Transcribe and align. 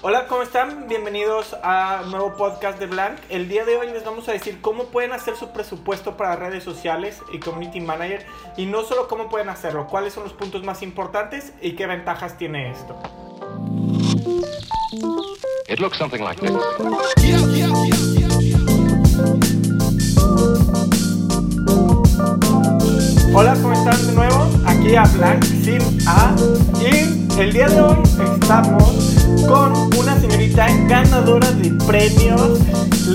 Hola, 0.00 0.28
¿cómo 0.28 0.42
están? 0.42 0.86
Bienvenidos 0.86 1.56
a 1.60 2.02
un 2.04 2.12
nuevo 2.12 2.36
podcast 2.36 2.78
de 2.78 2.86
Blank. 2.86 3.18
El 3.30 3.48
día 3.48 3.64
de 3.64 3.76
hoy 3.76 3.88
les 3.88 4.04
vamos 4.04 4.28
a 4.28 4.32
decir 4.32 4.60
cómo 4.60 4.84
pueden 4.84 5.12
hacer 5.12 5.34
su 5.34 5.48
presupuesto 5.50 6.16
para 6.16 6.36
redes 6.36 6.62
sociales 6.62 7.20
y 7.32 7.40
community 7.40 7.80
manager 7.80 8.24
y 8.56 8.66
no 8.66 8.84
solo 8.84 9.08
cómo 9.08 9.28
pueden 9.28 9.48
hacerlo, 9.48 9.88
cuáles 9.88 10.12
son 10.12 10.22
los 10.22 10.32
puntos 10.32 10.62
más 10.62 10.82
importantes 10.82 11.52
y 11.60 11.72
qué 11.72 11.88
ventajas 11.88 12.38
tiene 12.38 12.70
esto. 12.70 12.96
It 15.68 15.80
looks 15.80 15.98
something 15.98 16.20
like 16.22 16.40
this. 16.40 16.52
Hola, 23.34 23.54
¿cómo 23.60 23.72
están 23.72 24.06
de 24.06 24.12
nuevo? 24.12 24.48
Aquí 24.64 24.94
a 24.94 25.02
Blank 25.02 25.42
sin 25.42 25.82
A 26.06 26.36
y 26.80 27.27
el 27.38 27.52
día 27.52 27.68
de 27.68 27.80
hoy 27.80 27.96
estamos 28.32 28.82
con 29.46 29.72
una 29.96 30.18
señorita 30.20 30.66
ganadora 30.88 31.48
de 31.52 31.70
premios, 31.86 32.58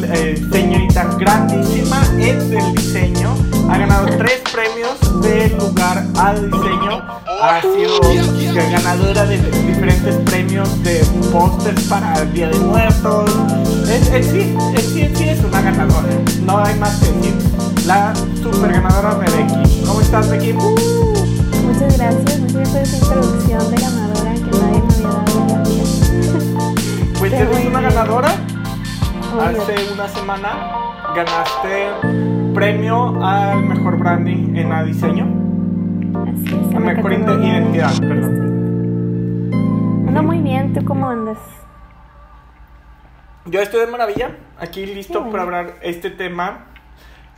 eh, 0.02 0.42
señorita 0.50 1.04
grandísima 1.20 2.02
en 2.18 2.54
el 2.54 2.74
diseño. 2.74 3.36
Ha 3.70 3.78
ganado 3.78 4.06
tres 4.18 4.42
premios 4.52 5.22
del 5.22 5.58
lugar 5.58 6.06
al 6.18 6.50
diseño. 6.50 7.04
Ha 7.42 7.62
sido 7.62 8.54
ganadora 8.72 9.26
de 9.26 9.38
diferentes 9.68 10.16
premios 10.30 10.84
de 10.84 11.04
pósters 11.32 11.84
para 11.84 12.14
el 12.22 12.32
Día 12.32 12.48
de 12.48 12.60
Muertos. 12.60 13.30
En, 13.90 14.24
sí, 14.24 14.56
en 14.76 15.16
sí, 15.16 15.24
es 15.28 15.44
una 15.44 15.62
ganadora. 15.62 16.08
No 16.46 16.60
hay 16.60 16.76
más 16.80 16.96
que 17.00 17.12
decir. 17.12 17.34
La 17.86 18.14
super 18.42 18.72
ganadora 18.72 19.16
de. 19.16 19.86
¿Cómo 19.86 20.00
estás, 20.00 20.30
Becky? 20.30 20.56
Muchas 21.74 21.98
gracias. 21.98 22.40
Muchas 22.40 22.74
gracias 22.74 23.10
por 23.10 23.18
introducción 23.18 23.72
de 23.72 23.78
ganadora 23.82 24.34
que 24.36 24.42
nadie 24.42 24.82
me 24.84 24.94
había 24.94 25.10
dado 25.10 25.48
la 25.48 25.64
vida. 25.64 25.86
Pues 27.18 27.34
eres 27.34 27.66
una 27.66 27.82
ganadora. 27.82 28.30
Hace 29.42 29.92
una 29.92 30.08
semana 30.08 30.50
ganaste 31.16 31.88
premio 32.54 33.26
al 33.26 33.64
mejor 33.64 33.98
branding 33.98 34.56
en 34.56 34.72
a 34.72 34.84
diseño. 34.84 35.26
Así 36.14 36.46
es. 36.46 36.76
A 36.76 36.80
mejor 36.80 37.12
identidad, 37.12 38.00
perdón. 38.00 39.50
Ando 40.08 40.22
muy 40.22 40.42
bien, 40.42 40.74
¿tú 40.74 40.86
cómo 40.86 41.10
andas? 41.10 41.40
Yo 43.46 43.62
estoy 43.62 43.80
de 43.80 43.88
maravilla, 43.88 44.38
aquí 44.60 44.86
listo 44.86 45.28
para 45.32 45.42
hablar 45.42 45.80
este 45.82 46.12
tema 46.12 46.68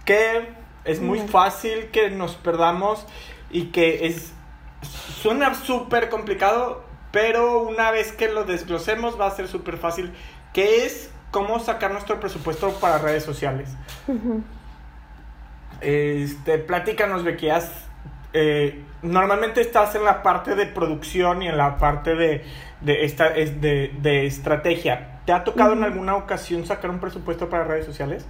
que 0.04 0.50
es 0.84 1.02
muy 1.02 1.20
fácil 1.20 1.90
que 1.92 2.10
nos 2.10 2.36
perdamos 2.36 3.08
y 3.56 3.68
que 3.68 4.06
es 4.06 4.34
suena 5.22 5.56
súper 5.56 6.10
complicado, 6.10 6.84
pero 7.12 7.62
una 7.62 7.90
vez 7.90 8.12
que 8.12 8.28
lo 8.28 8.44
desglosemos 8.44 9.20
va 9.20 9.28
a 9.28 9.32
ser 9.32 9.48
súper 9.48 9.78
fácil, 9.78 10.12
que 10.52 10.86
es 10.86 11.10
cómo 11.32 11.60
sacar 11.60 11.92
nuestro 11.92 12.20
presupuesto 12.20 12.70
para 12.82 12.98
redes 12.98 13.24
sociales. 13.24 13.70
Este, 15.80 16.58
platícanos, 16.58 17.24
Becky, 17.24 17.48
eh, 18.34 18.84
normalmente 19.02 19.62
estás 19.62 19.96
en 19.96 20.04
la 20.04 20.22
parte 20.22 20.56
de 20.56 20.66
producción 20.66 21.42
y 21.42 21.48
en 21.48 21.56
la 21.56 21.78
parte 21.78 22.14
de, 22.14 22.44
de, 22.82 23.06
esta, 23.06 23.30
de, 23.30 23.96
de 24.02 24.26
estrategia. 24.26 25.22
¿Te 25.26 25.32
ha 25.32 25.46
tocado 25.46 25.72
en 25.72 25.86
alguna 25.86 26.18
ocasión 26.18 26.66
sacar 26.66 26.90
un 26.90 27.00
presupuesto 27.00 27.50
para 27.50 27.64
redes 27.64 27.86
sociales? 27.86 28.26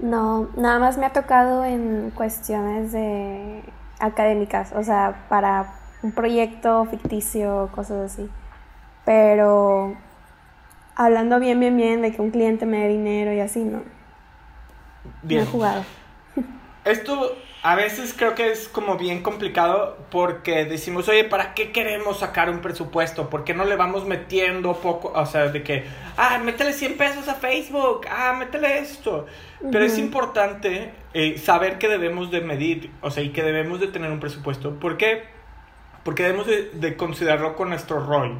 No, 0.00 0.48
nada 0.56 0.78
más 0.78 0.96
me 0.96 1.04
ha 1.04 1.12
tocado 1.12 1.66
en 1.66 2.10
cuestiones 2.14 2.92
de 2.92 3.62
académicas, 4.00 4.72
o 4.72 4.82
sea, 4.82 5.26
para 5.28 5.74
un 6.02 6.12
proyecto 6.12 6.84
ficticio, 6.86 7.70
cosas 7.74 8.12
así. 8.12 8.28
Pero 9.04 9.96
hablando 10.94 11.40
bien, 11.40 11.60
bien, 11.60 11.76
bien 11.76 12.02
de 12.02 12.12
que 12.12 12.22
un 12.22 12.30
cliente 12.30 12.66
me 12.66 12.78
dé 12.78 12.88
dinero 12.88 13.32
y 13.32 13.40
así, 13.40 13.64
no. 13.64 13.82
Bien. 15.22 15.42
he 15.42 15.46
jugado. 15.46 15.84
Esto 16.84 17.32
a 17.64 17.74
veces 17.74 18.14
creo 18.16 18.36
que 18.36 18.52
es 18.52 18.68
como 18.68 18.96
bien 18.96 19.22
complicado 19.22 19.98
porque 20.12 20.64
decimos, 20.64 21.08
oye, 21.08 21.24
¿para 21.24 21.54
qué 21.54 21.72
queremos 21.72 22.20
sacar 22.20 22.48
un 22.48 22.60
presupuesto? 22.60 23.28
¿Por 23.28 23.42
qué 23.42 23.54
no 23.54 23.64
le 23.64 23.74
vamos 23.74 24.06
metiendo 24.06 24.74
poco? 24.74 25.12
O 25.14 25.26
sea, 25.26 25.48
de 25.48 25.64
que, 25.64 25.84
ah, 26.16 26.38
métele 26.44 26.72
100 26.72 26.96
pesos 26.96 27.26
a 27.26 27.34
Facebook, 27.34 28.06
ah, 28.08 28.36
métele 28.38 28.78
esto. 28.78 29.26
Pero 29.72 29.84
es 29.84 29.98
importante 29.98 30.92
eh, 31.12 31.38
saber 31.38 31.78
que 31.78 31.88
debemos 31.88 32.30
de 32.30 32.42
medir, 32.42 32.92
o 33.00 33.10
sea, 33.10 33.24
y 33.24 33.30
que 33.30 33.42
debemos 33.42 33.80
de 33.80 33.88
tener 33.88 34.12
un 34.12 34.20
presupuesto. 34.20 34.78
¿Por 34.78 34.96
qué? 34.96 35.34
porque 36.04 36.22
debemos 36.22 36.46
de, 36.46 36.96
considerarlo 36.96 37.56
con 37.56 37.70
nuestro 37.70 38.04
ROI. 38.04 38.36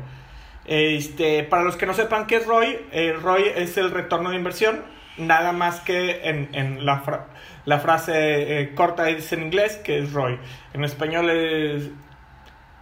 Este, 0.66 1.42
para 1.42 1.62
los 1.62 1.76
que 1.76 1.86
no 1.86 1.94
sepan 1.94 2.26
qué 2.26 2.36
es 2.36 2.46
ROI, 2.46 2.78
el 2.92 3.20
ROI 3.20 3.52
es 3.56 3.76
el 3.76 3.90
retorno 3.90 4.30
de 4.30 4.36
inversión, 4.36 4.82
nada 5.16 5.52
más 5.52 5.80
que 5.80 6.20
en, 6.28 6.84
la, 6.84 7.26
la, 7.64 7.78
frase 7.78 8.60
eh, 8.60 8.74
corta 8.74 9.08
es 9.08 9.32
en 9.32 9.42
inglés, 9.42 9.76
que 9.76 9.98
es 9.98 10.12
ROI. 10.12 10.38
En 10.72 10.84
español 10.84 11.30
es 11.30 11.90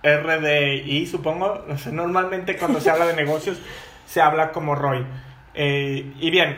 RDI, 0.02 1.06
supongo. 1.06 1.64
normalmente 1.90 2.56
cuando 2.56 2.80
se 2.80 2.90
habla 2.90 3.06
de 3.06 3.14
negocios 3.14 3.60
se 4.06 4.20
habla 4.20 4.52
como 4.52 4.74
ROI. 4.74 5.06
Eh, 5.54 6.12
y 6.18 6.30
bien, 6.30 6.56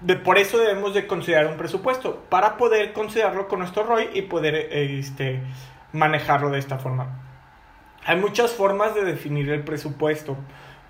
de, 0.00 0.16
por 0.16 0.38
eso 0.38 0.58
debemos 0.58 0.94
de 0.94 1.06
considerar 1.06 1.46
un 1.46 1.56
presupuesto, 1.56 2.24
para 2.28 2.56
poder 2.56 2.92
considerarlo 2.92 3.48
con 3.48 3.60
nuestro 3.60 3.84
ROI 3.84 4.10
y 4.14 4.22
poder 4.22 4.54
este, 4.72 5.40
manejarlo 5.92 6.50
de 6.50 6.58
esta 6.58 6.78
forma. 6.78 7.20
Hay 8.04 8.16
muchas 8.16 8.52
formas 8.52 8.94
de 8.94 9.04
definir 9.04 9.50
el 9.50 9.62
presupuesto. 9.62 10.36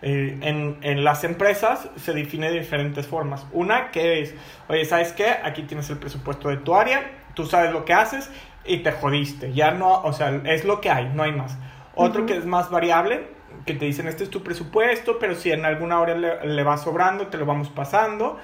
Eh, 0.02 0.38
en, 0.40 0.78
en, 0.80 1.04
las 1.04 1.24
empresas 1.24 1.90
se 1.96 2.14
define 2.14 2.50
de 2.50 2.60
diferentes 2.60 3.06
formas. 3.06 3.46
Una 3.52 3.90
que 3.90 4.22
es, 4.22 4.34
oye, 4.68 4.84
¿sabes 4.84 5.12
qué? 5.12 5.28
Aquí 5.44 5.62
tienes 5.62 5.90
el 5.90 5.98
presupuesto 5.98 6.48
de 6.48 6.56
tu 6.56 6.74
área, 6.74 7.10
tú 7.34 7.44
sabes 7.44 7.70
lo 7.72 7.84
que 7.84 7.92
haces 7.92 8.30
y 8.64 8.78
te 8.78 8.92
jodiste. 8.92 9.52
Ya 9.52 9.72
no, 9.72 10.02
o 10.02 10.12
sea, 10.12 10.40
es 10.44 10.64
lo 10.64 10.80
que 10.80 10.90
hay, 10.90 11.10
no 11.14 11.22
hay 11.22 11.32
más. 11.32 11.58
Otro 11.94 12.24
que 12.24 12.36
es 12.36 12.46
más 12.46 12.70
variable, 12.70 13.28
que 13.66 13.74
te 13.74 13.84
dicen, 13.84 14.08
este 14.08 14.24
es 14.24 14.30
tu 14.30 14.42
presupuesto, 14.42 15.18
pero 15.18 15.34
si 15.34 15.52
en 15.52 15.66
alguna 15.66 16.00
hora 16.00 16.14
le, 16.14 16.46
le 16.46 16.62
va 16.62 16.78
sobrando, 16.78 17.26
te 17.26 17.36
lo 17.36 17.44
vamos 17.44 17.68
pasando. 17.68 18.38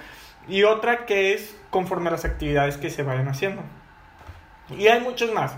Y 0.48 0.64
otra 0.64 1.06
que 1.06 1.32
es 1.32 1.58
conforme 1.70 2.08
a 2.08 2.12
las 2.12 2.24
actividades 2.24 2.76
que 2.76 2.90
se 2.90 3.02
vayan 3.02 3.28
haciendo. 3.28 3.62
Y 4.76 4.88
hay 4.88 5.00
muchos 5.00 5.32
más. 5.32 5.56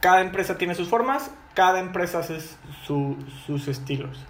Cada 0.00 0.20
empresa 0.20 0.58
tiene 0.58 0.74
sus 0.74 0.88
formas, 0.88 1.30
cada 1.54 1.78
empresa 1.78 2.18
hace 2.18 2.38
sus 2.84 3.68
estilos. 3.68 4.26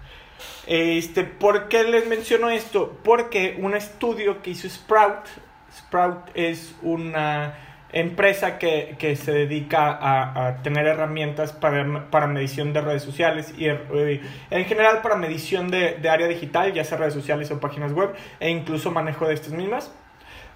Este, 0.67 1.23
¿Por 1.23 1.67
qué 1.67 1.83
les 1.83 2.07
menciono 2.07 2.49
esto? 2.49 2.97
Porque 3.03 3.57
un 3.59 3.75
estudio 3.75 4.41
que 4.41 4.51
hizo 4.51 4.69
Sprout, 4.69 5.27
Sprout 5.71 6.29
es 6.33 6.75
una 6.81 7.55
empresa 7.93 8.57
que, 8.57 9.15
se 9.15 9.31
dedica 9.31 9.97
a, 10.01 10.63
tener 10.63 10.87
herramientas 10.87 11.53
para, 11.53 12.09
para, 12.09 12.27
medición 12.27 12.73
de 12.73 12.81
redes 12.81 13.03
sociales 13.03 13.53
y 13.57 13.67
eh, 13.67 14.21
en 14.49 14.65
general 14.65 15.01
para 15.01 15.15
medición 15.15 15.69
de, 15.69 15.97
área 16.09 16.27
digital, 16.27 16.73
ya 16.73 16.83
sea 16.83 16.97
redes 16.97 17.13
sociales 17.13 17.51
o 17.51 17.59
páginas 17.59 17.93
web, 17.93 18.13
e 18.39 18.49
incluso 18.49 18.91
manejo 18.91 19.27
de 19.27 19.35
estas 19.35 19.53
mismas. 19.53 19.93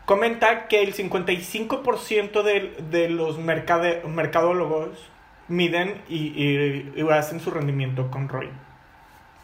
Comenta 0.06 0.68
que 0.68 0.82
el 0.82 0.96
55% 0.96 2.42
de, 2.42 2.76
de 2.90 3.10
los 3.10 3.38
mercadólogos 3.40 5.10
miden 5.48 6.02
y, 6.10 7.02
hacen 7.12 7.40
su 7.40 7.52
rendimiento 7.52 8.10
con 8.10 8.30
ROI. 8.30 8.50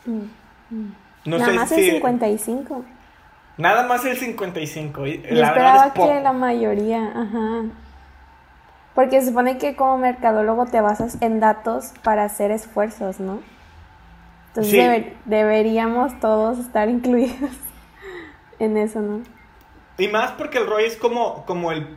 Mm, 0.05 0.91
nada 1.25 1.53
más 1.53 1.71
el 1.71 1.91
55. 1.91 2.85
Nada 3.57 3.87
más 3.87 4.05
el 4.05 4.17
55. 4.17 5.05
Yo 5.05 5.19
la 5.29 5.47
esperaba 5.47 5.93
que 5.93 6.21
la 6.21 6.33
mayoría, 6.33 7.11
ajá. 7.15 7.63
Porque 8.95 9.21
se 9.21 9.27
supone 9.27 9.57
que 9.57 9.75
como 9.75 9.97
mercadólogo 9.97 10.65
te 10.65 10.81
basas 10.81 11.19
en 11.21 11.39
datos 11.39 11.93
para 12.03 12.23
hacer 12.25 12.51
esfuerzos, 12.51 13.19
¿no? 13.19 13.39
Entonces 14.49 15.05
deberíamos 15.25 16.19
todos 16.19 16.59
estar 16.59 16.89
incluidos 16.89 17.51
en 18.59 18.77
eso, 18.77 19.01
¿no? 19.01 19.21
Y 19.97 20.07
más 20.07 20.31
porque 20.31 20.57
el 20.57 20.67
ROI 20.67 20.85
es 20.85 20.97
como, 20.97 21.45
como 21.45 21.71
el, 21.71 21.87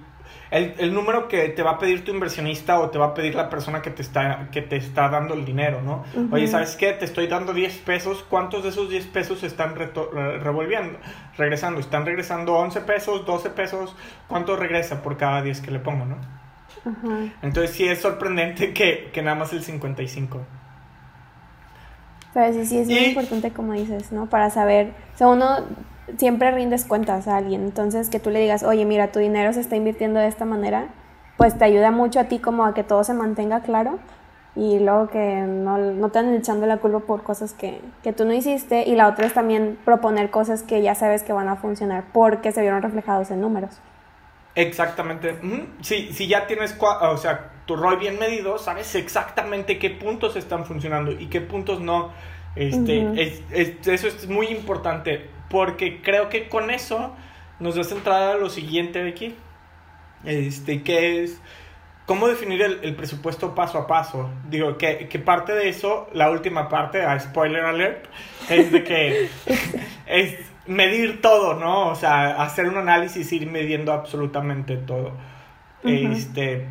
el, 0.50 0.94
número 0.94 1.28
que 1.28 1.48
te 1.48 1.62
va 1.62 1.72
a 1.72 1.78
pedir 1.78 2.04
tu 2.04 2.12
inversionista 2.12 2.78
o 2.78 2.90
te 2.90 2.98
va 2.98 3.06
a 3.06 3.14
pedir 3.14 3.34
la 3.34 3.50
persona 3.50 3.82
que 3.82 3.90
te 3.90 4.02
está, 4.02 4.48
que 4.52 4.62
te 4.62 4.76
está 4.76 5.08
dando 5.08 5.34
el 5.34 5.44
dinero, 5.44 5.82
¿no? 5.82 6.04
Oye, 6.30 6.46
¿sabes 6.46 6.76
qué? 6.76 6.92
Te 6.92 7.04
estoy 7.04 7.26
dando 7.26 7.52
10 7.52 7.78
pesos. 7.78 8.24
¿Cuántos 8.28 8.62
de 8.62 8.70
esos 8.70 8.88
10 8.88 9.06
pesos 9.06 9.42
están 9.42 9.74
revolviendo, 9.74 10.98
regresando? 11.36 11.80
¿Están 11.80 12.06
regresando 12.06 12.54
11 12.54 12.80
pesos, 12.82 13.26
12 13.26 13.50
pesos? 13.50 13.96
¿Cuánto 14.28 14.56
regresa 14.56 15.02
por 15.02 15.16
cada 15.16 15.42
10 15.42 15.60
que 15.60 15.70
le 15.70 15.78
pongo, 15.78 16.04
no? 16.04 16.16
Entonces 17.42 17.72
sí 17.72 17.88
es 17.88 18.00
sorprendente 18.00 18.72
que, 18.72 19.10
que 19.12 19.22
nada 19.22 19.36
más 19.36 19.52
el 19.52 19.62
55. 19.62 20.46
Pero 22.36 22.52
sí, 22.52 22.66
sí 22.66 22.80
es 22.80 22.88
muy 22.88 22.98
importante 22.98 23.50
como 23.50 23.72
dices, 23.72 24.12
¿no? 24.12 24.26
Para 24.26 24.50
saber, 24.50 24.92
o 25.14 25.16
sea, 25.16 25.28
uno 25.28 25.56
siempre 26.18 26.50
rindes 26.50 26.84
cuentas 26.84 27.26
a 27.28 27.38
alguien, 27.38 27.62
entonces 27.62 28.10
que 28.10 28.20
tú 28.20 28.28
le 28.28 28.40
digas, 28.40 28.62
oye, 28.62 28.84
mira, 28.84 29.10
tu 29.10 29.20
dinero 29.20 29.54
se 29.54 29.60
está 29.60 29.74
invirtiendo 29.74 30.20
de 30.20 30.28
esta 30.28 30.44
manera, 30.44 30.88
pues 31.38 31.56
te 31.56 31.64
ayuda 31.64 31.92
mucho 31.92 32.20
a 32.20 32.24
ti 32.24 32.38
como 32.38 32.66
a 32.66 32.74
que 32.74 32.84
todo 32.84 33.04
se 33.04 33.14
mantenga 33.14 33.62
claro 33.62 33.98
y 34.54 34.78
luego 34.80 35.08
que 35.08 35.44
no, 35.48 35.78
no 35.78 36.10
te 36.10 36.18
andan 36.18 36.34
echando 36.34 36.66
la 36.66 36.76
culpa 36.76 37.00
por 37.00 37.22
cosas 37.22 37.54
que, 37.54 37.80
que, 38.02 38.12
tú 38.12 38.26
no 38.26 38.34
hiciste 38.34 38.86
y 38.86 38.96
la 38.96 39.08
otra 39.08 39.24
es 39.24 39.32
también 39.32 39.78
proponer 39.86 40.28
cosas 40.28 40.62
que 40.62 40.82
ya 40.82 40.94
sabes 40.94 41.22
que 41.22 41.32
van 41.32 41.48
a 41.48 41.56
funcionar 41.56 42.04
porque 42.12 42.52
se 42.52 42.60
vieron 42.60 42.82
reflejados 42.82 43.30
en 43.30 43.40
números. 43.40 43.70
Exactamente. 44.54 45.38
Si, 45.80 46.12
si 46.12 46.28
ya 46.28 46.46
tienes, 46.46 46.76
o 46.78 47.16
sea, 47.16 47.55
tu 47.66 47.76
rol 47.76 47.98
bien 47.98 48.18
medido, 48.18 48.58
sabes 48.58 48.94
exactamente 48.94 49.78
qué 49.78 49.90
puntos 49.90 50.36
están 50.36 50.64
funcionando 50.64 51.12
y 51.12 51.26
qué 51.26 51.40
puntos 51.40 51.80
no. 51.80 52.12
Este, 52.54 53.12
eso 53.20 54.08
es 54.08 54.28
muy 54.28 54.46
importante 54.46 55.28
porque 55.50 56.00
creo 56.00 56.28
que 56.30 56.48
con 56.48 56.70
eso 56.70 57.14
nos 57.60 57.74
das 57.74 57.92
entrada 57.92 58.32
a 58.32 58.36
lo 58.36 58.48
siguiente 58.48 59.06
aquí. 59.06 59.34
Este, 60.24 60.82
que 60.82 61.22
es 61.22 61.40
cómo 62.06 62.28
definir 62.28 62.62
el, 62.62 62.94
presupuesto 62.94 63.54
paso 63.54 63.78
a 63.78 63.86
paso. 63.86 64.30
Digo, 64.48 64.78
que, 64.78 65.08
que, 65.08 65.18
parte 65.18 65.52
de 65.52 65.68
eso, 65.68 66.08
la 66.12 66.30
última 66.30 66.68
parte, 66.68 67.02
a 67.02 67.18
spoiler 67.20 67.64
alert, 67.64 68.06
es 68.48 68.72
de 68.72 68.84
que 68.84 69.28
es 70.06 70.38
medir 70.66 71.20
todo, 71.20 71.54
¿no? 71.54 71.88
O 71.88 71.94
sea, 71.94 72.42
hacer 72.42 72.68
un 72.68 72.78
análisis, 72.78 73.32
ir 73.32 73.46
midiendo 73.50 73.92
absolutamente 73.92 74.76
todo. 74.76 75.12
Este, 75.82 76.66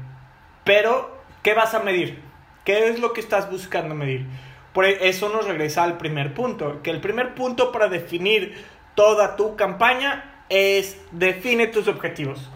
pero, 0.66 1.18
¿qué 1.44 1.54
vas 1.54 1.74
a 1.74 1.80
medir? 1.80 2.22
¿Qué 2.66 2.90
es 2.90 3.00
lo 3.00 3.14
que 3.14 3.22
estás 3.22 3.50
buscando 3.50 3.96
medir? 3.96 4.26
Por 4.74 4.84
e, 4.84 5.08
eso 5.08 5.30
nos 5.30 5.48
regresa 5.48 5.84
al 5.84 5.98
primer 5.98 6.34
punto, 6.34 6.82
que 6.84 6.92
el 6.92 7.00
primer 7.00 7.34
punto 7.36 7.72
para 7.72 7.88
definir 7.88 8.66
toda 8.96 9.38
tu 9.38 9.56
campaña 9.56 10.44
es 10.50 11.00
define 11.12 11.68
tus 11.68 11.88
objetivos. 11.88 12.52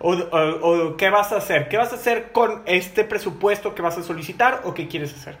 O, 0.00 0.96
qué 0.96 1.10
vas 1.10 1.32
a 1.32 1.38
hacer. 1.38 1.68
¿Qué 1.68 1.76
vas 1.76 1.92
a 1.92 1.96
hacer 1.96 2.30
con 2.30 2.62
este 2.66 3.02
presupuesto 3.02 3.74
que 3.74 3.82
vas 3.82 3.96
a 3.98 4.02
solicitar 4.02 4.60
o 4.64 4.74
qué 4.74 4.86
quieres 4.86 5.14
hacer? 5.14 5.38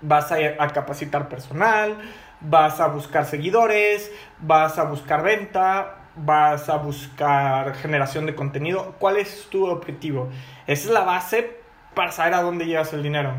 ¿Vas 0.00 0.32
a, 0.32 0.36
a 0.58 0.68
capacitar 0.68 1.28
personal? 1.28 1.98
vas 2.44 2.80
a 2.80 2.88
buscar 2.88 3.24
seguidores, 3.24 4.10
vas 4.38 4.78
a 4.78 4.84
buscar 4.84 5.22
venta, 5.22 6.01
vas 6.16 6.68
a 6.68 6.76
buscar 6.76 7.74
generación 7.74 8.26
de 8.26 8.34
contenido. 8.34 8.94
¿Cuál 8.98 9.16
es 9.16 9.48
tu 9.50 9.66
objetivo? 9.66 10.28
Esa 10.66 10.88
es 10.88 10.90
la 10.90 11.02
base 11.02 11.58
para 11.94 12.12
saber 12.12 12.34
a 12.34 12.42
dónde 12.42 12.66
llevas 12.66 12.92
el 12.92 13.02
dinero. 13.02 13.32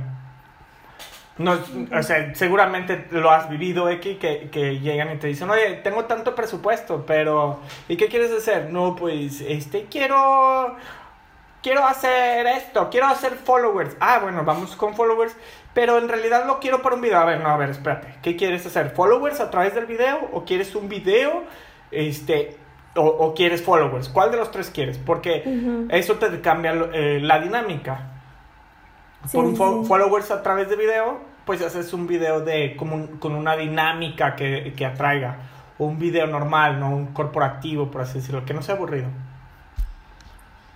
No, 1.37 1.57
o 1.97 2.03
sea, 2.03 2.35
seguramente 2.35 3.07
lo 3.09 3.31
has 3.31 3.49
vivido, 3.49 3.89
X, 3.89 4.17
que, 4.19 4.49
que 4.51 4.79
llegan 4.79 5.15
y 5.15 5.17
te 5.17 5.27
dicen, 5.27 5.49
oye, 5.49 5.81
tengo 5.83 6.05
tanto 6.05 6.35
presupuesto, 6.35 7.05
pero 7.07 7.59
¿y 7.87 7.97
qué 7.97 8.07
quieres 8.07 8.31
hacer? 8.31 8.69
No, 8.69 8.95
pues, 8.95 9.41
este, 9.41 9.85
quiero, 9.85 10.75
quiero 11.63 11.87
hacer 11.87 12.45
esto, 12.45 12.87
quiero 12.91 13.07
hacer 13.07 13.33
followers. 13.33 13.97
Ah, 13.99 14.19
bueno, 14.21 14.43
vamos 14.43 14.75
con 14.75 14.95
followers 14.95 15.35
pero 15.73 15.97
en 15.97 16.07
realidad 16.07 16.45
lo 16.45 16.59
quiero 16.59 16.81
para 16.81 16.95
un 16.95 17.01
video. 17.01 17.19
A 17.19 17.25
ver, 17.25 17.39
no, 17.41 17.49
a 17.49 17.57
ver, 17.57 17.71
espérate. 17.71 18.15
¿Qué 18.21 18.35
quieres 18.35 18.65
hacer? 18.65 18.91
¿Followers 18.91 19.39
a 19.39 19.49
través 19.49 19.73
del 19.73 19.85
video? 19.85 20.29
¿O 20.31 20.45
quieres 20.45 20.75
un 20.75 20.87
video? 20.87 21.43
Este, 21.91 22.57
o, 22.95 23.33
quieres 23.33 23.61
followers? 23.61 24.09
¿Cuál 24.09 24.31
de 24.31 24.37
los 24.37 24.51
tres 24.51 24.69
quieres? 24.69 24.97
Porque 24.97 25.87
eso 25.89 26.15
te 26.15 26.41
cambia 26.41 26.73
eh, 26.93 27.19
la 27.21 27.39
dinámica. 27.39 28.09
Por 29.31 29.45
un 29.45 29.55
followers 29.55 30.31
a 30.31 30.43
través 30.43 30.69
de 30.69 30.75
video, 30.75 31.19
pues 31.45 31.61
haces 31.61 31.93
un 31.93 32.07
video 32.07 32.41
de, 32.41 32.75
con 32.75 33.35
una 33.35 33.55
dinámica 33.55 34.35
que, 34.35 34.73
que 34.75 34.85
atraiga. 34.85 35.37
O 35.77 35.85
un 35.85 35.97
video 35.97 36.27
normal, 36.27 36.79
no 36.79 36.89
un 36.89 37.07
corporativo, 37.07 37.89
por 37.89 38.01
así 38.01 38.19
decirlo, 38.19 38.45
que 38.45 38.53
no 38.53 38.61
sea 38.61 38.75
aburrido. 38.75 39.07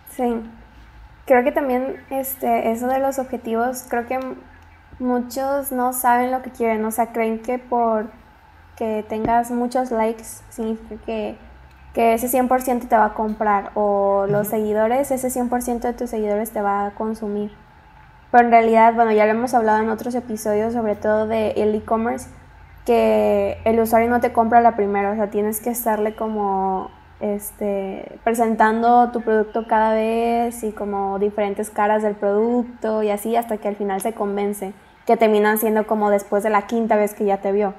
Sí. 0.10 0.42
Creo 1.28 1.44
que 1.44 1.52
también 1.52 2.04
este, 2.10 2.72
eso 2.72 2.88
de 2.88 3.00
los 3.00 3.20
objetivos, 3.20 3.86
creo 3.90 4.08
que 4.08 4.18
muchos 4.98 5.72
no 5.72 5.94
saben 5.94 6.32
lo 6.32 6.42
que 6.42 6.52
quieren, 6.52 6.84
o 6.86 6.92
sea, 6.92 7.12
creen 7.12 7.40
que 7.40 7.60
por 7.60 8.08
que 8.78 9.04
tengas 9.10 9.52
muchos 9.52 9.92
likes 9.92 10.24
significa 10.50 10.96
que, 11.06 11.36
que 11.98 12.14
ese 12.14 12.28
100% 12.28 12.88
te 12.88 12.96
va 12.96 13.06
a 13.06 13.14
comprar 13.16 13.72
o 13.74 14.28
los 14.30 14.50
seguidores, 14.50 15.10
ese 15.10 15.30
100% 15.30 15.80
de 15.80 15.94
tus 15.94 16.12
seguidores 16.12 16.52
te 16.52 16.62
va 16.62 16.86
a 16.86 16.92
consumir. 16.92 17.52
Pero 18.30 18.44
en 18.44 18.52
realidad, 18.52 18.94
bueno, 18.94 19.12
ya 19.14 19.26
lo 19.26 19.32
hemos 19.32 19.56
hablado 19.56 19.80
en 19.82 19.90
otros 19.90 20.14
episodios, 20.14 20.74
sobre 20.74 20.96
todo 20.96 21.26
de 21.26 21.54
el 21.54 21.74
e-commerce, 21.74 22.30
que 22.86 23.58
el 23.66 23.80
usuario 23.80 24.12
no 24.12 24.20
te 24.20 24.32
compra 24.32 24.62
la 24.62 24.76
primera, 24.76 25.10
o 25.10 25.16
sea, 25.16 25.32
tienes 25.32 25.60
que 25.60 25.72
estarle 25.72 26.14
como 26.14 26.92
este, 27.20 28.20
presentando 28.24 29.10
tu 29.10 29.22
producto 29.22 29.66
cada 29.68 29.96
vez 29.96 30.64
y 30.64 30.74
como 30.74 31.18
diferentes 31.18 31.72
caras 31.72 32.04
del 32.04 32.14
producto 32.14 33.02
y 33.02 33.10
así 33.10 33.36
hasta 33.36 33.58
que 33.58 33.70
al 33.70 33.76
final 33.76 34.02
se 34.02 34.14
convence 34.14 34.72
que 35.08 35.18
terminan 35.18 35.58
siendo 35.58 35.88
como 35.88 36.12
después 36.12 36.44
de 36.44 36.52
la 36.52 36.68
quinta 36.68 36.96
vez 36.96 37.16
que 37.16 37.26
ya 37.26 37.38
te 37.38 37.52
vio. 37.52 37.74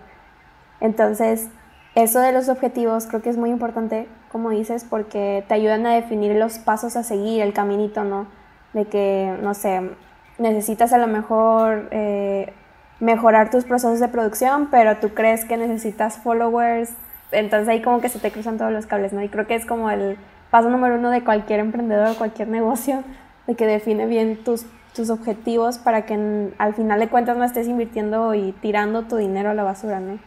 Entonces, 0.81 1.51
eso 1.95 2.21
de 2.21 2.33
los 2.33 2.49
objetivos 2.49 3.07
creo 3.07 3.23
que 3.23 3.31
es 3.31 3.37
muy 3.37 3.51
importante, 3.51 4.09
como 4.31 4.51
dices, 4.51 4.85
porque 4.89 5.45
te 5.49 5.55
ayudan 5.55 5.87
a 5.87 5.95
definir 5.95 6.35
los 6.37 6.59
pasos 6.59 6.97
a 6.97 7.03
seguir, 7.03 7.43
el 7.43 7.53
caminito, 7.53 8.05
¿no? 8.05 8.27
De 8.73 8.85
que, 8.85 9.37
no 9.43 9.55
sé, 9.55 9.91
necesitas 10.39 10.93
a 10.93 10.99
lo 10.99 11.07
mejor 11.07 11.89
eh, 11.91 12.53
mejorar 13.01 13.51
tus 13.51 13.65
procesos 13.65 14.01
de 14.01 14.09
producción, 14.09 14.69
pero 14.71 14.99
tú 14.99 15.11
crees 15.11 15.45
que 15.45 15.57
necesitas 15.57 16.19
followers, 16.19 16.91
entonces 17.33 17.69
ahí 17.69 17.83
como 17.83 18.01
que 18.01 18.09
se 18.09 18.19
te 18.19 18.31
cruzan 18.31 18.59
todos 18.59 18.73
los 18.73 18.87
cables, 18.87 19.13
¿no? 19.13 19.23
Y 19.23 19.29
creo 19.29 19.47
que 19.47 19.55
es 19.55 19.67
como 19.67 19.91
el 19.91 20.19
paso 20.51 20.71
número 20.71 20.97
uno 20.97 21.11
de 21.11 21.25
cualquier 21.25 21.61
emprendedor, 21.61 22.17
cualquier 22.17 22.49
negocio, 22.49 23.03
de 23.47 23.55
que 23.55 23.67
define 23.67 24.07
bien 24.07 24.45
tus 24.45 24.67
tus 24.95 25.11
objetivos 25.11 25.79
para 25.79 26.07
que 26.07 26.51
al 26.59 26.75
final 26.75 26.99
de 26.99 27.09
cuentas 27.09 27.37
no 27.37 27.45
estés 27.45 27.69
invirtiendo 27.69 28.35
y 28.35 28.53
tirando 28.53 29.03
tu 29.05 29.17
dinero 29.17 29.51
a 29.51 29.55
la 29.55 29.63
basura, 29.63 30.01
¿no? 30.01 30.19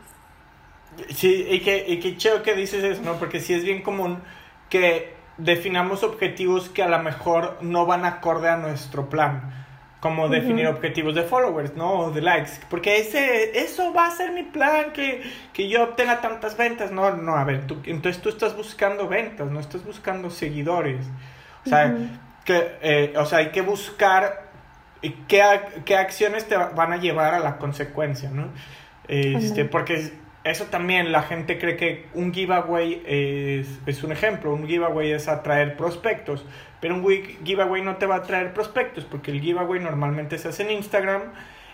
Sí, 1.09 1.47
y 1.49 1.59
que, 1.61 1.85
y 1.87 1.99
que 1.99 2.17
chido 2.17 2.43
que 2.43 2.55
dices 2.55 2.83
eso, 2.83 3.01
¿no? 3.01 3.15
Porque 3.15 3.39
sí 3.39 3.53
es 3.53 3.63
bien 3.63 3.81
común 3.81 4.21
que 4.69 5.13
definamos 5.37 6.03
objetivos 6.03 6.69
que 6.69 6.83
a 6.83 6.87
lo 6.87 6.99
mejor 6.99 7.57
no 7.61 7.85
van 7.85 8.05
acorde 8.05 8.49
a 8.49 8.57
nuestro 8.57 9.09
plan. 9.09 9.61
Como 9.99 10.29
definir 10.29 10.65
objetivos 10.65 11.13
de 11.13 11.21
followers, 11.21 11.75
¿no? 11.75 11.91
O 11.91 12.11
de 12.11 12.21
likes. 12.21 12.53
Porque 12.71 12.97
ese, 12.97 13.59
eso 13.59 13.93
va 13.93 14.07
a 14.07 14.11
ser 14.11 14.31
mi 14.31 14.41
plan, 14.41 14.93
que, 14.93 15.21
que 15.53 15.69
yo 15.69 15.83
obtenga 15.83 16.21
tantas 16.21 16.57
ventas. 16.57 16.91
No, 16.91 17.11
no, 17.11 17.35
a 17.35 17.43
ver, 17.43 17.67
tú, 17.67 17.77
entonces 17.85 18.19
tú 18.19 18.29
estás 18.29 18.57
buscando 18.57 19.07
ventas, 19.07 19.51
no 19.51 19.59
estás 19.59 19.85
buscando 19.85 20.31
seguidores. 20.31 21.05
O 21.67 21.69
sea, 21.69 21.95
que, 22.45 22.77
eh, 22.81 23.13
o 23.15 23.25
sea 23.27 23.37
hay 23.37 23.49
que 23.49 23.61
buscar 23.61 24.49
qué, 25.27 25.43
qué 25.85 25.95
acciones 25.95 26.47
te 26.47 26.57
van 26.57 26.93
a 26.93 26.97
llevar 26.97 27.35
a 27.35 27.39
la 27.39 27.57
consecuencia, 27.57 28.31
¿no? 28.31 28.47
Este, 29.07 29.65
porque 29.65 30.13
eso 30.43 30.65
también 30.65 31.11
la 31.11 31.21
gente 31.23 31.59
cree 31.59 31.77
que 31.77 32.07
un 32.13 32.33
giveaway 32.33 33.03
es, 33.05 33.79
es, 33.85 34.03
un 34.03 34.11
ejemplo, 34.11 34.53
un 34.53 34.67
giveaway 34.67 35.11
es 35.11 35.27
atraer 35.27 35.77
prospectos, 35.77 36.45
pero 36.79 36.95
un 36.95 37.03
giveaway 37.45 37.83
no 37.83 37.97
te 37.97 38.07
va 38.07 38.15
a 38.15 38.23
traer 38.23 38.53
prospectos 38.53 39.05
porque 39.05 39.31
el 39.31 39.39
giveaway 39.39 39.79
normalmente 39.79 40.37
se 40.39 40.47
hace 40.47 40.63
en 40.63 40.71
Instagram 40.71 41.21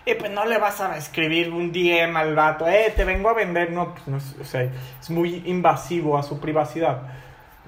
y 0.04 0.14
pues 0.14 0.30
no 0.30 0.44
le 0.44 0.58
vas 0.58 0.80
a 0.80 0.96
escribir 0.96 1.50
un 1.50 1.72
DM 1.72 2.16
al 2.16 2.34
vato, 2.34 2.68
eh, 2.68 2.92
te 2.94 3.04
vengo 3.04 3.30
a 3.30 3.34
vender, 3.34 3.72
no, 3.72 3.94
pues 3.94 4.06
no 4.06 4.16
o 4.16 4.44
sea, 4.44 4.62
es 4.62 5.10
muy 5.10 5.42
invasivo 5.46 6.18
a 6.18 6.22
su 6.22 6.40
privacidad. 6.40 7.02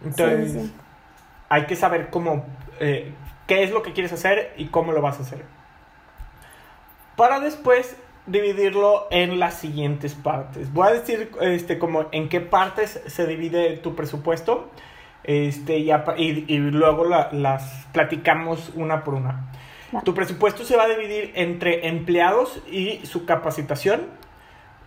Entonces, 0.05 0.71
hay 1.49 1.67
que 1.67 1.77
saber 1.77 2.09
cómo, 2.11 2.47
eh, 2.79 3.13
qué 3.47 3.63
es 3.63 3.71
lo 3.71 3.83
que 3.83 3.93
quieres 3.93 4.13
hacer 4.13 4.55
y 4.57 4.67
cómo 4.67 4.93
lo 4.93 5.03
vas 5.03 5.19
a 5.19 5.23
hacer. 5.23 5.45
Para 7.17 7.41
después 7.41 7.97
dividirlo 8.31 9.07
en 9.11 9.39
las 9.39 9.55
siguientes 9.55 10.15
partes. 10.15 10.73
Voy 10.73 10.89
a 10.89 10.93
decir 10.93 11.31
este, 11.41 11.79
como 11.79 12.07
en 12.13 12.29
qué 12.29 12.41
partes 12.41 13.01
se 13.07 13.27
divide 13.27 13.77
tu 13.79 13.95
presupuesto 13.95 14.71
este, 15.25 15.79
y, 15.79 15.91
y, 16.21 16.59
luego 16.59 17.05
las 17.05 17.87
platicamos 17.93 18.73
una 18.75 19.05
por 19.05 19.15
una. 19.15 19.53
Tu 20.05 20.15
presupuesto 20.15 20.65
se 20.65 20.77
va 20.77 20.85
a 20.85 20.89
dividir 20.89 21.33
entre 21.35 21.89
empleados 21.89 22.61
y 22.71 23.05
su 23.05 23.27
capacitación. 23.27 24.03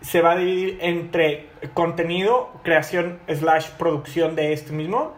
Se 0.02 0.22
va 0.22 0.32
a 0.32 0.38
dividir 0.38 0.78
entre 0.82 1.50
contenido, 1.74 2.52
creación 2.64 3.20
slash 3.28 3.70
producción 3.72 4.36
de 4.36 4.54
este 4.54 4.72
mismo 4.74 5.14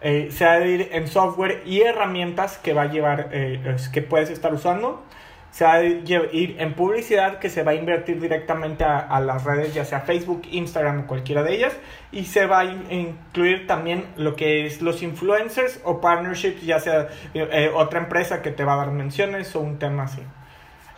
eh, 0.00 0.28
se 0.30 0.44
va 0.44 0.52
a 0.52 0.64
ir 0.64 0.90
en 0.92 1.08
software 1.08 1.62
y 1.66 1.80
herramientas 1.80 2.56
que 2.58 2.72
va 2.72 2.82
a 2.82 2.86
llevar, 2.86 3.30
eh, 3.32 3.76
que 3.92 4.02
puedes 4.02 4.30
estar 4.30 4.54
usando. 4.54 5.02
Se 5.50 5.64
va 5.64 5.74
a 5.74 5.82
ir 5.82 6.56
en 6.58 6.74
publicidad 6.74 7.38
que 7.38 7.50
se 7.50 7.62
va 7.62 7.72
a 7.72 7.74
invertir 7.74 8.20
directamente 8.20 8.84
a, 8.84 9.18
las 9.20 9.44
redes, 9.44 9.74
ya 9.74 9.84
sea 9.84 10.00
Facebook, 10.00 10.42
Instagram 10.50 11.00
o 11.00 11.06
cualquiera 11.06 11.42
de 11.42 11.54
ellas. 11.54 11.76
Y 12.12 12.26
se 12.26 12.46
va 12.46 12.60
a 12.60 12.64
incluir 12.64 13.66
también 13.66 14.04
lo 14.16 14.36
que 14.36 14.66
es 14.66 14.82
los 14.82 15.02
influencers 15.02 15.80
o 15.84 16.00
partnerships, 16.00 16.62
ya 16.62 16.78
sea 16.78 17.08
eh, 17.34 17.72
otra 17.74 18.00
empresa 18.00 18.42
que 18.42 18.50
te 18.50 18.64
va 18.64 18.74
a 18.74 18.76
dar 18.76 18.90
menciones 18.90 19.54
o 19.56 19.60
un 19.60 19.78
tema 19.78 20.04
así. 20.04 20.22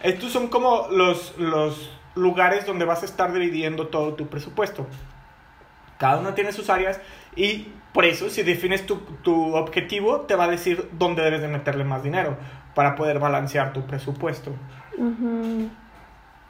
Estos 0.03 0.33
son 0.33 0.49
como 0.49 0.89
los, 0.91 1.39
los 1.39 1.99
lugares 2.15 2.67
donde 2.67 2.85
vas 2.85 3.03
a 3.03 3.07
estar 3.07 3.33
dividiendo 3.33 3.89
todo 3.89 4.15
tu 4.15 4.29
presupuesto. 4.29 4.87
Cada 5.99 6.19
uno 6.19 6.35
tiene 6.35 6.53
sus 6.53 6.71
áreas 6.71 7.01
y 7.37 7.69
por 7.93 8.05
eso 8.05 8.31
si 8.31 8.43
defines 8.43 8.87
tu, 8.87 8.97
tu 9.23 9.55
objetivo 9.55 10.21
te 10.23 10.35
va 10.37 10.45
a 10.45 10.49
decir 10.49 10.89
dónde 10.93 11.23
debes 11.23 11.41
de 11.41 11.49
meterle 11.49 11.85
más 11.85 12.03
dinero 12.03 12.37
para 12.75 12.95
poder 12.95 13.19
balancear 13.19 13.73
tu 13.73 13.87
presupuesto. 13.87 14.53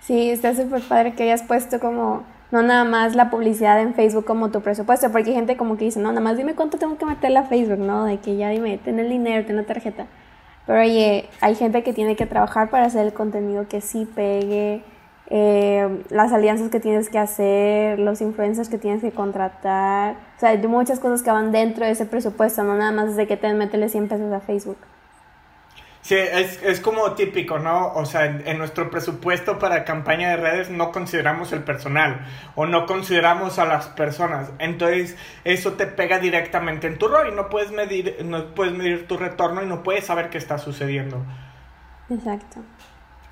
Sí, 0.00 0.30
está 0.30 0.54
súper 0.54 0.82
padre 0.82 1.14
que 1.14 1.24
hayas 1.24 1.42
puesto 1.42 1.80
como 1.80 2.24
no 2.50 2.62
nada 2.62 2.84
más 2.84 3.14
la 3.14 3.30
publicidad 3.30 3.80
en 3.80 3.94
Facebook 3.94 4.24
como 4.24 4.50
tu 4.50 4.60
presupuesto, 4.60 5.10
porque 5.12 5.30
hay 5.30 5.36
gente 5.36 5.56
como 5.56 5.76
que 5.76 5.84
dice, 5.84 6.00
no, 6.00 6.08
nada 6.08 6.20
más 6.20 6.36
dime 6.36 6.54
cuánto 6.54 6.78
tengo 6.78 6.98
que 6.98 7.06
meterle 7.06 7.38
a 7.38 7.44
Facebook, 7.44 7.78
¿no? 7.78 8.04
De 8.04 8.18
que 8.18 8.36
ya 8.36 8.48
dime, 8.48 8.78
ten 8.78 8.98
el 8.98 9.08
dinero, 9.08 9.46
ten 9.46 9.56
la 9.56 9.64
tarjeta. 9.64 10.06
Pero 10.66 10.80
oye, 10.80 11.28
hay 11.40 11.54
gente 11.54 11.82
que 11.82 11.92
tiene 11.92 12.16
que 12.16 12.26
trabajar 12.26 12.70
para 12.70 12.86
hacer 12.86 13.06
el 13.06 13.12
contenido 13.12 13.68
que 13.68 13.80
sí 13.80 14.06
pegue, 14.14 14.82
eh, 15.30 16.02
las 16.10 16.32
alianzas 16.32 16.70
que 16.70 16.80
tienes 16.80 17.08
que 17.08 17.18
hacer, 17.18 18.00
los 18.00 18.20
influencers 18.20 18.68
que 18.68 18.78
tienes 18.78 19.00
que 19.00 19.12
contratar. 19.12 20.16
O 20.36 20.40
sea, 20.40 20.50
hay 20.50 20.58
muchas 20.66 20.98
cosas 20.98 21.22
que 21.22 21.30
van 21.30 21.52
dentro 21.52 21.86
de 21.86 21.92
ese 21.92 22.04
presupuesto, 22.04 22.64
no 22.64 22.76
nada 22.76 22.90
más 22.90 23.16
de 23.16 23.28
que 23.28 23.36
te 23.36 23.52
meterle 23.54 23.88
100 23.88 24.08
pesos 24.08 24.32
a 24.32 24.40
Facebook. 24.40 24.78
Sí, 26.02 26.16
es, 26.16 26.60
es, 26.62 26.80
como 26.80 27.12
típico, 27.12 27.58
¿no? 27.58 27.92
O 27.92 28.06
sea, 28.06 28.24
en, 28.24 28.58
nuestro 28.58 28.90
presupuesto 28.90 29.58
para 29.58 29.84
campaña 29.84 30.30
de 30.30 30.38
redes 30.38 30.70
no 30.70 30.92
consideramos 30.92 31.52
el 31.52 31.62
personal 31.62 32.26
o 32.54 32.66
no 32.66 32.86
consideramos 32.86 33.58
a 33.58 33.66
las 33.66 33.88
personas. 33.88 34.50
Entonces, 34.58 35.16
eso 35.44 35.74
te 35.74 35.86
pega 35.86 36.18
directamente 36.18 36.86
en 36.86 36.98
tu 36.98 37.06
rol 37.06 37.28
y 37.30 37.36
no 37.36 37.50
puedes 37.50 37.70
medir, 37.70 38.16
no 38.24 38.54
puedes 38.54 38.72
medir 38.72 39.06
tu 39.06 39.18
retorno 39.18 39.62
y 39.62 39.66
no 39.66 39.82
puedes 39.82 40.06
saber 40.06 40.30
qué 40.30 40.38
está 40.38 40.56
sucediendo. 40.58 41.22
Exacto. 42.08 42.60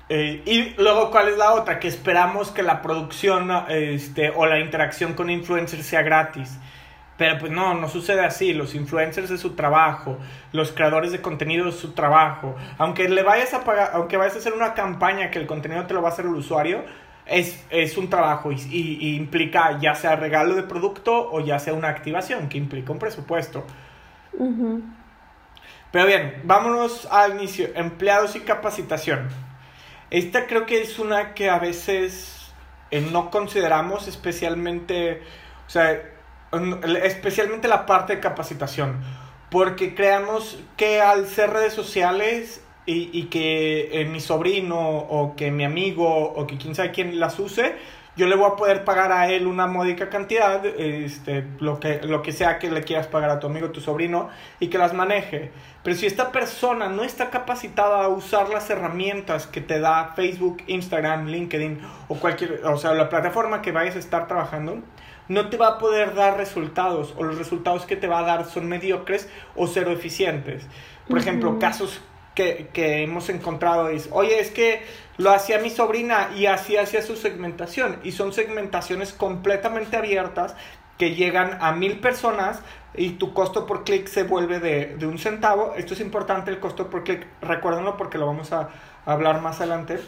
Eh, 0.09 0.41
y 0.45 0.81
luego, 0.81 1.11
¿cuál 1.11 1.29
es 1.29 1.37
la 1.37 1.53
otra? 1.53 1.79
Que 1.79 1.87
esperamos 1.87 2.49
que 2.49 2.63
la 2.63 2.81
producción 2.81 3.51
este, 3.69 4.31
o 4.31 4.47
la 4.47 4.59
interacción 4.59 5.13
con 5.13 5.29
influencers 5.29 5.85
sea 5.85 6.01
gratis. 6.01 6.57
Pero 7.15 7.37
pues 7.37 7.51
no, 7.51 7.75
no 7.75 7.87
sucede 7.89 8.25
así. 8.25 8.53
Los 8.53 8.73
influencers 8.73 9.29
es 9.29 9.39
su 9.41 9.55
trabajo, 9.55 10.17
los 10.51 10.71
creadores 10.71 11.11
de 11.11 11.21
contenido 11.21 11.69
es 11.69 11.75
su 11.75 11.91
trabajo. 11.91 12.55
Aunque 12.77 13.07
le 13.07 13.21
vayas 13.23 13.53
a 13.53 13.63
pagar, 13.63 13.91
aunque 13.93 14.17
vayas 14.17 14.35
a 14.35 14.39
hacer 14.39 14.53
una 14.53 14.73
campaña 14.73 15.29
que 15.29 15.37
el 15.37 15.45
contenido 15.45 15.85
te 15.85 15.93
lo 15.93 16.01
va 16.01 16.09
a 16.09 16.11
hacer 16.13 16.25
el 16.25 16.33
usuario, 16.33 16.83
es, 17.25 17.63
es 17.69 17.97
un 17.97 18.09
trabajo 18.09 18.51
y, 18.51 19.15
implica 19.15 19.77
ya 19.79 19.93
sea 19.93 20.15
regalo 20.15 20.55
de 20.55 20.63
producto 20.63 21.29
o 21.31 21.41
ya 21.41 21.59
sea 21.59 21.73
una 21.73 21.89
activación 21.89 22.49
que 22.49 22.57
implica 22.57 22.91
un 22.91 22.99
presupuesto. 22.99 23.65
Pero 25.91 26.05
bien, 26.05 26.41
vámonos 26.45 27.07
al 27.11 27.33
inicio. 27.33 27.67
Empleados 27.75 28.35
y 28.35 28.39
capacitación. 28.39 29.27
Esta 30.11 30.47
creo 30.47 30.65
que 30.65 30.81
es 30.81 30.97
una 30.99 31.33
que 31.33 31.49
a 31.49 31.59
veces 31.59 32.51
eh, 32.91 33.01
no 33.11 33.29
consideramos 33.29 34.07
especialmente, 34.07 35.21
o 35.67 35.69
sea, 35.69 36.01
especialmente 37.03 37.67
la 37.67 37.85
parte 37.85 38.15
de 38.15 38.21
capacitación, 38.21 38.99
porque 39.51 39.93
creamos 39.93 40.59
que 40.77 41.01
al 41.01 41.27
ser 41.27 41.51
redes 41.51 41.73
sociales 41.73 42.63
y, 42.87 43.09
y 43.13 43.25
que 43.25 44.01
eh, 44.01 44.05
mi 44.05 44.19
sobrino 44.19 44.79
o 44.79 45.35
que 45.35 45.51
mi 45.51 45.63
amigo 45.63 46.07
o 46.07 46.47
que 46.47 46.57
quien 46.57 46.73
sabe 46.73 46.91
quién 46.91 47.19
las 47.19 47.37
use, 47.37 47.75
yo 48.19 48.27
le 48.27 48.35
voy 48.35 48.51
a 48.51 48.57
poder 48.57 48.83
pagar 48.83 49.13
a 49.13 49.31
él 49.31 49.47
una 49.47 49.65
módica 49.65 50.09
cantidad, 50.09 50.65
este, 50.65 51.45
lo, 51.59 51.79
que, 51.79 52.01
lo 52.03 52.21
que 52.21 52.33
sea 52.33 52.59
que 52.59 52.69
le 52.69 52.83
quieras 52.83 53.07
pagar 53.07 53.29
a 53.29 53.39
tu 53.39 53.47
amigo, 53.47 53.69
tu 53.69 53.79
sobrino, 53.79 54.27
y 54.59 54.67
que 54.67 54.77
las 54.77 54.93
maneje. 54.93 55.51
Pero 55.83 55.95
si 55.95 56.05
esta 56.05 56.33
persona 56.33 56.89
no 56.89 57.03
está 57.03 57.29
capacitada 57.29 58.03
a 58.03 58.09
usar 58.09 58.49
las 58.49 58.69
herramientas 58.69 59.47
que 59.47 59.61
te 59.61 59.79
da 59.79 60.11
Facebook, 60.17 60.57
Instagram, 60.67 61.27
LinkedIn 61.27 61.79
o 62.09 62.15
cualquier, 62.15 62.59
o 62.65 62.75
sea, 62.75 62.93
la 62.93 63.07
plataforma 63.07 63.61
que 63.61 63.71
vayas 63.71 63.95
a 63.95 63.99
estar 63.99 64.27
trabajando, 64.27 64.79
no 65.29 65.47
te 65.47 65.55
va 65.55 65.67
a 65.67 65.77
poder 65.77 66.13
dar 66.13 66.35
resultados 66.35 67.13
o 67.17 67.23
los 67.23 67.37
resultados 67.37 67.85
que 67.85 67.95
te 67.95 68.07
va 68.07 68.19
a 68.19 68.23
dar 68.23 68.45
son 68.47 68.67
mediocres 68.67 69.29
o 69.55 69.65
cero 69.67 69.91
eficientes. 69.91 70.67
Por 71.07 71.19
ejemplo, 71.19 71.57
casos 71.57 72.01
que, 72.35 72.69
que, 72.73 73.03
hemos 73.03 73.29
encontrado 73.29 73.89
es, 73.89 74.09
oye, 74.11 74.39
es 74.39 74.51
que 74.51 74.81
lo 75.17 75.31
hacía 75.31 75.59
mi 75.59 75.69
sobrina 75.69 76.29
y 76.35 76.45
así 76.45 76.77
hacía 76.77 77.01
su 77.01 77.15
segmentación 77.15 77.99
y 78.03 78.11
son 78.11 78.31
segmentaciones 78.33 79.13
completamente 79.13 79.97
abiertas 79.97 80.55
que 80.97 81.15
llegan 81.15 81.57
a 81.61 81.71
mil 81.71 81.99
personas 81.99 82.61
y 82.93 83.11
tu 83.11 83.33
costo 83.33 83.65
por 83.65 83.83
clic 83.83 84.07
se 84.07 84.23
vuelve 84.23 84.59
de, 84.59 84.95
de, 84.97 85.07
un 85.07 85.17
centavo. 85.17 85.73
Esto 85.75 85.93
es 85.93 86.01
importante, 86.01 86.51
el 86.51 86.59
costo 86.59 86.89
por 86.89 87.03
clic, 87.03 87.27
recuérdenlo 87.41 87.97
porque 87.97 88.17
lo 88.17 88.25
vamos 88.25 88.51
a, 88.51 88.69
a 89.05 89.13
hablar 89.13 89.41
más 89.41 89.57
adelante. 89.59 89.99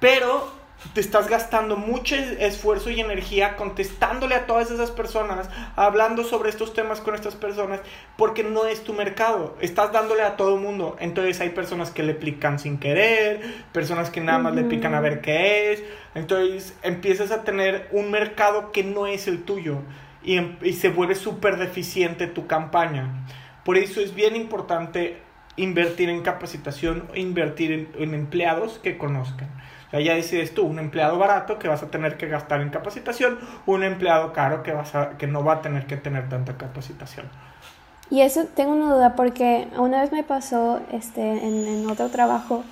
Pero 0.00 0.61
te 0.94 1.00
estás 1.00 1.28
gastando 1.28 1.76
mucho 1.76 2.14
esfuerzo 2.14 2.90
y 2.90 3.00
energía 3.00 3.56
contestándole 3.56 4.34
a 4.34 4.46
todas 4.46 4.70
esas 4.70 4.90
personas, 4.90 5.48
hablando 5.74 6.24
sobre 6.24 6.50
estos 6.50 6.74
temas 6.74 7.00
con 7.00 7.14
estas 7.14 7.34
personas, 7.34 7.80
porque 8.16 8.44
no 8.44 8.66
es 8.66 8.84
tu 8.84 8.92
mercado. 8.92 9.56
Estás 9.60 9.92
dándole 9.92 10.22
a 10.22 10.36
todo 10.36 10.56
el 10.56 10.60
mundo. 10.60 10.96
Entonces 11.00 11.40
hay 11.40 11.50
personas 11.50 11.90
que 11.90 12.02
le 12.02 12.14
pican 12.14 12.58
sin 12.58 12.78
querer, 12.78 13.40
personas 13.72 14.10
que 14.10 14.20
nada 14.20 14.38
más 14.38 14.54
le 14.54 14.64
pican 14.64 14.94
a 14.94 15.00
ver 15.00 15.20
qué 15.20 15.72
es. 15.72 15.82
Entonces 16.14 16.76
empiezas 16.82 17.30
a 17.30 17.42
tener 17.42 17.88
un 17.92 18.10
mercado 18.10 18.72
que 18.72 18.84
no 18.84 19.06
es 19.06 19.28
el 19.28 19.44
tuyo 19.44 19.78
y, 20.22 20.36
em, 20.36 20.58
se 20.72 20.90
vuelve 20.90 21.14
súper 21.14 21.56
deficiente 21.56 22.26
tu 22.26 22.46
campaña. 22.46 23.24
Por 23.64 23.78
eso 23.78 24.00
es 24.00 24.14
bien 24.14 24.36
importante 24.36 25.22
invertir 25.56 26.08
en 26.10 26.22
capacitación, 26.22 27.08
invertir 27.14 27.90
en 27.98 28.14
empleados 28.14 28.78
que 28.78 28.98
conozcan 28.98 29.48
ya 30.00 30.14
decides 30.14 30.54
tú, 30.54 30.64
un 30.64 30.78
empleado 30.78 31.18
barato 31.18 31.58
que 31.58 31.68
vas 31.68 31.82
a 31.82 31.90
tener 31.90 32.16
que 32.16 32.26
gastar 32.28 32.60
en 32.60 32.70
capacitación, 32.70 33.38
un 33.66 33.82
empleado 33.82 34.32
caro 34.32 34.62
que, 34.62 34.72
vas 34.72 34.94
a, 34.94 35.18
que 35.18 35.26
no 35.26 35.44
va 35.44 35.54
a 35.54 35.62
tener 35.62 35.86
que 35.86 35.96
tener 35.96 36.28
tanta 36.28 36.56
capacitación. 36.56 37.26
Y 38.10 38.20
eso 38.20 38.44
tengo 38.54 38.72
una 38.72 38.94
duda 38.94 39.16
porque 39.16 39.68
una 39.76 40.02
vez 40.02 40.12
me 40.12 40.22
pasó 40.22 40.80
este, 40.92 41.20
en, 41.20 41.66
en 41.66 41.88
otro 41.88 42.08
trabajo 42.10 42.64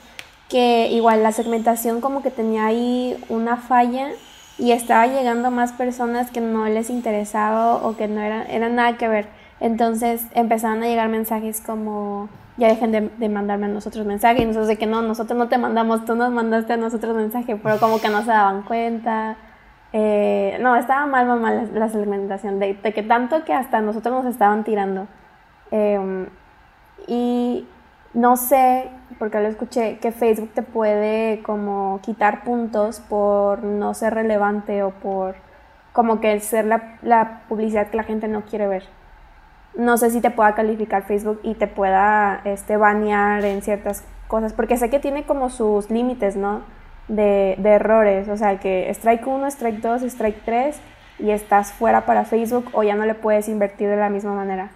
que 0.49 0.89
igual 0.91 1.23
la 1.23 1.33
segmentación 1.33 2.01
como 2.01 2.23
que 2.23 2.31
tenía 2.31 2.67
ahí 2.67 3.17
una 3.29 3.57
falla 3.57 4.11
y 4.59 4.73
estaba 4.73 5.07
llegando 5.07 5.51
más 5.51 5.73
personas 5.73 6.31
que 6.31 6.41
no 6.41 6.67
les 6.67 6.91
interesaba 6.91 7.77
o 7.77 7.97
que 7.97 8.09
no 8.09 8.21
eran, 8.21 8.47
eran 8.51 8.75
nada 8.75 8.99
que 8.99 9.09
ver. 9.09 9.29
Entonces 9.61 10.23
empezaron 10.35 10.83
a 10.83 10.87
llegar 10.87 11.09
mensajes 11.09 11.61
como 11.61 12.29
ya 12.61 12.69
dejen 12.69 12.93
de, 12.93 13.29
mandarme 13.31 13.67
a 13.67 13.69
nosotros 13.71 14.07
mensajes. 14.07 14.43
Y 14.43 14.47
nosotros 14.47 14.69
de 14.69 14.77
que 14.77 14.87
no, 14.87 15.03
nosotros 15.03 15.37
no 15.39 15.49
te 15.49 15.59
mandamos, 15.59 16.05
tú 16.05 16.15
nos 16.15 16.31
mandaste 16.31 16.75
a 16.75 16.77
nosotros 16.77 17.17
mensaje, 17.17 17.57
pero 17.57 17.81
como 17.81 18.01
que 18.01 18.11
no 18.11 18.21
se 18.21 18.29
daban 18.29 18.63
cuenta. 18.63 19.37
Eh, 19.93 20.59
no, 20.61 20.77
estaba 20.77 21.07
mal, 21.07 21.27
mal 21.41 21.71
la, 21.75 21.89
segmentación, 21.89 22.61
de, 22.61 22.77
que 22.77 23.03
tanto 23.03 23.45
que 23.45 23.55
hasta 23.55 23.81
nosotros 23.81 24.23
nos 24.23 24.33
estaban 24.33 24.63
tirando. 24.63 25.09
Em, 25.71 26.29
y 27.07 27.67
no 28.13 28.37
sé, 28.37 28.91
porque 29.19 29.41
lo 29.41 29.49
escuché, 29.49 29.99
que 29.99 30.13
Facebook 30.13 30.51
te 30.55 30.63
puede 30.63 31.43
como 31.43 32.01
quitar 32.03 32.45
puntos 32.45 33.01
por 33.01 33.65
no 33.65 33.95
ser 33.95 34.15
relevante 34.15 34.83
o 34.83 34.91
por 34.91 35.37
como 35.93 36.21
que 36.21 36.39
ser 36.41 36.67
la 36.67 37.43
publicidad 37.49 37.89
que 37.89 37.97
la 37.97 38.05
gente 38.05 38.29
no 38.29 38.43
quiere 38.43 38.69
ver 38.69 39.00
no 39.75 39.97
sé 39.99 40.11
si 40.11 40.21
te 40.21 40.31
pueda 40.31 40.55
calificar 40.55 41.07
Facebook 41.07 41.41
y 41.43 41.55
te 41.55 41.67
pueda 41.67 42.41
este, 42.45 42.77
banear 42.77 43.45
en 43.45 43.63
ciertas 43.63 44.05
cosas, 44.29 44.53
porque 44.53 44.77
sé 44.77 44.91
que 44.91 45.01
tiene 45.01 45.25
como 45.25 45.51
sus 45.51 45.91
límites, 45.91 46.37
¿no? 46.37 46.63
De, 47.09 47.55
errores, 47.65 48.29
o 48.29 48.37
sea, 48.37 48.61
que 48.61 48.89
strike 48.91 49.27
1, 49.27 49.47
strike 49.49 49.81
2, 49.81 50.03
strike 50.03 50.43
3 50.45 50.77
y 51.19 51.31
estás 51.31 51.73
fuera 51.73 52.07
para 52.07 52.25
Facebook 52.25 52.71
o 52.73 52.83
ya 52.83 52.95
no 52.95 53.05
le 53.05 53.15
puedes 53.15 53.49
invertir 53.49 53.89
de 53.89 53.97
la 53.97 54.09
misma 54.09 54.35
manera. 54.35 54.71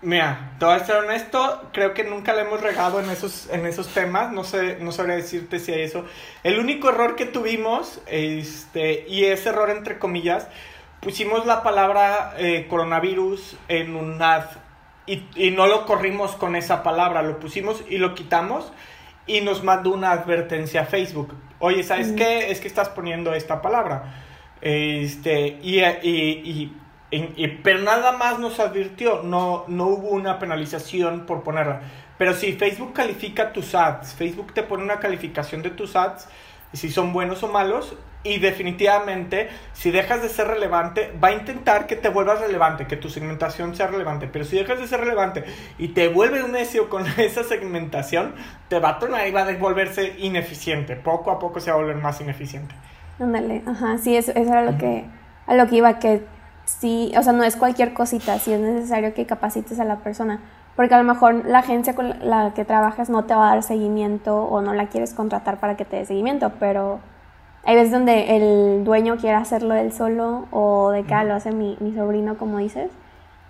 Mira, 0.00 0.52
te 0.58 0.66
voy 0.66 0.74
a 0.74 0.84
ser 0.84 0.96
honesto, 0.96 1.70
creo 1.72 1.94
que 1.94 2.04
nunca 2.04 2.34
le 2.34 2.42
hemos 2.42 2.60
regado 2.60 3.00
en 3.00 3.08
esos, 3.08 3.48
en 3.50 3.64
esos 3.64 3.88
temas, 3.88 4.32
no 4.32 4.44
sé, 4.44 4.78
no 4.80 4.92
sabría 4.92 5.16
decirte 5.16 5.58
si 5.58 5.72
hay 5.72 5.82
eso. 5.82 6.04
El 6.42 6.58
único 6.58 6.90
error 6.90 7.16
que 7.16 7.24
tuvimos, 7.24 8.02
este, 8.06 9.06
y 9.08 9.24
ese 9.24 9.48
error 9.50 9.70
entre 9.70 9.98
comillas, 9.98 10.48
pusimos 11.04 11.46
la 11.46 11.62
palabra 11.62 12.34
eh, 12.38 12.66
coronavirus 12.68 13.56
en 13.68 13.94
un 13.94 14.20
ad 14.20 14.46
y, 15.06 15.22
y, 15.36 15.50
no 15.50 15.66
lo 15.66 15.84
corrimos 15.84 16.32
con 16.32 16.56
esa 16.56 16.82
palabra, 16.82 17.22
lo 17.22 17.38
pusimos 17.38 17.84
y 17.88 17.98
lo 17.98 18.14
quitamos 18.14 18.72
y 19.26 19.42
nos 19.42 19.62
mandó 19.62 19.90
una 19.90 20.12
advertencia 20.12 20.80
a 20.80 20.84
Facebook. 20.86 21.34
Oye, 21.58 21.82
¿sabes 21.82 22.12
qué? 22.12 22.50
Es 22.50 22.60
que 22.60 22.68
estás 22.68 22.88
poniendo 22.88 23.34
esta 23.34 23.60
palabra. 23.60 24.22
Este, 24.62 25.58
y, 25.62 25.80
y, 25.82 26.72
y, 27.10 27.48
pero 27.62 27.80
nada 27.80 28.12
más 28.12 28.38
nos 28.38 28.58
advirtió, 28.60 29.22
no, 29.22 29.64
no 29.68 29.86
hubo 29.88 30.08
una 30.08 30.38
penalización 30.38 31.26
por 31.26 31.42
ponerla. 31.42 31.82
Pero 32.16 32.32
si 32.32 32.54
Facebook 32.54 32.94
califica 32.94 33.52
tus 33.52 33.74
ads, 33.74 34.14
Facebook 34.14 34.54
te 34.54 34.62
pone 34.62 34.82
una 34.82 35.00
calificación 35.00 35.62
de 35.62 35.70
tus 35.70 35.96
ads, 35.96 36.28
si 36.74 36.90
son 36.90 37.12
buenos 37.12 37.42
o 37.42 37.48
malos, 37.48 37.96
y 38.24 38.38
definitivamente, 38.38 39.50
si 39.74 39.90
dejas 39.90 40.22
de 40.22 40.30
ser 40.30 40.48
relevante, 40.48 41.12
va 41.22 41.28
a 41.28 41.32
intentar 41.32 41.86
que 41.86 41.94
te 41.94 42.08
vuelvas 42.08 42.40
relevante, 42.40 42.86
que 42.86 42.96
tu 42.96 43.10
segmentación 43.10 43.76
sea 43.76 43.86
relevante. 43.86 44.26
Pero 44.26 44.46
si 44.46 44.56
dejas 44.56 44.80
de 44.80 44.88
ser 44.88 45.00
relevante 45.00 45.44
y 45.76 45.88
te 45.88 46.08
vuelve 46.08 46.42
un 46.42 46.52
necio 46.52 46.88
con 46.90 47.06
esa 47.18 47.44
segmentación, 47.44 48.34
te 48.68 48.78
va 48.78 48.90
a 48.90 48.98
tornar 48.98 49.28
y 49.28 49.30
va 49.30 49.42
a 49.42 49.56
volverse 49.56 50.14
ineficiente. 50.18 50.96
Poco 50.96 51.30
a 51.30 51.38
poco 51.38 51.60
se 51.60 51.70
va 51.70 51.76
a 51.76 51.80
volver 51.80 51.96
más 51.96 52.20
ineficiente. 52.20 52.74
Ándale, 53.20 53.62
ajá, 53.66 53.98
sí, 53.98 54.16
eso, 54.16 54.32
eso 54.32 54.50
era 54.50 54.64
lo 54.64 54.76
que, 54.78 55.04
a 55.46 55.54
lo 55.54 55.68
que 55.68 55.76
iba, 55.76 55.98
que 55.98 56.22
sí, 56.64 57.12
o 57.16 57.22
sea, 57.22 57.32
no 57.32 57.44
es 57.44 57.56
cualquier 57.56 57.92
cosita, 57.92 58.38
sí 58.38 58.52
es 58.52 58.60
necesario 58.60 59.14
que 59.14 59.26
capacites 59.26 59.78
a 59.78 59.84
la 59.84 59.98
persona, 59.98 60.40
porque 60.76 60.94
a 60.94 60.98
lo 60.98 61.04
mejor 61.04 61.46
la 61.46 61.60
agencia 61.60 61.94
con 61.94 62.14
la 62.28 62.52
que 62.54 62.64
trabajas 62.64 63.10
no 63.10 63.24
te 63.24 63.34
va 63.34 63.48
a 63.48 63.54
dar 63.54 63.62
seguimiento 63.62 64.44
o 64.44 64.60
no 64.60 64.74
la 64.74 64.86
quieres 64.86 65.14
contratar 65.14 65.58
para 65.58 65.76
que 65.76 65.84
te 65.84 65.96
dé 65.96 66.04
seguimiento, 66.04 66.52
pero 66.58 67.00
hay 67.64 67.76
veces 67.76 67.92
donde 67.92 68.36
el 68.36 68.84
dueño 68.84 69.16
quiere 69.16 69.36
hacerlo 69.36 69.74
él 69.74 69.92
solo 69.92 70.46
o 70.50 70.90
de 70.90 71.04
que 71.04 71.14
lo 71.24 71.34
hace 71.34 71.50
mi, 71.50 71.76
mi 71.80 71.94
sobrino, 71.94 72.36
como 72.36 72.58
dices. 72.58 72.90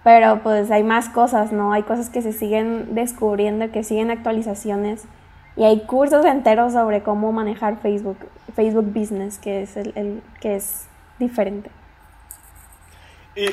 Pero 0.05 0.41
pues 0.43 0.71
hay 0.71 0.85
más 0.85 1.09
cosas, 1.09 1.51
¿no? 1.51 1.73
Hay 1.73 1.83
cosas 1.83 2.11
que 2.11 2.23
se 2.23 2.33
siguen 2.33 2.95
descubriendo, 2.95 3.73
que 3.73 3.83
siguen 3.83 4.11
actualizaciones. 4.11 5.05
Y 5.57 5.65
hay 5.65 5.81
cursos 5.87 6.25
enteros 6.27 6.75
sobre 6.75 7.03
cómo 7.03 7.33
manejar 7.33 7.79
Facebook, 7.79 8.19
Facebook 8.55 8.93
Business, 8.93 9.39
que 9.39 9.63
es 9.63 9.77
el, 9.77 9.93
el 9.97 10.23
que 10.41 10.57
es 10.57 10.87
diferente. 11.19 11.71
Y 13.35 13.47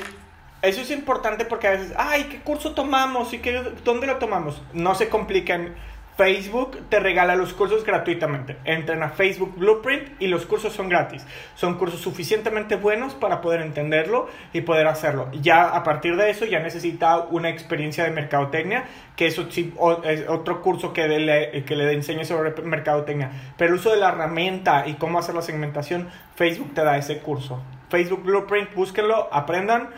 eso 0.61 0.81
es 0.81 0.91
importante 0.91 1.45
porque 1.45 1.67
a 1.67 1.71
veces, 1.71 1.93
ay, 1.97 2.25
¿qué 2.25 2.39
curso 2.39 2.73
tomamos? 2.73 3.33
¿Y 3.33 3.39
qué, 3.39 3.61
dónde 3.83 4.07
lo 4.07 4.17
tomamos? 4.17 4.61
No 4.73 4.95
se 4.95 5.09
compliquen. 5.09 5.73
Facebook 6.17 6.77
te 6.89 6.99
regala 6.99 7.35
los 7.35 7.53
cursos 7.53 7.83
gratuitamente. 7.83 8.57
Entren 8.65 9.01
a 9.01 9.09
Facebook 9.09 9.55
Blueprint 9.57 10.21
y 10.21 10.27
los 10.27 10.45
cursos 10.45 10.71
son 10.71 10.87
gratis. 10.87 11.25
Son 11.55 11.79
cursos 11.79 11.99
suficientemente 11.99 12.75
buenos 12.75 13.15
para 13.15 13.41
poder 13.41 13.61
entenderlo 13.61 14.29
y 14.53 14.61
poder 14.61 14.85
hacerlo. 14.85 15.29
Ya 15.41 15.69
a 15.69 15.83
partir 15.83 16.17
de 16.17 16.29
eso 16.29 16.45
ya 16.45 16.59
necesita 16.59 17.17
una 17.17 17.49
experiencia 17.49 18.03
de 18.03 18.11
mercadotecnia, 18.11 18.83
que 19.15 19.25
eso 19.25 19.49
sí, 19.49 19.73
es 20.03 20.27
otro 20.27 20.61
curso 20.61 20.93
que 20.93 21.07
le, 21.07 21.63
que 21.63 21.75
le 21.75 21.91
enseñe 21.91 22.23
sobre 22.23 22.51
mercadotecnia. 22.61 23.31
Pero 23.57 23.73
el 23.73 23.79
uso 23.79 23.89
de 23.89 23.97
la 23.97 24.09
herramienta 24.09 24.83
y 24.85 24.95
cómo 24.95 25.17
hacer 25.17 25.33
la 25.33 25.41
segmentación, 25.41 26.09
Facebook 26.35 26.75
te 26.75 26.83
da 26.83 26.97
ese 26.97 27.17
curso. 27.19 27.63
Facebook 27.89 28.21
Blueprint, 28.23 28.75
búsquenlo, 28.75 29.27
aprendan. 29.31 29.89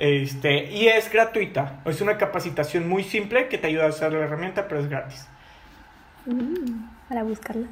Este, 0.00 0.64
y 0.72 0.88
es 0.88 1.12
gratuita. 1.12 1.82
Es 1.84 2.00
una 2.00 2.16
capacitación 2.16 2.88
muy 2.88 3.04
simple 3.04 3.48
que 3.48 3.58
te 3.58 3.66
ayuda 3.66 3.84
a 3.84 3.88
usar 3.90 4.10
la 4.12 4.20
herramienta, 4.20 4.66
pero 4.66 4.80
es 4.80 4.88
gratis. 4.88 5.28
Mm, 6.24 6.88
para 7.06 7.22
buscarla. 7.22 7.66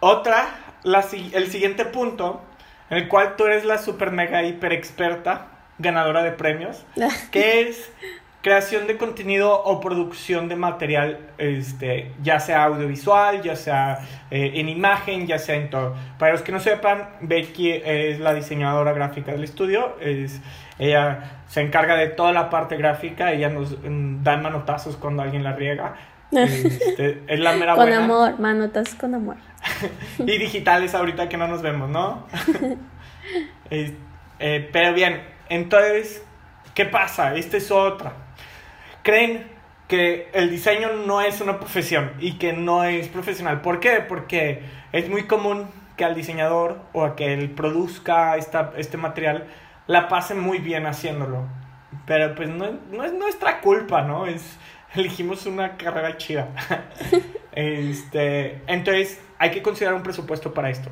Otra, 0.00 0.48
la, 0.84 1.04
el 1.34 1.50
siguiente 1.50 1.84
punto, 1.84 2.40
en 2.88 2.96
el 2.96 3.08
cual 3.08 3.36
tú 3.36 3.44
eres 3.44 3.66
la 3.66 3.76
super 3.76 4.10
mega 4.10 4.42
hiper 4.42 4.72
experta, 4.72 5.48
ganadora 5.76 6.22
de 6.22 6.32
premios, 6.32 6.86
que 7.30 7.60
es 7.60 7.92
creación 8.40 8.86
de 8.86 8.96
contenido 8.96 9.52
o 9.52 9.80
producción 9.80 10.48
de 10.48 10.56
material, 10.56 11.18
este, 11.36 12.10
ya 12.22 12.40
sea 12.40 12.64
audiovisual, 12.64 13.42
ya 13.42 13.54
sea 13.54 13.98
eh, 14.30 14.52
en 14.54 14.70
imagen, 14.70 15.26
ya 15.26 15.38
sea 15.38 15.56
en 15.56 15.68
todo. 15.68 15.94
Para 16.18 16.32
los 16.32 16.40
que 16.40 16.52
no 16.52 16.58
sepan, 16.60 17.10
Becky 17.20 17.70
es 17.70 18.18
la 18.18 18.32
diseñadora 18.32 18.94
gráfica 18.94 19.32
del 19.32 19.44
estudio, 19.44 19.98
es, 20.00 20.40
ella 20.80 21.42
se 21.46 21.60
encarga 21.60 21.94
de 21.94 22.08
toda 22.08 22.32
la 22.32 22.50
parte 22.50 22.76
gráfica, 22.76 23.32
ella 23.32 23.48
nos 23.48 23.78
mm, 23.78 24.24
da 24.24 24.36
manotazos 24.36 24.96
cuando 24.96 25.22
alguien 25.22 25.44
la 25.44 25.52
riega. 25.52 25.94
Este, 26.32 27.24
es 27.26 27.40
la 27.40 27.54
mera 27.54 27.74
Con 27.74 27.92
amor, 27.92 28.38
manotazos 28.38 28.94
con 28.94 29.14
amor. 29.14 29.36
y 30.18 30.38
digitales 30.38 30.94
ahorita 30.94 31.28
que 31.28 31.36
no 31.36 31.48
nos 31.48 31.62
vemos, 31.62 31.88
¿no? 31.88 32.26
Eh, 34.42 34.70
pero 34.72 34.94
bien, 34.94 35.22
entonces, 35.50 36.24
¿qué 36.74 36.86
pasa? 36.86 37.36
Esta 37.36 37.58
es 37.58 37.70
otra 37.70 38.14
creen 39.02 39.46
que 39.88 40.28
el 40.32 40.50
diseño 40.50 40.92
no 41.06 41.20
es 41.20 41.40
una 41.40 41.58
profesión 41.58 42.12
y 42.20 42.34
que 42.34 42.52
no 42.52 42.84
es 42.84 43.08
profesional. 43.08 43.60
¿Por 43.60 43.80
qué? 43.80 44.04
Porque 44.06 44.62
es 44.92 45.08
muy 45.08 45.24
común 45.24 45.66
que 45.96 46.04
al 46.04 46.14
diseñador 46.14 46.80
o 46.92 47.04
a 47.04 47.16
que 47.16 47.32
él 47.32 47.50
produzca 47.50 48.36
esta, 48.36 48.72
este 48.76 48.96
material 48.96 49.46
la 49.90 50.06
pase 50.08 50.34
muy 50.36 50.58
bien 50.58 50.86
haciéndolo. 50.86 51.48
Pero 52.06 52.36
pues 52.36 52.48
no, 52.48 52.78
no 52.92 53.02
es 53.02 53.12
nuestra 53.12 53.60
culpa, 53.60 54.02
¿no? 54.02 54.26
Es, 54.26 54.56
elegimos 54.94 55.46
una 55.46 55.76
carrera 55.76 56.16
chida. 56.16 56.48
este, 57.52 58.62
entonces 58.68 59.20
hay 59.36 59.50
que 59.50 59.62
considerar 59.62 59.96
un 59.96 60.04
presupuesto 60.04 60.54
para 60.54 60.70
esto. 60.70 60.90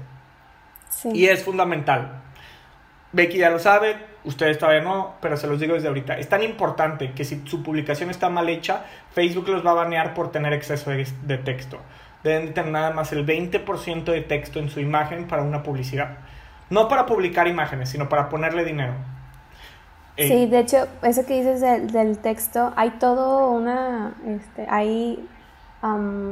Y 1.12 1.26
es 1.26 1.45
fundamental. 1.45 2.23
Becky 3.12 3.38
ya 3.38 3.50
lo 3.50 3.61
sabe, 3.61 3.97
ustedes 4.25 4.59
todavía 4.59 4.83
no, 4.83 5.14
pero 5.21 5.37
se 5.37 5.47
los 5.47 5.61
digo 5.61 5.75
desde 5.75 5.87
ahorita. 5.87 6.19
Es 6.19 6.28
tan 6.28 6.43
importante 6.43 7.12
que 7.12 7.25
si 7.25 7.47
su 7.47 7.62
publicación 7.62 8.11
está 8.11 8.28
mal 8.28 8.49
hecha, 8.49 8.85
Facebook 9.12 9.49
los 9.49 9.64
va 9.64 9.70
a 9.70 9.75
banear 9.75 10.12
por 10.12 10.33
tener 10.33 10.53
exceso 10.53 10.90
de, 10.90 11.38
texto. 11.38 11.79
Deben 12.25 12.53
tener 12.53 12.73
nada 12.73 12.90
más 12.90 13.12
el 13.12 13.25
20% 13.25 14.05
de 14.05 14.23
texto 14.23 14.59
en 14.59 14.70
su 14.70 14.81
imagen 14.81 15.29
para 15.29 15.42
una 15.42 15.62
publicidad. 15.62 16.18
No 16.70 16.88
para 16.88 17.07
publicar 17.07 17.46
imágenes, 17.46 17.88
sino 17.88 18.09
para 18.09 18.28
ponerle 18.28 18.64
dinero. 18.64 18.94
Sí, 20.26 20.46
de 20.46 20.59
hecho, 20.59 20.88
eso 21.02 21.24
que 21.24 21.35
dices 21.35 21.61
del, 21.92 22.18
texto, 22.18 22.72
hay 22.74 22.90
todo 22.90 23.50
una, 23.50 24.14
este, 24.26 24.66
hay 24.68 25.28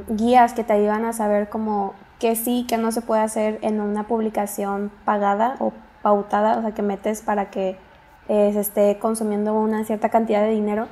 guías 0.09 0.55
que 0.55 0.64
te 0.64 0.72
ayudan 0.72 1.05
a 1.05 1.12
saber 1.12 1.49
como 1.49 1.94
que 2.18 2.35
sí, 2.35 2.66
que 2.68 2.79
no 2.79 2.90
se 2.90 3.01
puede 3.01 3.22
hacer 3.22 3.61
en 3.62 3.81
una 3.81 4.09
publicación 4.09 4.90
pagada 5.05 5.55
o 5.61 5.72
pautada, 6.03 6.59
o 6.59 6.62
sea, 6.62 6.72
que 6.72 6.83
metes 6.83 7.22
para 7.22 7.51
que 7.51 7.79
eh, 8.29 8.51
se 8.53 8.61
esté 8.61 8.99
consumiendo 8.99 9.55
una 9.55 9.85
cierta 9.85 10.09
cantidad 10.09 10.42
de 10.42 10.51
dinero. 10.51 10.88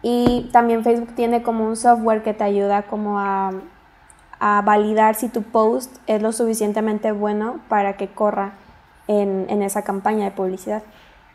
Y 0.00 0.48
también 0.50 0.82
Facebook 0.82 1.14
tiene 1.14 1.42
como 1.42 1.66
un 1.66 1.76
software 1.76 2.22
que 2.22 2.32
te 2.32 2.44
ayuda 2.44 2.82
como 2.84 3.18
a, 3.18 3.52
a 4.40 4.62
validar 4.62 5.14
si 5.14 5.28
tu 5.28 5.42
post 5.42 5.94
es 6.06 6.22
lo 6.22 6.32
suficientemente 6.32 7.12
bueno 7.12 7.60
para 7.68 7.98
que 7.98 8.08
corra 8.08 8.52
en, 9.08 9.46
en 9.48 9.62
esa 9.62 9.82
campaña 9.82 10.24
de 10.24 10.30
publicidad. 10.30 10.82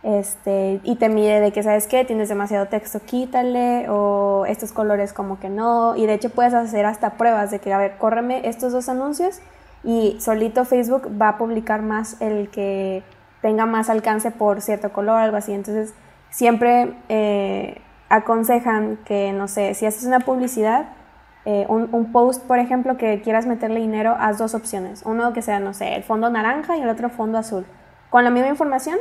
Este, 0.02 0.80
y 0.84 0.96
te 0.96 1.10
mide 1.10 1.42
de 1.42 1.52
que, 1.52 1.62
¿sabes 1.62 1.88
qué? 1.88 2.06
Tienes 2.06 2.30
demasiado 2.30 2.68
texto, 2.68 3.02
quítale, 3.06 3.90
o 3.90 4.46
estos 4.48 4.72
colores 4.72 5.12
como 5.12 5.40
que 5.40 5.50
no. 5.50 5.96
Y 5.96 6.06
de 6.06 6.14
hecho 6.14 6.30
puedes 6.30 6.54
hacer 6.54 6.86
hasta 6.86 7.12
pruebas 7.12 7.52
de 7.52 7.60
que, 7.60 7.74
a 7.74 7.78
ver, 7.78 7.98
córreme 7.98 8.48
estos 8.48 8.72
dos 8.72 8.88
anuncios 8.88 9.42
y 9.84 10.18
solito 10.20 10.66
Facebook 10.66 11.10
va 11.22 11.30
a 11.30 11.38
publicar 11.38 11.82
más 11.82 12.20
el 12.22 12.50
que 12.50 13.04
tenga 13.42 13.66
más 13.66 13.90
alcance 13.90 14.32
por 14.32 14.62
cierto 14.62 14.92
color, 14.92 15.18
algo 15.20 15.38
así. 15.38 15.54
Entonces, 15.54 15.94
siempre 16.30 16.94
eh, 17.10 17.82
aconsejan 18.08 18.98
que, 19.06 19.34
no 19.34 19.48
sé, 19.48 19.74
si 19.74 19.86
haces 19.86 20.06
una 20.06 20.22
publicidad, 20.22 20.90
eh, 21.46 21.66
un, 21.70 22.12
post, 22.12 22.44
por 22.46 22.60
ejemplo, 22.60 22.98
que 22.98 23.22
quieras 23.22 23.46
meterle 23.46 23.80
dinero, 23.80 24.16
haz 24.20 24.38
dos 24.38 24.54
opciones. 24.54 25.04
Uno 25.06 25.34
que 25.34 25.42
sea, 25.42 25.60
no 25.60 25.74
sé, 25.74 25.96
el 25.96 26.04
fondo 26.04 26.30
naranja 26.30 26.78
y 26.78 26.82
el 26.82 26.90
otro 26.90 27.10
fondo 27.10 27.38
azul. 27.38 27.66
Con 28.10 28.24
la 28.24 28.30
misma 28.30 28.50
información, 28.50 28.98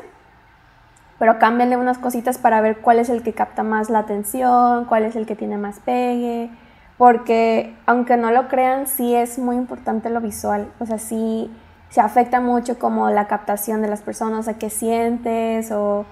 pero 1.19 1.39
cámbiale 1.39 1.77
unas 1.77 1.99
cositas 1.99 2.39
para 2.39 2.61
ver 2.61 2.79
cuál 2.79 2.99
es 2.99 3.09
el 3.09 3.23
que 3.23 3.33
capta 3.33 3.63
más 3.63 3.91
la 3.91 4.01
atención, 4.01 4.85
cuál 4.85 5.05
es 5.05 5.17
el 5.17 5.27
que 5.27 5.35
tiene 5.35 5.57
más 5.57 5.81
pegue 5.81 6.51
porque 6.99 7.77
aunque 7.87 8.17
no 8.17 8.33
lo 8.33 8.49
crean, 8.49 8.89
sí 8.89 9.15
es 9.15 9.39
muy 9.39 9.57
importante 9.57 10.11
lo 10.11 10.21
visual, 10.21 10.69
o 10.81 10.85
sea, 10.85 10.99
sí 10.99 11.51
se 11.91 12.01
afecta 12.03 12.41
mucho 12.41 12.79
como 12.79 13.09
la 13.09 13.29
captación 13.29 13.81
de 13.81 13.89
las 13.89 14.03
personas, 14.03 14.45
sea, 14.45 14.59
qué 14.59 14.69
sientes 14.69 15.71
o... 15.73 16.05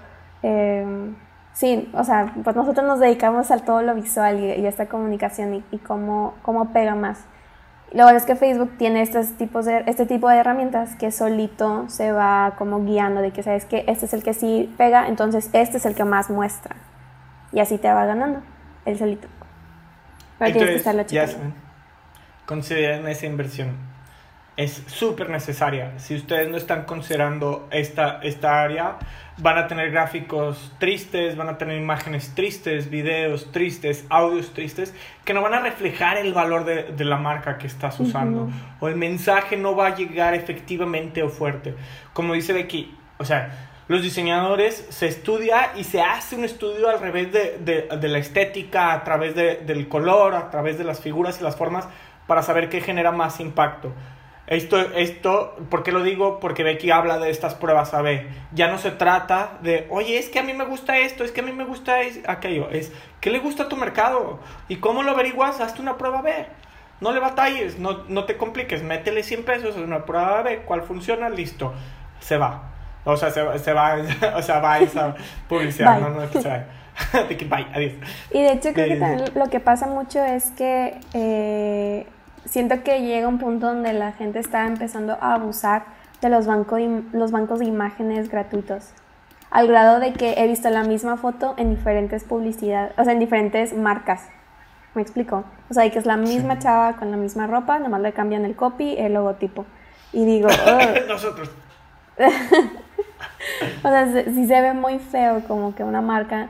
Em, 0.43 1.17
sí, 1.57 1.89
o 1.95 2.05
sea, 2.05 2.35
pues 2.45 2.55
nosotros 2.55 2.87
nos 2.87 3.01
dedicamos 3.01 3.51
a 3.51 3.59
todo 3.59 3.83
lo 3.83 3.95
visual 3.95 4.39
y, 4.39 4.67
a 4.67 4.69
esta 4.69 4.87
comunicación 4.87 5.65
y, 5.71 5.79
cómo, 5.79 6.35
cómo 6.43 6.73
pega 6.73 6.95
más. 6.95 7.25
Lo 7.93 8.03
bueno 8.03 8.19
es 8.19 8.27
que 8.27 8.37
Facebook 8.37 8.77
tiene 8.77 9.01
estos 9.01 9.39
tipos 9.39 9.65
de, 9.65 9.85
este 9.87 10.05
tipo 10.05 10.29
de 10.29 10.37
herramientas 10.37 10.97
que 10.97 11.11
solito 11.11 11.89
se 11.89 12.13
va 12.13 12.55
como 12.59 12.85
guiando 12.85 13.23
de 13.23 13.31
que 13.31 13.43
sabes 13.43 13.65
que 13.65 13.85
este 13.87 14.05
es 14.05 14.13
el 14.13 14.23
que 14.23 14.35
sí 14.35 14.73
pega, 14.77 15.09
entonces 15.09 15.49
este 15.53 15.79
es 15.79 15.87
el 15.87 15.95
que 15.95 16.05
más 16.05 16.29
muestra. 16.29 16.77
Y 17.53 17.61
así 17.61 17.79
te 17.79 17.89
va 17.89 18.05
ganando, 18.05 18.43
el 18.85 18.99
solito. 18.99 19.29
Entonces, 20.41 20.85
ya 21.09 21.27
consideren 22.45 23.09
esa 23.09 23.25
inversión. 23.25 23.96
Es 24.57 24.83
súper 24.87 25.29
necesaria. 25.29 25.99
Si 25.99 26.15
ustedes 26.15 26.49
no 26.49 26.57
están 26.57 26.85
considerando 26.85 27.69
esta, 27.71 28.21
esta 28.23 28.63
área, 28.63 28.97
van 29.37 29.59
a 29.59 29.67
tener 29.67 29.91
gráficos 29.91 30.73
tristes, 30.79 31.37
van 31.37 31.51
a 31.51 31.59
tener 31.59 31.77
imágenes 31.79 32.35
tristes, 32.35 32.89
videos 32.89 33.53
tristes, 33.53 34.07
audios 34.09 34.55
tristes, 34.55 34.95
que 35.25 35.35
no 35.35 35.43
van 35.43 35.53
a 35.53 35.61
reflejar 35.61 36.17
el 36.17 36.33
valor 36.33 36.65
de, 36.65 36.85
de 36.85 37.05
la 37.05 37.19
marca 37.19 37.59
que 37.59 37.67
estás 37.67 38.01
usando. 38.01 38.49
O 38.81 38.89
el 38.89 38.97
mensaje 38.97 39.59
no 39.59 39.77
va 39.77 39.89
a 39.89 39.95
llegar 39.95 40.33
efectivamente 40.33 41.23
o 41.23 41.29
fuerte. 41.29 41.75
Como 42.15 42.33
dice 42.33 42.55
Becky, 42.55 42.97
o 43.19 43.25
sea, 43.27 43.51
los 43.89 44.03
diseñadores 44.03 44.87
se 44.89 45.07
estudia 45.07 45.73
y 45.77 45.85
se 45.85 46.01
hace 46.01 46.35
un 46.35 46.45
estudio 46.45 46.89
al 46.89 46.99
revés 46.99 47.31
de, 47.33 48.09
la 48.09 48.19
estética, 48.19 48.93
a 48.93 49.05
través 49.05 49.37
del 49.37 49.89
color, 49.89 50.35
a 50.35 50.51
través 50.51 50.77
de 50.77 50.85
las 50.85 51.01
figuras 51.01 51.41
y 51.41 51.45
las 51.45 51.57
formas, 51.57 51.87
para 52.27 52.43
saber 52.43 52.69
qué 52.69 52.81
genera 52.81 53.13
más 53.13 53.39
impacto. 53.39 53.93
Esto, 54.47 54.79
esto, 54.79 55.57
¿por 55.71 55.83
qué 55.83 55.91
lo 55.91 56.05
digo? 56.05 56.39
Porque 56.39 56.63
Becky 56.63 56.93
habla 56.93 57.19
de 57.19 57.31
estas 57.31 57.55
pruebas 57.55 57.93
A-B. 57.95 58.29
Ya 58.53 58.69
no 58.69 58.79
se 58.79 58.93
trata 58.93 59.59
de, 59.63 59.87
oye, 59.91 60.19
es 60.19 60.29
que 60.29 60.39
a 60.39 60.45
mí 60.45 60.53
me 60.53 60.65
gusta 60.65 60.99
esto, 60.99 61.25
es 61.25 61.33
que 61.33 61.41
a 61.41 61.45
mí 61.45 61.53
me 61.53 61.65
gusta 61.65 61.97
aquello. 62.29 62.71
Es, 62.71 62.93
¿qué 63.21 63.31
le 63.31 63.41
gusta 63.41 63.65
a 63.65 63.69
tu 63.69 63.77
mercado? 63.77 64.39
¿Y 64.69 64.77
cómo 64.77 65.03
lo 65.03 65.11
averiguas? 65.11 65.61
Hazte 65.61 65.83
una 65.83 65.97
prueba 65.97 66.23
B. 66.23 66.47
No 67.01 67.13
le 67.13 67.19
batalles, 67.19 67.79
no, 67.79 68.05
no 68.09 68.25
te 68.25 68.37
compliques, 68.37 68.83
métele 68.83 69.23
100 69.23 69.45
pesos 69.45 69.77
en 69.77 69.83
una 69.83 70.05
prueba 70.05 70.43
B. 70.43 70.63
¿Cuál 70.65 70.83
funciona? 70.83 71.29
Listo, 71.29 71.75
se 72.21 72.39
va 72.39 72.71
O 73.05 73.17
sea, 73.17 73.31
se, 73.31 73.59
se 73.59 73.73
va, 73.73 73.97
o 74.37 74.43
sea, 74.43 74.61
va 74.61 74.79
esa 74.79 75.15
publicidad, 75.49 76.01
no, 76.01 76.11
no, 76.11 76.31
que 76.31 76.41
se 76.41 76.49
vaya. 76.49 76.67
de 77.29 77.37
que 77.37 77.45
bye, 77.45 77.67
adiós. 77.75 77.93
Y 78.31 78.43
de 78.43 78.53
hecho 78.53 78.73
creo 78.73 78.89
que 78.89 78.97
también 78.97 79.31
lo 79.35 79.51
que 79.51 79.61
pasa 79.61 79.87
mucho 79.87 80.25
es 80.25 80.53
que 80.53 80.99
eh, 81.15 82.07
siento 82.47 82.83
que 82.83 83.03
llega 83.03 83.29
un 83.29 83.39
punto 83.39 83.67
donde 83.67 83.93
la 83.93 84.13
gente 84.13 84.39
está 84.39 84.67
empezando 84.67 85.19
a 85.21 85.35
abusar 85.35 85.85
de 86.21 86.31
los, 86.31 86.47
banco, 86.47 86.79
los 87.13 87.31
bancos 87.31 87.59
de 87.59 87.67
imágenes 87.67 88.31
gratuitos. 88.31 88.93
Al 89.51 89.69
grado 89.69 90.01
de 90.01 90.13
que 90.13 90.35
he 90.39 90.49
visto 90.49 90.71
la 90.71 90.83
misma 90.83 91.17
foto 91.17 91.55
en 91.57 91.71
diferentes 91.71 92.25
publicidades, 92.25 92.93
o 92.99 93.05
sea, 93.05 93.13
en 93.13 93.21
diferentes 93.21 93.77
marcas. 93.77 94.29
¿Me 94.95 95.03
explico? 95.03 95.45
O 95.71 95.75
sea, 95.75 95.89
que 95.91 95.99
es 95.99 96.07
la 96.07 96.17
misma 96.17 96.59
chava 96.59 96.97
con 96.97 97.11
la 97.11 97.17
misma 97.17 97.47
ropa, 97.47 97.79
nomás 97.79 98.01
le 98.01 98.13
cambian 98.13 98.45
el 98.45 98.57
copy, 98.57 98.97
el 98.97 99.15
logotipo. 99.15 99.67
Y 100.13 100.25
digo, 100.25 100.49
nosotros. 101.09 101.51
o 103.85 103.89
sea, 103.89 104.25
si 104.25 104.47
se 104.47 104.61
ve 104.61 104.73
muy 104.73 104.99
feo 104.99 105.43
como 105.47 105.75
que 105.75 105.85
una 105.85 106.01
marca, 106.01 106.49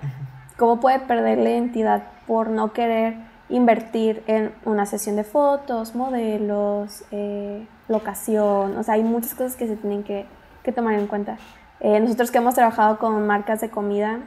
¿cómo 0.56 0.80
puede 0.80 1.00
perder 1.00 1.38
la 1.38 1.50
identidad 1.50 2.04
por 2.26 2.48
no 2.50 2.72
querer 2.72 3.25
invertir 3.48 4.22
en 4.26 4.52
una 4.64 4.86
sesión 4.86 5.16
de 5.16 5.24
fotos, 5.24 5.94
modelos, 5.94 7.04
eh, 7.10 7.66
locación? 7.88 8.76
O 8.76 8.82
sea, 8.82 8.94
hay 8.94 9.02
muchas 9.02 9.34
cosas 9.34 9.56
que 9.56 9.66
se 9.66 9.76
tienen 9.76 10.02
que, 10.02 10.26
que 10.62 10.72
tomar 10.72 10.94
en 10.94 11.06
cuenta. 11.06 11.38
Eh, 11.80 12.00
nosotros 12.00 12.30
que 12.30 12.38
hemos 12.38 12.54
trabajado 12.54 12.98
con 12.98 13.26
marcas 13.26 13.60
de 13.60 13.70
comida, 13.70 14.20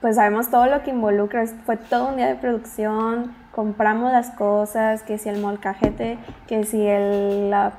pues 0.00 0.16
sabemos 0.16 0.50
todo 0.50 0.66
lo 0.66 0.82
que 0.82 0.90
involucra. 0.90 1.46
Fue 1.64 1.76
todo 1.76 2.08
un 2.08 2.16
día 2.16 2.26
de 2.26 2.36
producción, 2.36 3.34
compramos 3.52 4.12
las 4.12 4.30
cosas, 4.30 5.02
que 5.02 5.18
si 5.18 5.28
el 5.28 5.40
molcajete, 5.40 6.18
que 6.46 6.64
si 6.64 6.86
el, 6.86 7.50
la, 7.50 7.72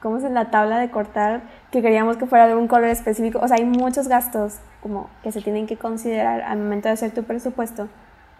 ¿cómo 0.00 0.16
es 0.16 0.24
la 0.24 0.50
tabla 0.50 0.78
de 0.78 0.90
cortar, 0.90 1.42
que 1.70 1.80
queríamos 1.80 2.16
que 2.16 2.26
fuera 2.26 2.48
de 2.48 2.56
un 2.56 2.66
color 2.68 2.88
específico. 2.88 3.38
O 3.40 3.48
sea, 3.48 3.56
hay 3.56 3.64
muchos 3.64 4.08
gastos 4.08 4.58
como 4.82 5.08
que 5.22 5.32
se 5.32 5.40
tienen 5.40 5.66
que 5.66 5.76
considerar 5.76 6.42
al 6.42 6.58
momento 6.58 6.88
de 6.88 6.94
hacer 6.94 7.12
tu 7.12 7.22
presupuesto 7.22 7.88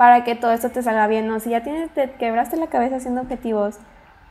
para 0.03 0.25
que 0.25 0.35
todo 0.35 0.51
esto 0.51 0.69
te 0.69 0.83
salga 0.83 1.07
bien. 1.07 1.29
¿no? 1.29 1.39
Si 1.39 1.51
ya 1.51 1.63
tienes, 1.63 1.89
te 1.91 2.11
quebraste 2.11 2.57
la 2.57 2.67
cabeza 2.67 2.97
haciendo 2.97 3.21
objetivos, 3.21 3.79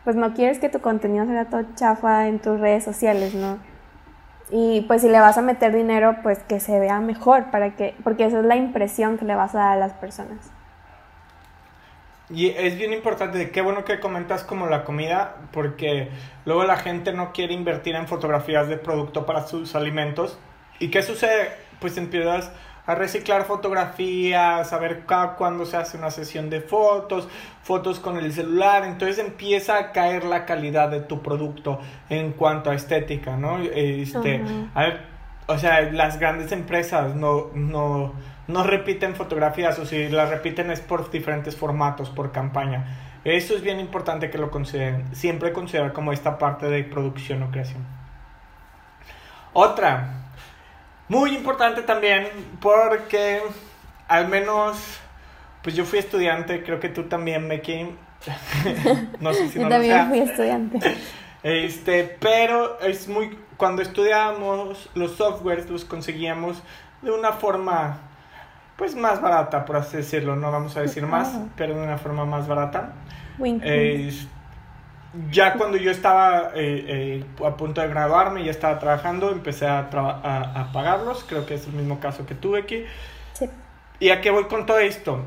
pues 0.04 0.18
no 0.18 0.34
quieres 0.34 0.60
que 0.60 0.68
tu 0.68 0.82
contenido 0.82 1.26
sea 1.26 1.46
todo 1.46 1.64
chafa 1.76 2.28
en 2.28 2.40
tus 2.40 2.60
redes 2.60 2.84
sociales, 2.84 3.34
¿no? 3.34 3.58
Y 4.52 4.82
pues 4.82 5.02
si 5.02 5.08
le 5.08 5.22
vas 5.22 5.38
a 5.38 5.42
meter 5.42 5.74
dinero, 5.74 6.18
pues 6.24 6.40
que 6.40 6.60
se 6.60 6.78
vea 6.78 7.00
mejor, 7.00 7.52
para 7.52 7.78
que, 7.78 7.96
porque 8.04 8.26
esa 8.26 8.40
es 8.40 8.46
la 8.46 8.58
impresión 8.58 9.18
que 9.18 9.24
le 9.24 9.34
vas 9.34 9.56
a 9.56 9.60
dar 9.60 9.72
a 9.72 9.76
las 9.78 9.94
personas. 9.94 10.52
Y 12.30 12.50
es 12.50 12.78
bien 12.78 12.92
importante, 12.92 13.52
qué 13.52 13.62
bueno 13.62 13.86
que 13.86 14.02
comentas 14.02 14.44
como 14.44 14.68
la 14.68 14.84
comida, 14.84 15.38
porque 15.54 16.10
luego 16.44 16.66
la 16.66 16.76
gente 16.76 17.14
no 17.14 17.32
quiere 17.32 17.54
invertir 17.54 17.96
en 17.96 18.10
fotografías 18.10 18.68
de 18.68 18.76
producto 18.76 19.26
para 19.26 19.48
sus 19.48 19.74
alimentos. 19.74 20.38
¿Y 20.80 20.92
qué 20.92 21.02
sucede? 21.02 21.54
Pues 21.80 21.96
empiezas 21.96 22.52
a 22.92 22.96
reciclar 22.96 23.46
fotografías, 23.46 24.72
a 24.72 24.78
ver 24.78 25.04
cuándo 25.38 25.66
se 25.66 25.78
hace 25.78 25.98
una 25.98 26.12
sesión 26.12 26.50
de 26.50 26.62
fotos, 26.62 27.28
fotos 27.64 28.00
con 28.00 28.18
el 28.18 28.32
celular, 28.34 28.84
entonces 28.86 29.20
empieza 29.20 29.78
a 29.78 29.92
caer 29.92 30.24
la 30.24 30.46
calidad 30.46 30.90
de 30.90 31.02
tu 31.02 31.22
producto 31.22 31.80
en 32.10 32.34
cuanto 32.34 32.70
a 32.70 32.76
estética, 32.76 33.38
¿no? 33.38 33.60
Este, 33.60 34.44
o 35.48 35.58
sea, 35.58 35.82
las 35.92 36.20
grandes 36.20 36.52
empresas 36.52 37.16
no, 37.16 37.50
no, 37.54 38.14
no 38.48 38.64
repiten 38.64 39.16
fotografías 39.16 39.80
o 39.80 39.86
si 39.86 40.10
las 40.10 40.30
repiten 40.30 40.72
es 40.72 40.80
por 40.80 41.10
diferentes 41.12 41.56
formatos, 41.56 42.10
por 42.10 42.32
campaña. 42.32 43.10
Eso 43.24 43.56
es 43.56 43.62
bien 43.62 43.80
importante 43.80 44.30
que 44.30 44.38
lo 44.38 44.50
consideren. 44.50 45.14
Siempre 45.16 45.54
considerar 45.54 45.94
como 45.94 46.12
esta 46.12 46.38
parte 46.40 46.68
de 46.68 46.84
producción 46.84 47.44
o 47.44 47.52
creación. 47.52 47.86
Otra, 49.54 50.21
muy 51.12 51.36
importante 51.36 51.82
también 51.82 52.30
porque 52.62 53.42
al 54.08 54.30
menos, 54.30 54.78
pues 55.62 55.76
yo 55.76 55.84
fui 55.84 56.00
estudiante, 56.00 56.64
creo 56.64 56.80
que 56.80 56.88
tú 56.88 57.04
también, 57.04 57.50
Meki. 57.50 57.90
no 59.20 59.34
sé 59.34 59.50
si 59.50 59.60
yo 59.60 59.68
también 59.68 60.08
fui 60.08 60.20
estudiante. 60.20 60.80
Este, 61.44 62.16
pero 62.22 62.80
es 62.80 63.10
muy, 63.10 63.38
cuando 63.58 63.82
estudiábamos 63.82 64.90
los 64.94 65.18
softwares 65.18 65.70
los 65.70 65.84
conseguíamos 65.84 66.64
de 67.02 67.12
una 67.12 67.34
forma, 67.34 67.98
pues 68.78 68.96
más 68.96 69.22
barata, 69.22 69.66
por 69.66 69.76
así 69.76 69.98
decirlo, 69.98 70.38
no 70.38 70.50
vamos 70.50 70.78
a 70.78 70.82
decir 70.82 71.06
más, 71.06 71.38
pero 71.58 71.76
de 71.76 71.84
una 71.84 71.98
forma 71.98 72.24
más 72.26 72.48
barata 72.48 72.94
ya 75.30 75.56
cuando 75.56 75.78
yo 75.78 75.92
estaba 75.92 76.52
eh, 76.56 77.24
eh, 77.36 77.46
a 77.46 77.58
punto 77.58 77.82
de 77.82 77.88
graduarme, 77.88 78.44
ya 78.44 78.52
estaba 78.52 78.80
trabajando, 78.80 79.32
empecé 79.32 79.68
a, 79.68 79.80
a, 79.80 80.72
pagarlos, 80.72 81.26
creo 81.28 81.46
que 81.46 81.56
es 81.56 81.68
el 81.68 81.74
mismo 81.74 82.00
caso 82.00 82.26
que 82.26 82.36
tuve 82.36 82.60
aquí. 82.60 82.86
Sí. 83.34 83.50
¿Y 84.00 84.10
a 84.10 84.22
qué 84.22 84.32
voy 84.32 84.46
con 84.46 84.66
todo 84.66 84.80
esto? 84.80 85.26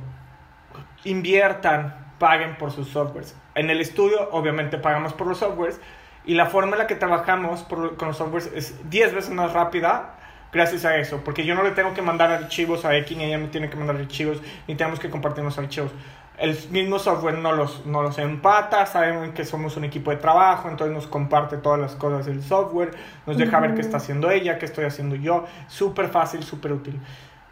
Inviertan, 1.05 2.15
paguen 2.19 2.57
por 2.57 2.73
sus 2.73 2.89
softwares. 2.89 3.37
En 3.55 3.69
el 3.69 3.81
estudio, 3.81 4.31
obviamente, 4.33 4.79
pagamos 4.79 5.13
por 5.13 5.27
los 5.27 5.39
softwares 5.39 5.81
y 6.25 6.35
la 6.35 6.47
forma 6.47 6.73
en 6.73 6.79
la 6.79 6.87
que 6.87 6.95
trabajamos 6.95 7.65
con 7.65 8.09
los 8.09 8.17
softwares 8.17 8.51
es 8.55 8.89
10 8.89 9.15
veces 9.15 9.31
más 9.31 9.53
rápida 9.53 10.15
gracias 10.51 10.85
a 10.85 10.97
eso, 10.97 11.21
porque 11.25 11.45
yo 11.45 11.55
no 11.57 11.65
le 11.65 11.73
tengo 11.73 11.93
que 11.95 12.01
mandar 12.01 12.31
archivos 12.31 12.85
a 12.85 12.97
X, 12.97 13.17
ni 13.17 13.25
ella 13.25 13.39
me 13.39 13.49
tiene 13.49 13.69
que 13.69 13.77
mandar 13.77 13.97
archivos, 13.97 14.41
ni 14.69 14.77
tenemos 14.77 15.01
que 15.01 15.11
compartir 15.11 15.43
los 15.43 15.59
archivos 15.59 15.91
el 16.39 16.59
mismo 16.71 16.99
software 16.99 17.39
no 17.39 17.53
los, 17.53 17.87
no 17.87 18.03
los 18.03 18.19
empata, 18.19 18.87
saben 18.87 19.33
que 19.33 19.45
somos 19.45 19.77
un 19.77 19.85
equipo 19.85 20.11
de 20.11 20.17
trabajo, 20.17 20.69
entonces 20.69 20.95
nos 20.95 21.07
comparte 21.07 21.59
todas 21.59 21.79
las 21.79 21.95
cosas 21.95 22.27
del 22.27 22.43
software, 22.43 22.91
nos 23.27 23.39
deja 23.39 23.61
ver 23.61 23.75
qué 23.75 23.81
está 23.81 23.99
haciendo 23.99 24.31
ella, 24.31 24.59
qué 24.59 24.67
estoy 24.67 24.85
haciendo 24.85 25.15
yo, 25.15 25.45
súper 25.69 26.09
fácil, 26.09 26.43
súper 26.43 26.73
útil. 26.73 27.01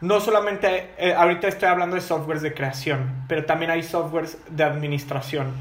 No 0.00 0.20
solamente, 0.20 0.90
eh, 0.98 1.14
ahorita 1.14 1.46
estoy 1.46 1.68
hablando 1.68 1.94
de 1.94 2.02
softwares 2.02 2.42
de 2.42 2.54
creación, 2.54 3.24
pero 3.28 3.44
también 3.44 3.70
hay 3.70 3.84
softwares 3.84 4.36
de 4.50 4.64
administración, 4.64 5.52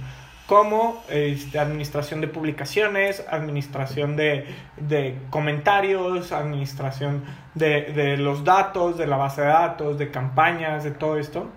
como 0.47 1.03
este, 1.07 1.59
administración 1.59 2.21
de 2.21 2.27
publicaciones, 2.27 3.23
administración 3.29 4.15
de, 4.15 4.47
de 4.77 5.19
comentarios, 5.29 6.31
administración 6.31 7.23
de, 7.53 7.83
de 7.83 8.17
los 8.17 8.43
datos, 8.43 8.97
de 8.97 9.05
la 9.05 9.17
base 9.17 9.41
de 9.41 9.47
datos, 9.47 9.99
de 9.99 10.09
campañas, 10.09 10.83
de 10.83 10.91
todo 10.91 11.17
esto 11.17 11.47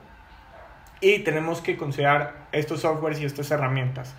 y 1.05 1.19
tenemos 1.19 1.61
que 1.61 1.77
considerar 1.77 2.47
estos 2.51 2.81
softwares 2.81 3.21
y 3.21 3.27
estas 3.27 3.51
herramientas. 3.51 4.15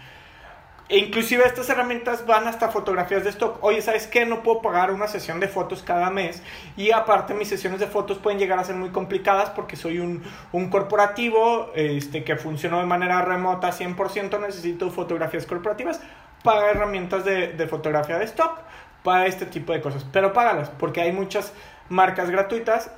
E 0.87 0.99
inclusive 0.99 1.43
estas 1.43 1.67
herramientas 1.67 2.27
van 2.27 2.47
hasta 2.47 2.69
fotografías 2.69 3.23
de 3.23 3.31
stock. 3.31 3.57
Oye, 3.63 3.81
¿sabes 3.81 4.05
qué? 4.05 4.27
No 4.27 4.43
puedo 4.43 4.61
pagar 4.61 4.91
una 4.91 5.07
sesión 5.07 5.39
de 5.39 5.47
fotos 5.47 5.81
cada 5.81 6.11
mes. 6.11 6.43
Y 6.77 6.91
aparte 6.91 7.33
mis 7.33 7.47
sesiones 7.47 7.79
de 7.79 7.87
fotos 7.87 8.19
pueden 8.19 8.37
llegar 8.37 8.59
a 8.59 8.63
ser 8.63 8.75
muy 8.75 8.89
complicadas 8.89 9.49
porque 9.49 9.75
soy 9.75 9.97
un, 9.97 10.21
un 10.51 10.69
corporativo 10.69 11.71
este, 11.73 12.23
que 12.23 12.35
funciona 12.35 12.79
de 12.79 12.85
manera 12.85 13.23
remota 13.23 13.71
100%. 13.71 14.39
Necesito 14.39 14.91
fotografías 14.91 15.47
corporativas. 15.47 16.01
Paga 16.43 16.69
herramientas 16.69 17.25
de, 17.25 17.53
de 17.53 17.67
fotografía 17.67 18.19
de 18.19 18.25
stock 18.25 18.59
para 19.01 19.25
este 19.25 19.47
tipo 19.47 19.73
de 19.73 19.81
cosas. 19.81 20.05
Pero 20.11 20.33
págalas 20.33 20.69
porque 20.69 21.01
hay 21.01 21.11
muchas 21.11 21.51
marcas 21.89 22.29
gratuitas 22.29 22.91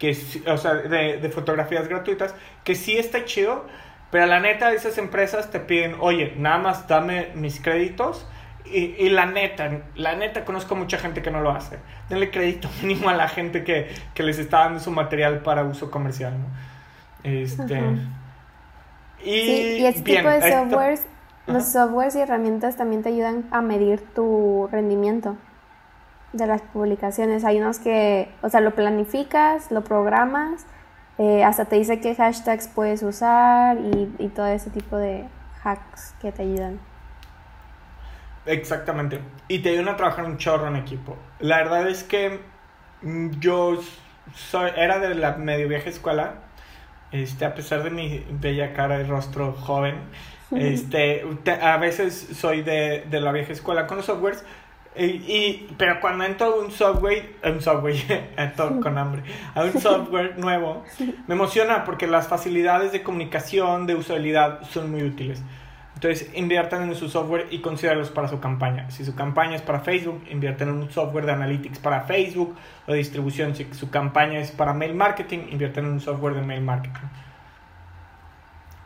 que, 0.00 0.16
o 0.46 0.56
sea, 0.56 0.74
de, 0.74 1.18
de, 1.18 1.28
fotografías 1.28 1.86
gratuitas, 1.86 2.34
que 2.64 2.74
sí 2.74 2.96
está 2.96 3.26
chido, 3.26 3.66
pero 4.10 4.24
la 4.26 4.40
neta 4.40 4.72
esas 4.72 4.96
empresas 4.96 5.50
te 5.50 5.60
piden, 5.60 5.96
oye, 6.00 6.34
nada 6.38 6.58
más 6.58 6.88
dame 6.88 7.28
mis 7.34 7.60
créditos. 7.60 8.26
Y, 8.64 8.94
y, 8.98 9.10
la 9.10 9.26
neta, 9.26 9.82
la 9.96 10.14
neta 10.14 10.44
conozco 10.44 10.74
mucha 10.74 10.96
gente 10.96 11.22
que 11.22 11.30
no 11.30 11.40
lo 11.40 11.50
hace. 11.50 11.78
Denle 12.08 12.30
crédito 12.30 12.68
mínimo 12.82 13.10
a 13.10 13.14
la 13.14 13.28
gente 13.28 13.62
que, 13.62 13.88
que 14.14 14.22
les 14.22 14.38
está 14.38 14.60
dando 14.60 14.80
su 14.80 14.90
material 14.90 15.40
para 15.40 15.64
uso 15.64 15.90
comercial, 15.90 16.34
¿no? 16.38 16.46
Este... 17.22 17.80
Y, 19.22 19.80
y 19.80 19.86
este 19.86 20.16
tipo 20.16 20.28
de 20.30 20.50
softwares, 20.50 21.04
los 21.46 21.70
softwares 21.70 22.16
y 22.16 22.20
herramientas 22.20 22.76
también 22.76 23.02
te 23.02 23.10
ayudan 23.10 23.44
a 23.50 23.60
medir 23.60 24.00
tu 24.14 24.66
rendimiento 24.72 25.36
de 26.32 26.46
las 26.46 26.62
publicaciones. 26.62 27.44
Hay 27.44 27.60
unos 27.60 27.78
que, 27.78 28.28
o 28.42 28.48
sea, 28.48 28.60
lo 28.60 28.74
planificas, 28.74 29.70
lo 29.70 29.82
programas, 29.82 30.66
eh, 31.18 31.44
hasta 31.44 31.66
te 31.66 31.76
dice 31.76 32.00
qué 32.00 32.14
hashtags 32.14 32.68
puedes 32.68 33.02
usar 33.02 33.76
y, 33.78 34.14
y, 34.18 34.28
todo 34.28 34.46
ese 34.46 34.70
tipo 34.70 34.96
de 34.96 35.26
hacks 35.62 36.14
que 36.20 36.32
te 36.32 36.42
ayudan. 36.42 36.80
Exactamente. 38.46 39.20
Y 39.48 39.58
te 39.58 39.70
ayudan 39.70 39.88
a 39.90 39.96
trabajar 39.96 40.24
un 40.24 40.38
chorro 40.38 40.68
en 40.68 40.76
equipo. 40.76 41.16
La 41.38 41.58
verdad 41.58 41.88
es 41.88 42.04
que 42.04 42.40
mm, 43.02 43.38
yo 43.38 43.78
soy, 44.34 44.70
era 44.76 44.98
de 44.98 45.14
la 45.14 45.36
medio 45.36 45.68
vieja 45.68 45.90
escuela. 45.90 46.34
Este, 47.12 47.44
a 47.44 47.54
pesar 47.54 47.82
de 47.82 47.90
mi 47.90 48.24
bella 48.30 48.72
cara 48.72 49.00
y 49.00 49.04
rostro 49.04 49.52
joven, 49.52 49.96
este, 50.52 51.24
a 51.60 51.76
veces 51.76 52.28
soy 52.34 52.62
de, 52.62 53.04
de 53.10 53.20
la 53.20 53.32
vieja 53.32 53.52
escuela 53.52 53.86
con 53.86 53.98
los 53.98 54.06
softwares, 54.06 54.44
y, 54.96 55.68
pero 55.78 56.00
cuando 56.00 56.24
entro 56.24 56.46
a 56.46 56.58
un 56.58 56.70
software, 56.70 57.36
un 57.44 57.60
software, 57.60 57.96
con 58.82 58.98
hambre, 58.98 59.22
a 59.54 59.62
un 59.62 59.80
software 59.80 60.38
nuevo, 60.38 60.84
me 61.26 61.34
emociona 61.34 61.84
porque 61.84 62.06
las 62.06 62.28
facilidades 62.28 62.92
de 62.92 63.02
comunicación, 63.02 63.86
de 63.86 63.94
usabilidad 63.94 64.62
son 64.68 64.90
muy 64.90 65.02
útiles. 65.02 65.42
Entonces 65.94 66.30
inviertan 66.34 66.88
en 66.88 66.94
su 66.94 67.10
software 67.10 67.48
y 67.50 67.58
considéralos 67.60 68.10
para 68.10 68.26
su 68.26 68.40
campaña. 68.40 68.90
Si 68.90 69.04
su 69.04 69.14
campaña 69.14 69.56
es 69.56 69.62
para 69.62 69.80
Facebook, 69.80 70.24
inviertan 70.30 70.68
en 70.68 70.76
un 70.76 70.90
software 70.90 71.26
de 71.26 71.32
analytics 71.32 71.78
para 71.78 72.00
Facebook 72.02 72.56
o 72.86 72.92
de 72.92 72.98
distribución. 72.98 73.54
Si 73.54 73.68
su 73.74 73.90
campaña 73.90 74.38
es 74.38 74.50
para 74.50 74.72
mail 74.72 74.94
marketing, 74.94 75.48
inviertan 75.50 75.84
en 75.84 75.92
un 75.92 76.00
software 76.00 76.34
de 76.34 76.40
mail 76.40 76.62
marketing. 76.62 77.06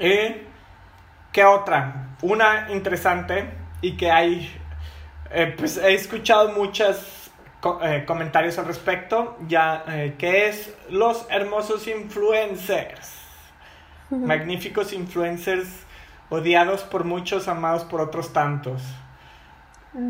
Eh, 0.00 0.44
¿Qué 1.30 1.44
otra? 1.44 2.16
Una 2.22 2.72
interesante 2.72 3.48
y 3.80 3.92
que 3.92 4.10
hay, 4.10 4.50
eh, 5.30 5.54
pues 5.56 5.76
he 5.76 5.94
escuchado 5.94 6.50
muchos 6.50 7.30
eh, 7.82 8.04
comentarios 8.06 8.58
al 8.58 8.66
respecto, 8.66 9.36
ya 9.48 9.84
que 10.18 10.48
es 10.48 10.74
los 10.90 11.26
hermosos 11.30 11.86
influencers. 11.88 13.12
Magníficos 14.10 14.92
influencers 14.92 15.68
odiados 16.30 16.82
por 16.82 17.04
muchos, 17.04 17.48
amados 17.48 17.84
por 17.84 18.00
otros 18.00 18.32
tantos. 18.32 18.82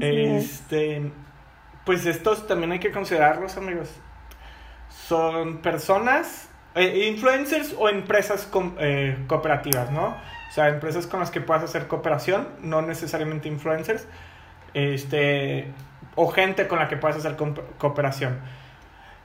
este, 0.01 1.11
pues 1.85 2.07
estos 2.07 2.47
también 2.47 2.73
hay 2.73 2.81
que 2.81 2.91
considerarlos, 2.91 3.57
amigos. 3.57 3.91
Son 4.89 5.59
personas, 5.59 6.49
eh, 6.75 7.07
influencers 7.09 7.75
o 7.79 7.89
empresas 7.89 8.49
eh, 8.79 9.17
cooperativas, 9.29 9.91
¿no? 9.93 10.07
O 10.07 10.53
sea, 10.53 10.69
empresas 10.69 11.07
con 11.07 11.21
las 11.21 11.31
que 11.31 11.41
puedas 11.41 11.63
hacer 11.63 11.87
cooperación, 11.87 12.49
no 12.63 12.83
necesariamente 12.83 13.49
influencers, 13.49 14.07
este, 14.75 15.73
o 16.15 16.29
gente 16.29 16.69
con 16.69 16.79
la 16.79 16.89
que 16.89 16.97
puedas 16.97 17.17
hacer 17.17 17.37
cooperación 17.79 18.41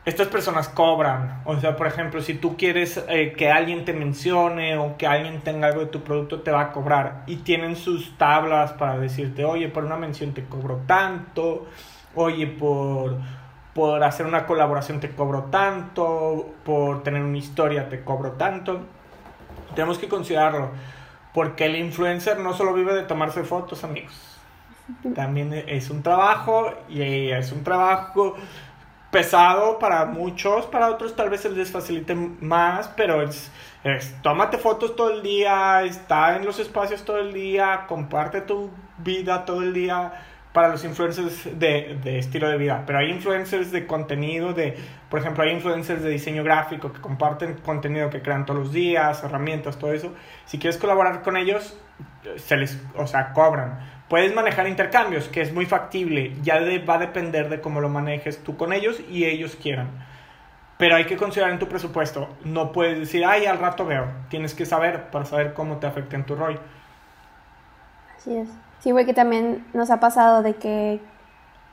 estas 0.05 0.27
personas 0.27 0.69
cobran. 0.69 1.41
O 1.45 1.59
sea, 1.59 1.75
por 1.75 1.87
ejemplo, 1.87 2.21
si 2.21 2.33
tú 2.33 2.57
quieres 2.57 3.03
eh, 3.07 3.33
que 3.37 3.51
alguien 3.51 3.85
te 3.85 3.93
mencione 3.93 4.77
o 4.77 4.97
que 4.97 5.07
alguien 5.07 5.41
tenga 5.41 5.67
algo 5.67 5.81
de 5.81 5.87
tu 5.87 6.01
producto, 6.03 6.41
te 6.41 6.51
va 6.51 6.61
a 6.61 6.71
cobrar. 6.71 7.23
Y 7.27 7.37
tienen 7.37 7.75
sus 7.75 8.17
tablas 8.17 8.73
para 8.73 8.97
decirte, 8.97 9.45
oye, 9.45 9.69
por 9.69 9.85
una 9.85 9.97
mención 9.97 10.33
te 10.33 10.45
cobro 10.45 10.81
tanto, 10.87 11.67
oye, 12.15 12.47
por, 12.47 13.17
por 13.73 14.03
hacer 14.03 14.25
una 14.25 14.45
colaboración 14.45 14.99
te 14.99 15.11
cobro 15.11 15.43
tanto, 15.51 16.49
por 16.63 17.03
tener 17.03 17.23
una 17.23 17.37
historia 17.37 17.89
te 17.89 18.03
cobro 18.03 18.31
tanto. 18.31 18.81
Tenemos 19.75 19.99
que 19.99 20.07
considerarlo, 20.07 20.71
porque 21.33 21.65
el 21.65 21.75
influencer 21.75 22.39
no 22.39 22.53
solo 22.53 22.73
vive 22.73 22.95
de 22.95 23.03
tomarse 23.03 23.43
fotos, 23.43 23.83
amigos. 23.83 24.28
También 25.15 25.53
es 25.53 25.89
un 25.89 26.03
trabajo 26.03 26.73
y 26.89 27.31
es 27.31 27.51
un 27.51 27.63
trabajo 27.63 28.35
pesado 29.11 29.79
para 29.79 30.05
muchos, 30.05 30.65
para 30.67 30.89
otros 30.89 31.15
tal 31.15 31.29
vez 31.29 31.41
se 31.41 31.49
les 31.49 31.71
facilite 31.71 32.15
más, 32.15 32.89
pero 32.95 33.21
es, 33.21 33.51
es, 33.83 34.15
tómate 34.21 34.57
fotos 34.57 34.95
todo 34.95 35.11
el 35.11 35.23
día, 35.23 35.83
está 35.83 36.35
en 36.35 36.45
los 36.45 36.59
espacios 36.59 37.03
todo 37.03 37.19
el 37.19 37.33
día, 37.33 37.85
comparte 37.87 38.41
tu 38.41 38.69
vida 38.99 39.45
todo 39.45 39.63
el 39.63 39.73
día 39.73 40.13
para 40.53 40.69
los 40.69 40.83
influencers 40.83 41.59
de, 41.59 41.99
de, 42.03 42.19
estilo 42.19 42.49
de 42.49 42.57
vida, 42.57 42.83
pero 42.85 42.99
hay 42.99 43.09
influencers 43.09 43.71
de 43.71 43.85
contenido, 43.85 44.53
de, 44.53 44.75
por 45.09 45.19
ejemplo, 45.19 45.43
hay 45.43 45.51
influencers 45.51 46.01
de 46.03 46.09
diseño 46.09 46.43
gráfico 46.43 46.91
que 46.91 46.99
comparten 47.01 47.55
contenido 47.57 48.09
que 48.09 48.21
crean 48.21 48.45
todos 48.45 48.59
los 48.59 48.73
días, 48.73 49.23
herramientas, 49.23 49.77
todo 49.77 49.93
eso. 49.93 50.13
Si 50.45 50.57
quieres 50.57 50.79
colaborar 50.79 51.21
con 51.21 51.37
ellos, 51.37 51.77
se 52.37 52.57
les, 52.57 52.81
o 52.95 53.05
sea, 53.05 53.31
cobran 53.33 53.79
Puedes 54.09 54.33
manejar 54.33 54.67
intercambios, 54.67 55.27
que 55.27 55.41
es 55.41 55.53
muy 55.53 55.67
factible. 55.67 56.35
Ya 56.41 56.59
va 56.87 56.95
a 56.95 56.97
depender 56.97 57.47
de 57.47 57.61
cómo 57.61 57.79
lo 57.79 57.89
manejes 57.89 58.43
tú 58.43 58.57
con 58.57 58.73
ellos 58.73 58.99
y 59.07 59.25
ellos 59.25 59.55
quieran. 59.55 59.87
Pero 60.79 60.95
hay 60.95 61.05
que 61.05 61.15
considerar 61.15 61.51
en 61.51 61.59
tu 61.59 61.67
presupuesto. 61.67 62.27
No 62.43 62.71
puedes 62.71 62.97
decir, 62.97 63.23
ay, 63.23 63.45
al 63.45 63.59
rato 63.59 63.85
veo. 63.85 64.07
Tienes 64.29 64.55
que 64.55 64.65
saber 64.65 65.11
para 65.11 65.25
saber 65.25 65.53
cómo 65.53 65.77
te 65.77 65.85
afecta 65.85 66.15
en 66.15 66.25
tu 66.25 66.35
ROI. 66.35 66.57
Así 68.17 68.35
es. 68.35 68.49
Sí, 68.79 68.89
güey, 68.89 69.05
que 69.05 69.13
también 69.13 69.63
nos 69.73 69.91
ha 69.91 69.99
pasado 69.99 70.41
de 70.41 70.55
que 70.55 70.99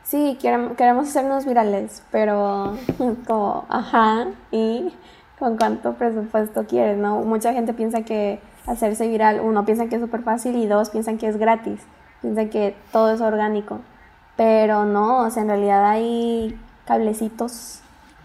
sí, 0.03 0.37
queremos, 0.39 0.77
queremos 0.77 1.09
hacernos 1.09 1.47
virales, 1.47 2.05
pero 2.11 2.77
como, 3.27 3.65
ajá, 3.71 4.27
y 4.51 4.93
con 5.39 5.57
cuánto 5.57 5.95
presupuesto 5.95 6.67
quieres, 6.67 6.99
¿no? 6.99 7.21
Mucha 7.21 7.55
gente 7.55 7.73
piensa 7.73 8.03
que 8.03 8.41
hacerse 8.67 9.09
viral, 9.09 9.41
uno 9.41 9.65
piensa 9.65 9.87
que 9.87 9.95
es 9.95 10.03
súper 10.03 10.23
fácil 10.23 10.57
y 10.57 10.67
dos 10.67 10.91
piensan 10.91 11.17
que 11.17 11.29
es 11.29 11.39
gratis 11.39 11.81
piensa 12.27 12.51
que 12.51 12.75
todo 12.93 13.13
es 13.13 13.21
orgánico, 13.21 13.81
pero 14.37 14.85
no, 14.85 15.21
o 15.21 15.31
sea, 15.31 15.43
en 15.43 15.49
realidad 15.49 15.89
hay 15.89 16.59
cablecitos 16.85 17.81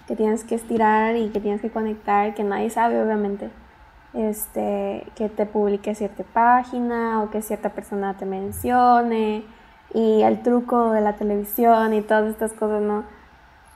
que 0.08 0.16
tienes 0.16 0.44
que 0.44 0.56
estirar 0.56 1.16
y 1.16 1.30
que 1.30 1.40
tienes 1.40 1.62
que 1.62 1.70
conectar, 1.70 2.34
que 2.34 2.44
nadie 2.44 2.70
sabe 2.70 3.02
obviamente. 3.02 3.50
Este, 4.14 5.08
que 5.16 5.30
te 5.30 5.46
publique 5.46 5.96
cierta 5.96 6.24
página 6.24 7.24
o 7.24 7.30
que 7.30 7.42
cierta 7.42 7.70
persona 7.70 8.18
te 8.18 8.26
mencione 8.26 9.46
y 9.94 10.22
el 10.24 10.42
truco 10.42 10.92
de 10.92 11.00
la 11.00 11.14
televisión 11.14 11.94
y 11.94 12.02
todas 12.02 12.30
estas 12.30 12.52
cosas, 12.52 12.82
¿no? 12.82 13.06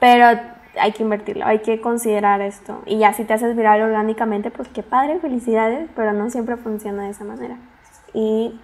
Pero 0.01 0.25
hay 0.77 0.91
que 0.91 1.03
invertirlo, 1.03 1.45
hay 1.45 1.59
que 1.59 1.79
considerar 1.79 2.41
esto. 2.41 2.81
Y 2.85 2.97
ya 2.97 3.13
si 3.13 3.23
te 3.23 3.33
haces 3.33 3.55
viral 3.55 3.81
orgánicamente, 3.81 4.51
pues 4.51 4.67
qué 4.67 4.83
padre, 4.83 5.19
felicidades, 5.19 5.89
pero 5.95 6.11
no 6.11 6.29
siempre 6.29 6.57
funciona 6.57 7.03
de 7.03 7.11
esa 7.11 7.23
manera. 7.23 7.57
Y 8.13 8.59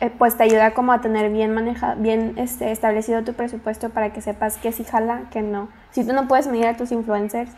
eh, 0.00 0.10
pues 0.16 0.36
te 0.36 0.44
ayuda 0.44 0.74
como 0.74 0.92
a 0.92 1.00
tener 1.00 1.30
bien 1.30 1.54
manejado, 1.54 2.00
bien 2.00 2.34
este, 2.36 2.72
establecido 2.72 3.24
tu 3.24 3.34
presupuesto 3.34 3.90
para 3.90 4.12
que 4.12 4.20
sepas 4.20 4.56
que 4.58 4.72
sí 4.72 4.84
jala, 4.84 5.22
que 5.30 5.42
no. 5.42 5.68
Si 5.90 6.06
tú 6.06 6.12
no 6.12 6.28
puedes 6.28 6.46
medir 6.46 6.66
a 6.66 6.76
tus 6.76 6.92
influencers, 6.92 7.50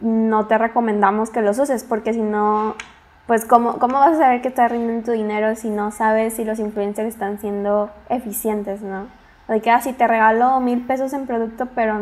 no 0.00 0.46
te 0.46 0.58
recomendamos 0.58 1.30
que 1.30 1.42
los 1.42 1.58
uses, 1.58 1.84
porque 1.84 2.12
si 2.12 2.20
no, 2.20 2.74
pues 3.26 3.44
¿cómo, 3.44 3.78
cómo 3.78 3.98
vas 3.98 4.16
a 4.16 4.18
saber 4.18 4.42
que 4.42 4.48
está 4.48 4.68
rindiendo 4.68 5.06
tu 5.06 5.12
dinero 5.12 5.54
si 5.54 5.70
no 5.70 5.90
sabes 5.90 6.34
si 6.34 6.44
los 6.44 6.58
influencers 6.58 7.08
están 7.08 7.38
siendo 7.38 7.90
eficientes, 8.08 8.82
¿no? 8.82 9.06
De 9.48 9.60
que, 9.60 9.70
ah, 9.70 9.80
si 9.80 9.92
te 9.92 10.06
regalo 10.06 10.60
mil 10.60 10.80
pesos 10.86 11.12
en 11.12 11.26
producto, 11.26 11.68
pero 11.74 11.98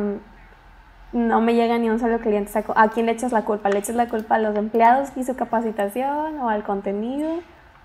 no 1.13 1.41
me 1.41 1.55
llega 1.55 1.79
ni 1.79 1.91
un 1.91 1.99
solo 1.99 2.21
cliente, 2.21 2.53
¿a 2.75 2.89
quién 2.89 3.07
le 3.07 3.13
echas 3.13 3.33
la 3.33 3.43
culpa? 3.43 3.69
¿Le 3.69 3.79
echas 3.79 3.97
la 3.97 4.09
culpa 4.09 4.37
a 4.37 4.39
los 4.39 4.57
empleados 4.57 5.11
y 5.17 5.25
su 5.25 5.35
capacitación 5.35 6.39
o 6.39 6.49
al 6.49 6.63
contenido? 6.63 7.41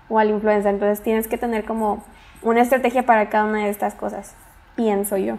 O 0.08 0.18
al 0.18 0.30
influencer. 0.30 0.74
Entonces 0.74 1.02
tienes 1.02 1.28
que 1.28 1.38
tener 1.38 1.64
como 1.64 2.04
una 2.42 2.62
estrategia 2.62 3.04
para 3.04 3.28
cada 3.28 3.44
una 3.44 3.64
de 3.64 3.70
estas 3.70 3.94
cosas, 3.94 4.34
pienso 4.76 5.16
yo. 5.16 5.38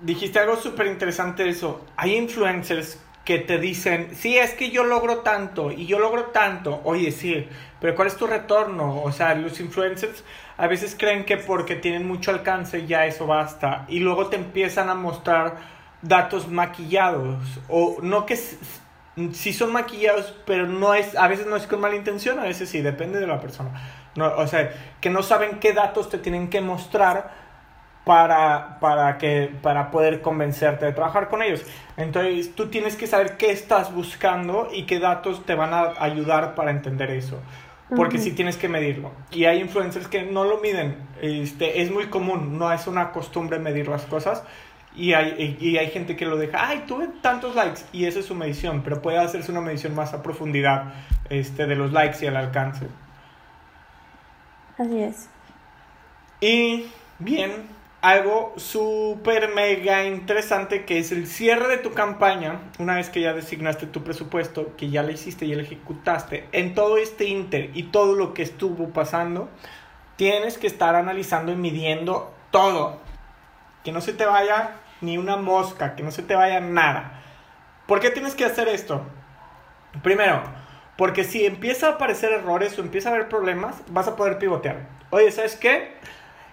Dijiste 0.00 0.38
algo 0.38 0.56
súper 0.56 0.88
interesante 0.88 1.48
eso. 1.48 1.84
Hay 1.96 2.16
influencers 2.16 2.98
que 3.24 3.38
te 3.38 3.58
dicen, 3.58 4.08
sí, 4.14 4.36
es 4.36 4.52
que 4.54 4.70
yo 4.70 4.82
logro 4.82 5.18
tanto 5.18 5.70
y 5.70 5.86
yo 5.86 6.00
logro 6.00 6.26
tanto. 6.26 6.80
Oye, 6.84 7.12
sí, 7.12 7.46
pero 7.80 7.94
¿cuál 7.94 8.08
es 8.08 8.16
tu 8.16 8.26
retorno? 8.26 9.02
O 9.02 9.12
sea, 9.12 9.34
los 9.34 9.60
influencers 9.60 10.24
a 10.56 10.66
veces 10.66 10.96
creen 10.98 11.24
que 11.24 11.36
porque 11.36 11.76
tienen 11.76 12.06
mucho 12.06 12.32
alcance 12.32 12.86
ya 12.86 13.06
eso 13.06 13.26
basta 13.26 13.84
y 13.88 14.00
luego 14.00 14.26
te 14.26 14.36
empiezan 14.36 14.88
a 14.88 14.94
mostrar 14.94 15.56
datos 16.02 16.48
maquillados 16.48 17.38
o 17.68 17.98
no 18.02 18.26
que 18.26 18.36
sí 19.32 19.52
son 19.52 19.72
maquillados, 19.72 20.34
pero 20.46 20.66
no 20.66 20.94
es, 20.94 21.16
a 21.16 21.28
veces 21.28 21.46
no 21.46 21.56
es 21.56 21.66
con 21.66 21.80
mala 21.80 21.96
intención, 21.96 22.38
a 22.38 22.44
veces 22.44 22.68
sí, 22.68 22.80
depende 22.80 23.20
de 23.20 23.26
la 23.26 23.40
persona. 23.40 23.70
No, 24.14 24.26
o 24.36 24.46
sea, 24.46 24.72
que 25.00 25.10
no 25.10 25.22
saben 25.22 25.58
qué 25.58 25.72
datos 25.72 26.10
te 26.10 26.18
tienen 26.18 26.48
que 26.50 26.60
mostrar 26.60 27.42
para, 28.04 28.78
para, 28.80 29.18
que, 29.18 29.50
para 29.62 29.90
poder 29.90 30.22
convencerte 30.22 30.86
de 30.86 30.92
trabajar 30.92 31.28
con 31.28 31.42
ellos. 31.42 31.62
Entonces, 31.96 32.54
tú 32.54 32.68
tienes 32.68 32.96
que 32.96 33.06
saber 33.06 33.36
qué 33.36 33.50
estás 33.50 33.94
buscando 33.94 34.68
y 34.72 34.84
qué 34.84 34.98
datos 34.98 35.44
te 35.46 35.54
van 35.54 35.72
a 35.72 35.92
ayudar 35.98 36.54
para 36.54 36.70
entender 36.70 37.10
eso. 37.10 37.40
Porque 37.94 38.16
sí 38.16 38.32
tienes 38.32 38.56
que 38.56 38.70
medirlo. 38.70 39.10
Y 39.30 39.44
hay 39.44 39.60
influencers 39.60 40.08
que 40.08 40.22
no 40.22 40.44
lo 40.44 40.60
miden. 40.60 40.96
Este, 41.20 41.82
es 41.82 41.90
muy 41.90 42.06
común, 42.06 42.58
no 42.58 42.72
es 42.72 42.86
una 42.86 43.12
costumbre 43.12 43.58
medir 43.58 43.86
las 43.86 44.06
cosas. 44.06 44.44
Y 44.94 45.14
hay, 45.14 45.56
y 45.58 45.78
hay 45.78 45.90
gente 45.90 46.16
que 46.16 46.26
lo 46.26 46.36
deja, 46.36 46.68
ay, 46.68 46.84
tuve 46.86 47.08
tantos 47.22 47.54
likes, 47.54 47.80
y 47.92 48.04
esa 48.04 48.18
es 48.18 48.26
su 48.26 48.34
medición, 48.34 48.82
pero 48.82 49.00
puede 49.00 49.18
hacerse 49.18 49.50
una 49.50 49.62
medición 49.62 49.94
más 49.94 50.12
a 50.12 50.22
profundidad 50.22 50.92
este, 51.30 51.66
de 51.66 51.76
los 51.76 51.92
likes 51.92 52.18
y 52.22 52.26
el 52.26 52.36
alcance. 52.36 52.88
Así 54.78 55.02
es. 55.02 55.28
Y 56.40 56.86
bien, 57.18 57.68
algo 58.02 58.52
súper 58.56 59.54
mega 59.54 60.04
interesante 60.04 60.84
que 60.84 60.98
es 60.98 61.12
el 61.12 61.28
cierre 61.28 61.68
de 61.68 61.78
tu 61.78 61.92
campaña, 61.92 62.60
una 62.80 62.96
vez 62.96 63.08
que 63.08 63.20
ya 63.20 63.32
designaste 63.32 63.86
tu 63.86 64.02
presupuesto, 64.02 64.74
que 64.76 64.90
ya 64.90 65.04
lo 65.04 65.12
hiciste 65.12 65.46
y 65.46 65.50
ya 65.50 65.56
lo 65.56 65.62
ejecutaste, 65.62 66.48
en 66.50 66.74
todo 66.74 66.98
este 66.98 67.26
inter 67.26 67.70
y 67.74 67.84
todo 67.84 68.16
lo 68.16 68.34
que 68.34 68.42
estuvo 68.42 68.88
pasando, 68.88 69.48
tienes 70.16 70.58
que 70.58 70.66
estar 70.66 70.96
analizando 70.96 71.52
y 71.52 71.56
midiendo 71.56 72.34
todo. 72.50 73.00
Que 73.84 73.92
no 73.92 74.00
se 74.00 74.12
te 74.12 74.26
vaya 74.26 74.81
ni 75.02 75.18
una 75.18 75.36
mosca, 75.36 75.94
que 75.94 76.02
no 76.02 76.10
se 76.10 76.22
te 76.22 76.34
vaya 76.34 76.60
nada. 76.60 77.20
¿Por 77.86 78.00
qué 78.00 78.10
tienes 78.10 78.34
que 78.34 78.44
hacer 78.44 78.68
esto? 78.68 79.04
Primero, 80.02 80.42
porque 80.96 81.24
si 81.24 81.44
empieza 81.44 81.88
a 81.88 81.90
aparecer 81.92 82.32
errores 82.32 82.78
o 82.78 82.82
empieza 82.82 83.10
a 83.10 83.12
haber 83.12 83.28
problemas, 83.28 83.82
vas 83.88 84.08
a 84.08 84.16
poder 84.16 84.38
pivotear. 84.38 84.86
Oye, 85.10 85.30
¿sabes 85.30 85.56
qué? 85.56 85.96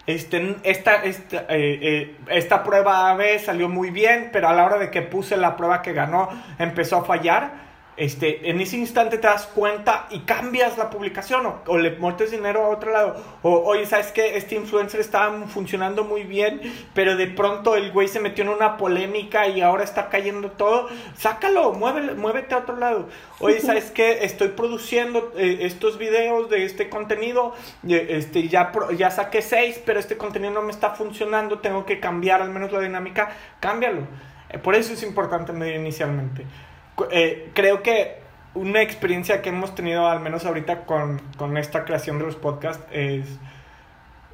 Este, 0.06 0.56
esta, 0.64 1.04
esta, 1.04 1.42
eh, 1.50 1.80
eh, 1.82 2.18
esta 2.30 2.64
prueba 2.64 3.12
AB 3.12 3.40
salió 3.40 3.70
muy 3.70 3.92
bien, 3.92 4.30
pero 4.34 4.50
a 4.50 4.54
la 4.54 4.66
hora 4.66 4.78
de 4.80 4.90
que 4.90 5.04
puse 5.04 5.38
la 5.38 5.56
prueba 5.56 5.82
que 5.82 5.94
ganó, 5.94 6.30
empezó 6.58 6.98
a 6.98 7.06
fallar. 7.06 7.69
Este, 8.00 8.50
en 8.50 8.62
ese 8.62 8.78
instante 8.78 9.18
te 9.18 9.28
das 9.28 9.46
cuenta 9.46 10.08
y 10.10 10.20
cambias 10.20 10.78
la 10.78 10.90
publicación 10.90 11.46
o, 11.68 11.78
le 11.78 11.92
metes 11.92 12.32
dinero 12.32 12.64
a 12.64 12.70
otro 12.70 12.92
lado. 12.92 13.22
O, 13.42 13.60
oye, 13.66 13.86
¿sabes 13.86 14.14
que 14.14 14.38
Este 14.38 14.56
influencer 14.56 15.02
estaba 15.02 15.48
funcionando 15.48 16.06
muy 16.06 16.24
bien, 16.24 16.62
pero 16.94 17.18
de 17.18 17.28
pronto 17.28 17.76
el 17.76 17.92
güey 17.92 18.08
se 18.08 18.22
metió 18.22 18.46
en 18.46 18.52
una 18.52 18.78
polémica 18.78 19.48
y 19.50 19.60
ahora 19.60 19.84
está 19.84 20.08
cayendo 20.08 20.52
todo. 20.52 20.88
Sácalo, 21.18 21.74
muévete 21.74 22.56
a 22.56 22.60
otro 22.60 22.78
lado. 22.78 23.10
Oye, 23.40 23.60
¿sabes 23.62 23.92
qué? 23.92 24.24
Estoy 24.24 24.50
produciendo 24.50 25.34
eh, 25.38 25.60
estos 25.62 25.98
videos 25.98 26.50
de 26.50 26.64
este 26.64 26.88
contenido, 26.88 27.54
este, 27.86 28.48
ya, 28.48 28.72
ya 28.98 29.12
saqué 29.12 29.42
seis, 29.42 29.82
pero 29.86 30.00
este 30.00 30.16
contenido 30.16 30.54
no 30.54 30.62
me 30.62 30.72
está 30.72 30.92
funcionando, 30.92 31.60
tengo 31.60 31.86
que 31.86 32.00
cambiar 32.00 32.42
al 32.42 32.50
menos 32.50 32.72
la 32.72 32.80
dinámica, 32.80 33.30
cámbialo. 33.60 34.08
Eh, 34.50 34.58
por 34.58 34.76
eso 34.76 34.94
es 34.94 35.04
importante 35.04 35.52
medir 35.52 35.76
inicialmente. 35.76 36.46
Eh, 37.12 37.52
creo 37.54 37.84
que 37.84 38.20
una 38.54 38.82
experiencia 38.82 39.42
que 39.42 39.50
hemos 39.50 39.76
tenido, 39.76 40.08
al 40.08 40.20
menos 40.20 40.46
ahorita 40.46 40.86
con, 40.86 41.22
con 41.38 41.58
esta 41.58 41.86
creación 41.86 42.20
de 42.20 42.26
los 42.26 42.36
podcasts, 42.36 42.84
es... 42.92 43.28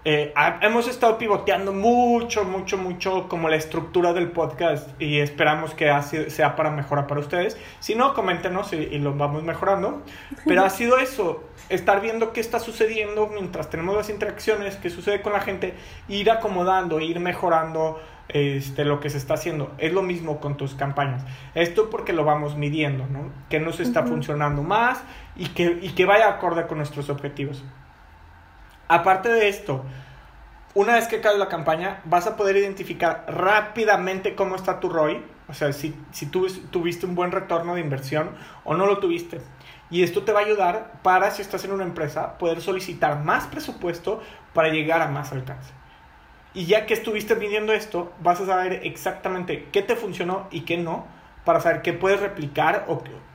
Eh, 0.07 0.31
hemos 0.61 0.87
estado 0.87 1.17
pivoteando 1.17 1.73
mucho, 1.73 2.43
mucho, 2.43 2.77
mucho 2.77 3.27
como 3.27 3.49
la 3.49 3.55
estructura 3.55 4.13
del 4.13 4.29
podcast 4.29 4.89
y 5.01 5.17
esperamos 5.17 5.73
que 5.73 5.91
sea 6.29 6.55
para 6.55 6.69
mejora 6.69 7.07
para 7.07 7.21
ustedes. 7.21 7.57
Si 7.79 7.95
no, 7.95 8.13
coméntenos 8.13 8.71
y, 8.71 8.75
y, 8.75 8.99
lo 8.99 9.15
vamos 9.15 9.41
mejorando. 9.41 10.03
Pero 10.45 10.63
ha 10.63 10.69
sido 10.69 10.99
eso, 10.99 11.43
estar 11.69 12.01
viendo 12.01 12.33
qué 12.33 12.39
está 12.39 12.59
sucediendo 12.59 13.25
mientras 13.33 13.71
tenemos 13.71 13.95
las 13.95 14.11
interacciones, 14.11 14.75
qué 14.75 14.91
sucede 14.91 15.23
con 15.23 15.33
la 15.33 15.39
gente, 15.39 15.73
ir 16.07 16.29
acomodando, 16.29 16.99
ir 16.99 17.19
mejorando 17.19 17.99
este, 18.29 18.85
lo 18.85 18.99
que 18.99 19.09
se 19.09 19.17
está 19.17 19.35
haciendo. 19.35 19.73
Es 19.77 19.93
lo 19.93 20.01
mismo 20.01 20.39
con 20.39 20.57
tus 20.57 20.73
campañas. 20.73 21.23
Esto 21.53 21.89
porque 21.89 22.13
lo 22.13 22.25
vamos 22.25 22.55
midiendo, 22.55 23.05
¿no? 23.07 23.31
Que 23.49 23.59
nos 23.59 23.79
está 23.79 24.03
funcionando 24.03 24.63
más 24.63 25.03
y 25.35 25.47
que, 25.47 25.79
y 25.81 25.89
que 25.89 26.05
vaya 26.05 26.29
acorde 26.29 26.67
con 26.67 26.77
nuestros 26.77 27.09
objetivos. 27.09 27.63
Aparte 28.87 29.29
de 29.29 29.47
esto, 29.47 29.83
una 30.73 30.95
vez 30.95 31.07
que 31.07 31.21
cae 31.21 31.37
la 31.37 31.47
campaña, 31.47 32.01
vas 32.05 32.27
a 32.27 32.35
poder 32.35 32.57
identificar 32.57 33.25
rápidamente 33.27 34.35
cómo 34.35 34.55
está 34.55 34.79
tu 34.79 34.89
ROI. 34.89 35.23
O 35.47 35.53
sea, 35.53 35.71
si, 35.73 35.95
si 36.11 36.25
tuviste 36.25 37.05
un 37.05 37.15
buen 37.15 37.31
retorno 37.31 37.75
de 37.75 37.81
inversión 37.81 38.31
o 38.63 38.75
no 38.75 38.85
lo 38.87 38.97
tuviste. 38.97 39.41
Y 39.91 40.01
esto 40.01 40.23
te 40.23 40.31
va 40.31 40.39
a 40.39 40.43
ayudar 40.43 40.99
para, 41.03 41.29
si 41.29 41.43
estás 41.43 41.63
en 41.63 41.71
una 41.71 41.83
empresa, 41.83 42.37
poder 42.39 42.59
solicitar 42.59 43.23
más 43.23 43.45
presupuesto 43.45 44.21
para 44.53 44.69
llegar 44.69 45.01
a 45.01 45.07
más 45.07 45.31
alcance. 45.31 45.71
Y 46.55 46.65
ya 46.65 46.85
que 46.85 46.93
estuviste 46.93 47.35
midiendo 47.35 47.73
esto, 47.73 48.13
vas 48.21 48.39
a 48.39 48.45
saber 48.45 48.79
exactamente 48.83 49.67
qué 49.73 49.81
te 49.81 49.97
funcionó 49.97 50.47
y 50.51 50.61
qué 50.61 50.77
no, 50.77 51.05
para 51.43 51.59
saber 51.59 51.81
qué 51.81 51.91
puedes 51.91 52.21
replicar 52.21 52.87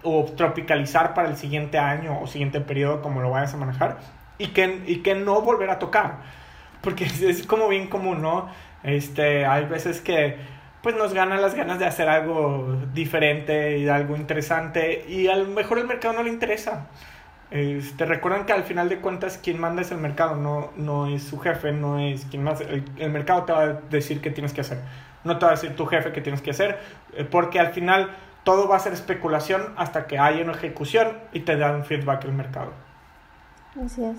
o, 0.03 0.25
tropicalizar 0.37 1.13
para 1.13 1.29
el 1.29 1.37
siguiente 1.37 1.79
año 1.79 2.19
o 2.21 2.27
siguiente 2.27 2.61
periodo, 2.61 3.03
como 3.03 3.21
lo 3.21 3.31
vayas 3.31 3.53
a 3.53 3.59
manejar, 3.59 3.99
y 4.39 4.49
qué, 4.49 4.83
y 4.87 4.97
que 4.97 5.15
no 5.15 5.43
volver 5.43 5.69
a 5.69 5.79
tocar. 5.79 6.23
Porque 6.81 7.05
es, 7.23 7.47
como 7.47 7.69
bien 7.69 7.89
común, 7.89 8.23
¿no? 8.23 8.49
Este, 8.83 9.45
hay 9.45 9.67
veces 9.67 10.01
que 10.01 10.39
pues 10.83 10.97
nos 10.97 11.13
ganan 11.13 11.43
las 11.43 11.55
ganas 11.55 11.79
de 11.79 11.85
hacer 11.85 12.09
algo 12.09 12.79
diferente 12.95 13.77
y 13.77 13.89
algo 13.89 14.17
interesante 14.17 15.05
y 15.07 15.29
a 15.29 15.37
lo 15.37 15.47
mejor 15.47 15.79
el 15.79 15.87
mercado 15.87 16.15
no 16.15 16.23
le 16.23 16.31
interesa. 16.31 16.89
Este, 17.51 18.07
recuerdan 18.07 18.47
que 18.47 18.53
al 18.53 18.63
final 18.63 18.89
de 18.89 19.01
cuentas 19.01 19.37
quien 19.37 19.59
manda 19.59 19.83
es 19.83 19.91
el 19.91 19.99
mercado, 19.99 20.37
no, 20.37 20.71
no 20.77 21.07
es 21.07 21.25
su 21.25 21.39
jefe, 21.41 21.73
no 21.73 21.99
es 21.99 22.25
quien 22.27 22.45
más... 22.45 22.61
El, 22.61 23.11
mercado 23.11 23.43
te 23.43 23.53
va 23.53 23.63
a 23.63 23.73
decir 23.73 24.21
qué 24.21 24.31
tienes 24.31 24.53
que 24.53 24.61
hacer, 24.61 24.81
no 25.25 25.39
te 25.39 25.47
va 25.47 25.53
a 25.53 25.55
decir 25.55 25.75
tu 25.75 25.87
jefe 25.87 26.13
qué 26.13 26.21
tienes 26.21 26.43
que 26.43 26.51
hacer, 26.51 26.79
eh, 27.13 27.25
porque 27.25 27.59
al 27.59 27.73
final 27.73 28.11
todo 28.45 28.69
va 28.69 28.77
a 28.77 28.79
ser 28.79 28.93
especulación 28.93 29.75
hasta 29.77 30.07
que 30.07 30.19
haya 30.19 30.45
una 30.45 30.53
ejecución 30.53 31.19
y 31.33 31.41
te 31.41 31.57
da 31.57 31.73
un 31.73 31.85
feedback 31.85 32.25
el 32.25 32.33
mercado. 32.33 32.73
Así 33.85 34.05
es. 34.05 34.17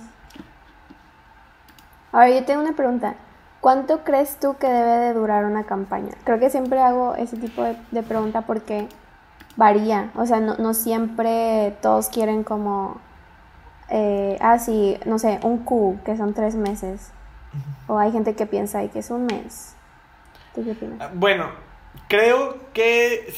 Ahora 2.11 2.29
yo 2.29 2.43
tengo 2.43 2.61
una 2.61 2.73
pregunta. 2.73 3.15
¿Cuánto 3.61 4.03
crees 4.03 4.39
tú 4.39 4.57
que 4.57 4.67
debe 4.67 4.97
de 4.97 5.13
durar 5.13 5.45
una 5.45 5.63
campaña? 5.63 6.13
Creo 6.25 6.39
que 6.39 6.49
siempre 6.49 6.81
hago 6.81 7.15
ese 7.15 7.37
tipo 7.37 7.63
de, 7.63 7.77
de 7.91 8.03
pregunta 8.03 8.41
porque 8.41 8.89
varía. 9.55 10.11
O 10.15 10.25
sea, 10.25 10.39
no, 10.39 10.55
no 10.57 10.73
siempre 10.73 11.77
todos 11.81 12.09
quieren 12.09 12.43
como 12.43 12.99
eh, 13.91 14.37
ah, 14.39 14.57
sí, 14.57 14.97
no 15.05 15.19
sé, 15.19 15.39
un 15.43 15.59
Q, 15.59 15.99
que 16.05 16.15
son 16.15 16.33
tres 16.33 16.55
meses. 16.55 17.11
O 17.87 17.99
hay 17.99 18.11
gente 18.11 18.33
que 18.35 18.45
piensa 18.45 18.79
ahí 18.79 18.87
que 18.87 18.99
es 18.99 19.09
un 19.09 19.25
mes. 19.25 19.75
¿Tú 20.55 20.63
qué 20.63 20.71
opinas? 20.71 20.97
Ah, 21.01 21.11
bueno, 21.13 21.49
creo 22.07 22.57
que 22.73 23.33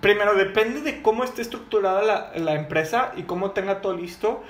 primero 0.00 0.34
depende 0.34 0.80
de 0.80 1.00
cómo 1.00 1.22
esté 1.22 1.42
estructurada 1.42 2.02
la, 2.02 2.32
la, 2.34 2.54
empresa 2.54 3.12
y 3.16 3.22
cómo 3.22 3.52
tenga 3.52 3.80
todo 3.80 3.96
listo. 3.96 4.42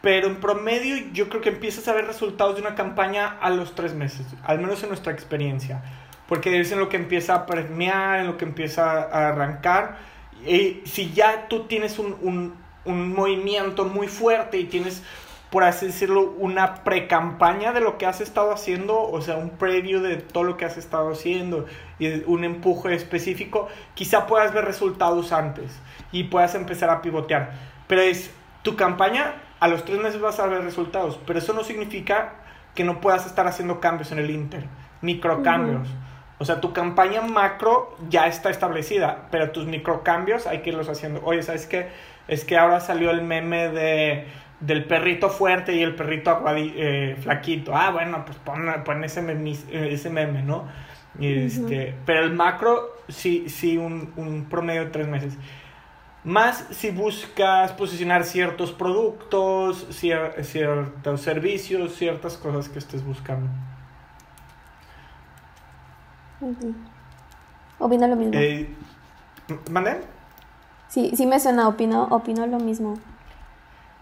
Pero 0.00 0.28
en 0.28 0.36
promedio 0.36 0.96
yo 1.12 1.28
creo 1.28 1.42
que 1.42 1.50
empiezas 1.50 1.86
a 1.88 1.92
ver 1.92 2.06
resultados 2.06 2.54
de 2.54 2.62
una 2.62 2.74
campaña 2.74 3.36
a 3.40 3.50
los 3.50 3.74
tres 3.74 3.94
meses, 3.94 4.26
al 4.44 4.58
menos 4.58 4.82
en 4.82 4.88
nuestra 4.88 5.12
experiencia. 5.12 5.82
Porque 6.28 6.60
es 6.60 6.72
en 6.72 6.78
lo 6.78 6.88
que 6.88 6.96
empieza 6.96 7.34
a 7.34 7.46
premiar, 7.46 8.20
en 8.20 8.26
lo 8.26 8.38
que 8.38 8.44
empieza 8.44 9.02
a 9.02 9.28
arrancar. 9.28 9.98
Y 10.46 10.82
si 10.86 11.12
ya 11.12 11.48
tú 11.48 11.64
tienes 11.64 11.98
un 11.98 12.16
un 12.22 12.67
movimiento 12.88 13.84
muy 13.84 14.08
fuerte 14.08 14.58
y 14.58 14.64
tienes, 14.64 15.02
por 15.50 15.64
así 15.64 15.86
decirlo, 15.86 16.34
una 16.38 16.84
pre-campaña 16.84 17.72
de 17.72 17.80
lo 17.80 17.98
que 17.98 18.06
has 18.06 18.20
estado 18.20 18.52
haciendo, 18.52 19.00
o 19.00 19.20
sea, 19.20 19.36
un 19.36 19.50
preview 19.50 20.00
de 20.00 20.16
todo 20.16 20.44
lo 20.44 20.56
que 20.56 20.64
has 20.64 20.76
estado 20.76 21.10
haciendo 21.10 21.66
y 21.98 22.22
un 22.24 22.44
empuje 22.44 22.94
específico, 22.94 23.68
quizá 23.94 24.26
puedas 24.26 24.52
ver 24.52 24.64
resultados 24.64 25.32
antes 25.32 25.78
y 26.12 26.24
puedas 26.24 26.54
empezar 26.54 26.90
a 26.90 27.02
pivotear. 27.02 27.52
Pero 27.86 28.02
es 28.02 28.30
tu 28.62 28.76
campaña, 28.76 29.34
a 29.60 29.68
los 29.68 29.84
tres 29.84 29.98
meses 29.98 30.20
vas 30.20 30.38
a 30.40 30.46
ver 30.46 30.62
resultados, 30.62 31.18
pero 31.26 31.38
eso 31.38 31.52
no 31.52 31.64
significa 31.64 32.34
que 32.74 32.84
no 32.84 33.00
puedas 33.00 33.26
estar 33.26 33.46
haciendo 33.46 33.80
cambios 33.80 34.12
en 34.12 34.18
el 34.18 34.30
Inter, 34.30 34.64
microcambios. 35.00 35.88
O 36.38 36.44
sea, 36.44 36.60
tu 36.60 36.72
campaña 36.72 37.20
macro 37.20 37.96
ya 38.08 38.28
está 38.28 38.50
establecida, 38.50 39.26
pero 39.32 39.50
tus 39.50 39.66
microcambios 39.66 40.46
hay 40.46 40.62
que 40.62 40.70
irlos 40.70 40.88
haciendo. 40.88 41.20
Oye, 41.24 41.42
¿sabes 41.42 41.66
qué? 41.66 41.88
Es 42.28 42.44
que 42.44 42.56
ahora 42.56 42.80
salió 42.80 43.10
el 43.10 43.22
meme 43.22 43.68
de 43.68 44.26
del 44.60 44.84
perrito 44.84 45.30
fuerte 45.30 45.74
y 45.74 45.82
el 45.82 45.94
perrito 45.94 46.42
eh, 46.56 47.16
flaquito. 47.20 47.74
Ah, 47.74 47.90
bueno, 47.90 48.24
pues 48.24 48.38
pon, 48.38 49.04
ese, 49.04 49.22
meme, 49.22 49.56
ese 49.70 50.10
meme, 50.10 50.42
¿no? 50.42 50.66
Este, 51.20 51.94
Pero 52.04 52.24
el 52.24 52.32
macro, 52.32 52.96
sí, 53.08 53.48
sí 53.48 53.76
un, 53.76 54.12
un, 54.16 54.44
promedio 54.44 54.84
de 54.84 54.90
tres 54.90 55.08
meses. 55.08 55.36
Más 56.24 56.66
si 56.70 56.90
buscas 56.90 57.72
posicionar 57.72 58.24
ciertos 58.24 58.72
productos, 58.72 59.86
ciertos 59.90 61.20
servicios, 61.20 61.94
ciertas 61.94 62.36
cosas 62.36 62.68
que 62.68 62.78
estés 62.78 63.04
buscando. 63.04 63.48
Opino 67.78 68.06
lo 68.06 68.16
mismo. 68.16 68.32
Eh, 68.34 68.68
Sí, 70.88 71.12
sí 71.14 71.26
me 71.26 71.38
suena, 71.38 71.68
opino, 71.68 72.08
opino 72.10 72.46
lo 72.46 72.58
mismo. 72.58 72.94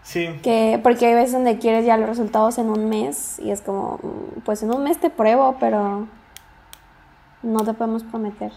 Sí. 0.03 0.39
Que, 0.41 0.79
porque 0.81 1.05
hay 1.07 1.15
veces 1.15 1.33
donde 1.33 1.57
quieres 1.57 1.85
ya 1.85 1.97
los 1.97 2.07
resultados 2.07 2.57
en 2.57 2.69
un 2.69 2.87
mes 2.87 3.39
y 3.39 3.51
es 3.51 3.61
como, 3.61 3.99
mm, 4.01 4.41
pues 4.45 4.63
en 4.63 4.73
un 4.73 4.83
mes 4.83 4.99
te 4.99 5.09
pruebo, 5.09 5.57
pero 5.59 6.07
no 7.43 7.59
te 7.65 7.73
podemos 7.73 8.03
prometer. 8.03 8.53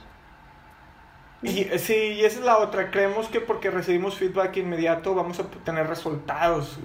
Y, 1.43 1.65
sí, 1.79 1.95
y 1.95 2.25
esa 2.25 2.39
es 2.39 2.45
la 2.45 2.59
otra. 2.59 2.91
Creemos 2.91 3.29
que 3.29 3.41
porque 3.41 3.71
recibimos 3.71 4.17
feedback 4.17 4.59
inmediato 4.59 5.15
vamos 5.15 5.41
a 5.41 5.45
tener 5.65 5.87
resultados 5.87 6.79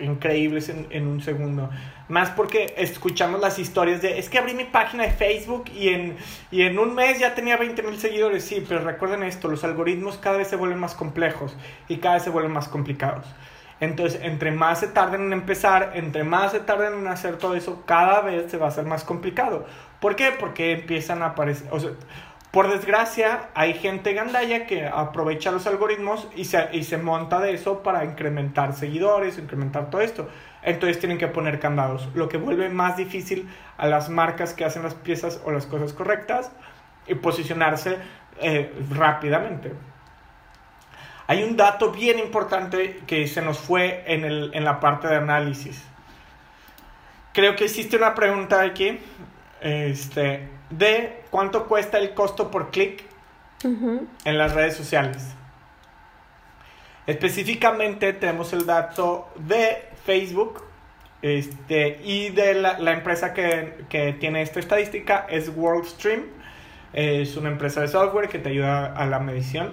increíbles 0.00 0.68
en, 0.68 0.86
en, 0.90 1.06
un 1.06 1.22
segundo. 1.22 1.70
Más 2.08 2.30
porque 2.30 2.74
escuchamos 2.76 3.40
las 3.40 3.58
historias 3.58 4.02
de, 4.02 4.18
es 4.18 4.28
que 4.28 4.38
abrí 4.38 4.52
mi 4.52 4.64
página 4.64 5.04
de 5.04 5.10
Facebook 5.10 5.70
y 5.74 5.88
en, 5.88 6.16
y 6.50 6.62
en 6.62 6.78
un 6.78 6.94
mes 6.94 7.18
ya 7.18 7.34
tenía 7.34 7.56
20 7.56 7.82
mil 7.82 7.98
seguidores. 7.98 8.44
Sí, 8.44 8.62
pero 8.68 8.82
recuerden 8.82 9.22
esto, 9.22 9.48
los 9.48 9.64
algoritmos 9.64 10.18
cada 10.18 10.36
vez 10.36 10.48
se 10.48 10.56
vuelven 10.56 10.78
más 10.78 10.94
complejos 10.94 11.56
y 11.88 11.96
cada 11.96 12.16
vez 12.16 12.24
se 12.24 12.30
vuelven 12.30 12.52
más 12.52 12.68
complicados. 12.68 13.24
Entonces, 13.80 14.20
entre 14.22 14.50
más 14.50 14.80
se 14.80 14.88
tarden 14.88 15.22
en 15.22 15.32
empezar, 15.32 15.92
entre 15.94 16.24
más 16.24 16.52
se 16.52 16.60
tarden 16.60 16.94
en 16.94 17.06
hacer 17.06 17.36
todo 17.38 17.54
eso, 17.54 17.84
cada 17.86 18.20
vez 18.20 18.50
se 18.50 18.58
va 18.58 18.66
a 18.66 18.68
hacer 18.70 18.84
más 18.84 19.04
complicado. 19.04 19.66
¿Por 20.00 20.16
qué? 20.16 20.32
Porque 20.38 20.72
empiezan 20.72 21.22
a 21.22 21.26
aparecer... 21.26 21.68
O 21.70 21.78
sea, 21.80 21.90
por 22.50 22.70
desgracia, 22.70 23.50
hay 23.54 23.74
gente 23.74 24.14
gandaya 24.14 24.66
que 24.66 24.86
aprovecha 24.86 25.50
los 25.50 25.66
algoritmos 25.66 26.28
y 26.34 26.46
se, 26.46 26.68
y 26.72 26.84
se 26.84 26.96
monta 26.96 27.40
de 27.40 27.52
eso 27.52 27.82
para 27.82 28.04
incrementar 28.04 28.72
seguidores, 28.72 29.38
incrementar 29.38 29.90
todo 29.90 30.00
esto. 30.00 30.28
Entonces 30.62 30.98
tienen 30.98 31.18
que 31.18 31.28
poner 31.28 31.60
candados, 31.60 32.08
lo 32.14 32.28
que 32.28 32.38
vuelve 32.38 32.68
más 32.70 32.96
difícil 32.96 33.48
a 33.76 33.86
las 33.86 34.08
marcas 34.08 34.54
que 34.54 34.64
hacen 34.64 34.82
las 34.82 34.94
piezas 34.94 35.40
o 35.44 35.52
las 35.52 35.66
cosas 35.66 35.92
correctas 35.92 36.50
y 37.06 37.14
posicionarse 37.14 37.98
eh, 38.40 38.72
rápidamente. 38.90 39.72
Hay 41.26 41.42
un 41.42 41.56
dato 41.58 41.92
bien 41.92 42.18
importante 42.18 43.02
que 43.06 43.26
se 43.28 43.42
nos 43.42 43.58
fue 43.58 44.04
en, 44.06 44.24
el, 44.24 44.50
en 44.54 44.64
la 44.64 44.80
parte 44.80 45.06
de 45.06 45.16
análisis. 45.16 45.84
Creo 47.34 47.54
que 47.54 47.64
existe 47.64 47.98
una 47.98 48.14
pregunta 48.14 48.62
aquí. 48.62 48.98
Este, 49.60 50.48
de 50.70 51.22
cuánto 51.30 51.66
cuesta 51.66 51.98
el 51.98 52.14
costo 52.14 52.50
por 52.50 52.70
clic 52.70 53.04
en 53.62 54.38
las 54.38 54.54
redes 54.54 54.76
sociales. 54.76 55.34
Específicamente 57.06 58.12
tenemos 58.12 58.52
el 58.52 58.66
dato 58.66 59.28
de 59.36 59.88
Facebook 60.04 60.62
este, 61.22 62.00
y 62.04 62.28
de 62.30 62.54
la, 62.54 62.78
la 62.78 62.92
empresa 62.92 63.32
que, 63.32 63.84
que, 63.88 64.12
tiene 64.12 64.42
esta 64.42 64.60
estadística 64.60 65.26
es 65.28 65.50
WorldStream. 65.54 66.24
Es 66.92 67.36
una 67.36 67.48
empresa 67.48 67.80
de 67.80 67.88
software 67.88 68.28
que 68.28 68.38
te 68.38 68.50
ayuda 68.50 68.86
a 68.94 69.06
la 69.06 69.18
medición. 69.18 69.72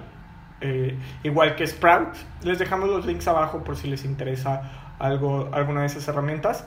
Eh, 0.62 0.98
igual 1.24 1.56
que 1.56 1.68
Sprout. 1.68 2.16
Les 2.42 2.58
dejamos 2.58 2.90
los 2.90 3.06
links 3.06 3.28
abajo 3.28 3.64
por 3.64 3.76
si 3.76 3.88
les 3.88 4.06
interesa 4.06 4.96
algo, 5.00 5.50
alguna 5.54 5.82
de 5.82 5.88
esas 5.88 6.08
herramientas. 6.08 6.66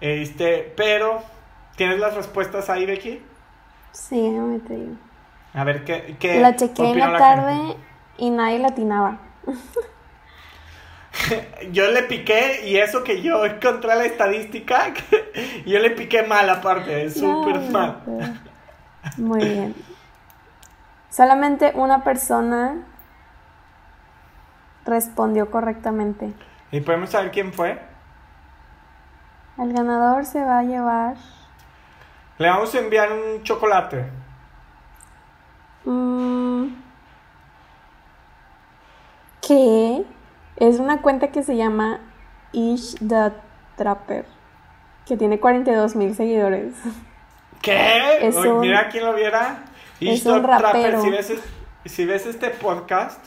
Este, 0.00 0.72
pero, 0.76 1.22
¿tienes 1.76 1.98
las 1.98 2.14
respuestas 2.14 2.70
ahí, 2.70 2.86
Becky? 2.86 3.22
Sí, 3.92 4.30
me 4.30 4.58
te 4.60 4.74
digo. 4.74 4.96
A 5.54 5.64
ver, 5.64 5.84
¿qué, 5.84 6.16
qué 6.18 6.40
La 6.40 6.56
chequé 6.56 6.90
en 6.90 6.98
la, 6.98 7.18
tarde 7.18 7.76
y 8.16 8.30
nadie 8.30 8.58
latinaba. 8.58 9.18
yo 11.72 11.90
le 11.90 12.02
piqué 12.04 12.66
y 12.66 12.76
eso 12.76 13.02
que 13.02 13.22
yo 13.22 13.44
encontré 13.44 13.94
la 13.94 14.04
estadística, 14.04 14.92
yo 15.66 15.78
le 15.78 15.90
piqué 15.90 16.22
mal 16.22 16.48
aparte, 16.50 17.04
es 17.04 17.14
súper 17.14 17.60
mal. 17.70 18.02
Muy 19.16 19.44
bien. 19.44 19.74
Solamente 21.10 21.72
una 21.74 22.04
persona 22.04 22.84
respondió 24.84 25.50
correctamente. 25.50 26.32
¿Y 26.70 26.80
podemos 26.80 27.10
saber 27.10 27.30
quién 27.30 27.52
fue? 27.52 27.78
El 29.58 29.72
ganador 29.72 30.24
se 30.24 30.44
va 30.44 30.60
a 30.60 30.62
llevar. 30.62 31.16
Le 32.38 32.48
vamos 32.48 32.72
a 32.74 32.78
enviar 32.78 33.12
un 33.12 33.42
chocolate. 33.42 34.06
Mm. 35.84 36.68
¿Qué? 39.46 40.04
Es 40.56 40.78
una 40.78 41.02
cuenta 41.02 41.32
que 41.32 41.42
se 41.42 41.56
llama 41.56 42.00
Ish 42.52 42.96
the 42.98 43.32
Trapper, 43.76 44.24
que 45.06 45.16
tiene 45.16 45.40
42 45.40 45.96
mil 45.96 46.14
seguidores. 46.14 46.74
¿Qué? 47.60 48.26
Es 48.28 48.36
mira 48.36 48.88
quién 48.88 49.04
lo 49.04 49.14
viera. 49.14 49.64
Ish 49.98 50.22
the 50.22 50.40
Trapper. 50.40 51.00
Si 51.00 51.10
ves, 51.10 51.32
si 51.86 52.06
ves 52.06 52.26
este 52.26 52.50
podcast, 52.50 53.24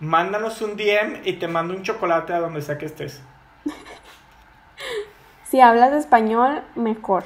mándanos 0.00 0.60
un 0.60 0.76
DM 0.76 1.22
y 1.24 1.34
te 1.34 1.48
mando 1.48 1.74
un 1.74 1.82
chocolate 1.82 2.34
a 2.34 2.40
donde 2.40 2.60
sea 2.60 2.76
que 2.76 2.86
estés. 2.86 3.22
si 5.44 5.60
hablas 5.60 5.92
español, 5.92 6.62
mejor. 6.74 7.24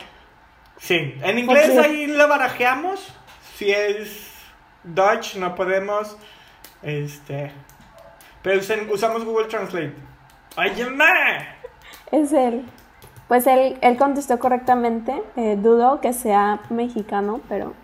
Sí, 0.79 1.15
en 1.23 1.39
inglés 1.39 1.77
ahí 1.77 2.07
lo 2.07 2.29
barajeamos. 2.29 3.13
Si 3.57 3.71
es 3.71 4.31
Dutch, 4.85 5.37
no 5.37 5.55
podemos. 5.55 6.17
Este. 6.83 7.53
Pero 8.43 8.61
usamos 8.93 9.25
Google 9.25 9.47
Translate. 9.47 9.95
¡Ay, 10.57 10.73
Es 12.13 12.33
él. 12.33 12.65
Pues 13.27 13.47
él, 13.47 13.77
él 13.83 13.97
contestó 13.97 14.39
correctamente. 14.39 15.23
Eh, 15.37 15.57
dudo 15.61 16.01
que 16.01 16.13
sea 16.13 16.61
mexicano, 16.71 17.41
pero 17.49 17.75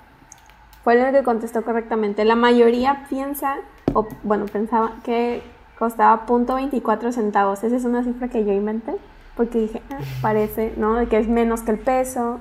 fue 0.83 0.95
el 0.95 1.13
que 1.13 1.23
contestó 1.23 1.65
correctamente. 1.65 2.25
La 2.25 2.37
mayoría 2.37 3.07
piensa, 3.09 3.57
o 3.93 4.07
bueno, 4.23 4.47
pensaba 4.47 4.97
que 5.05 5.43
costaba 5.79 6.27
.24 6.27 7.13
centavos. 7.13 7.65
Esa 7.65 7.77
es 7.77 7.85
una 7.85 8.05
cifra 8.05 8.29
que 8.29 8.45
yo 8.45 8.53
inventé, 8.53 8.95
porque 9.37 9.59
dije, 9.59 9.83
ah, 9.91 9.99
parece, 10.23 10.73
¿no? 10.77 11.09
Que 11.09 11.19
es 11.19 11.29
menos 11.29 11.63
que 11.63 11.73
el 11.73 11.79
peso. 11.79 12.41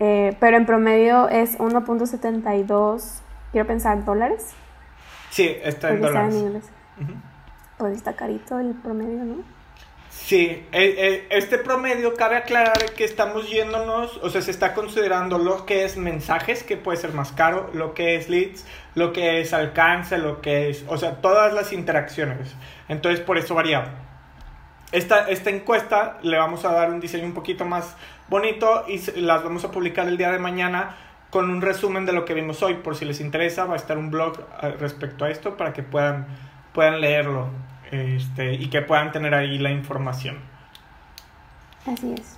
Eh, 0.00 0.34
pero 0.40 0.56
en 0.56 0.64
promedio 0.64 1.28
es 1.28 1.58
1.72, 1.58 3.20
quiero 3.52 3.66
pensar, 3.66 4.02
dólares. 4.04 4.54
Sí, 5.30 5.56
está 5.62 5.90
en 5.90 6.00
dólares. 6.00 6.64
Pues 7.76 7.96
está 7.96 8.14
carito 8.14 8.58
el 8.58 8.74
promedio, 8.74 9.24
¿no? 9.24 9.60
Sí, 10.10 10.46
eh, 10.46 10.66
eh, 10.72 11.26
este 11.30 11.58
promedio 11.58 12.14
cabe 12.14 12.36
aclarar 12.36 12.92
que 12.96 13.04
estamos 13.04 13.50
yéndonos, 13.50 14.18
o 14.22 14.30
sea, 14.30 14.40
se 14.42 14.50
está 14.50 14.74
considerando 14.74 15.38
lo 15.38 15.66
que 15.66 15.84
es 15.84 15.96
mensajes, 15.96 16.62
que 16.62 16.76
puede 16.76 16.98
ser 16.98 17.12
más 17.12 17.32
caro, 17.32 17.70
lo 17.74 17.94
que 17.94 18.16
es 18.16 18.28
leads, 18.28 18.64
lo 18.94 19.12
que 19.12 19.40
es 19.40 19.52
alcance, 19.52 20.18
lo 20.18 20.40
que 20.40 20.70
es, 20.70 20.84
o 20.88 20.96
sea, 20.98 21.20
todas 21.20 21.52
las 21.52 21.72
interacciones. 21.72 22.54
Entonces, 22.88 23.20
por 23.20 23.38
eso 23.38 23.54
varía. 23.54 23.92
Esta, 24.92 25.28
esta 25.28 25.50
encuesta 25.50 26.18
le 26.22 26.36
vamos 26.38 26.64
a 26.64 26.72
dar 26.72 26.90
un 26.90 27.00
diseño 27.00 27.24
un 27.24 27.34
poquito 27.34 27.64
más 27.64 27.96
bonito 28.30 28.84
y 28.88 28.98
las 29.20 29.42
vamos 29.42 29.64
a 29.64 29.70
publicar 29.70 30.08
el 30.08 30.16
día 30.16 30.30
de 30.30 30.38
mañana 30.38 30.96
con 31.30 31.50
un 31.50 31.60
resumen 31.60 32.06
de 32.06 32.12
lo 32.12 32.24
que 32.24 32.32
vimos 32.32 32.62
hoy. 32.62 32.74
Por 32.74 32.96
si 32.96 33.04
les 33.04 33.20
interesa, 33.20 33.64
va 33.64 33.74
a 33.74 33.76
estar 33.76 33.98
un 33.98 34.10
blog 34.10 34.40
eh, 34.62 34.70
respecto 34.78 35.24
a 35.24 35.30
esto 35.30 35.56
para 35.56 35.72
que 35.72 35.82
puedan, 35.82 36.26
puedan 36.72 37.00
leerlo 37.00 37.48
este, 37.90 38.54
y 38.54 38.70
que 38.70 38.82
puedan 38.82 39.12
tener 39.12 39.34
ahí 39.34 39.58
la 39.58 39.70
información. 39.70 40.38
Así 41.86 42.14
es. 42.16 42.36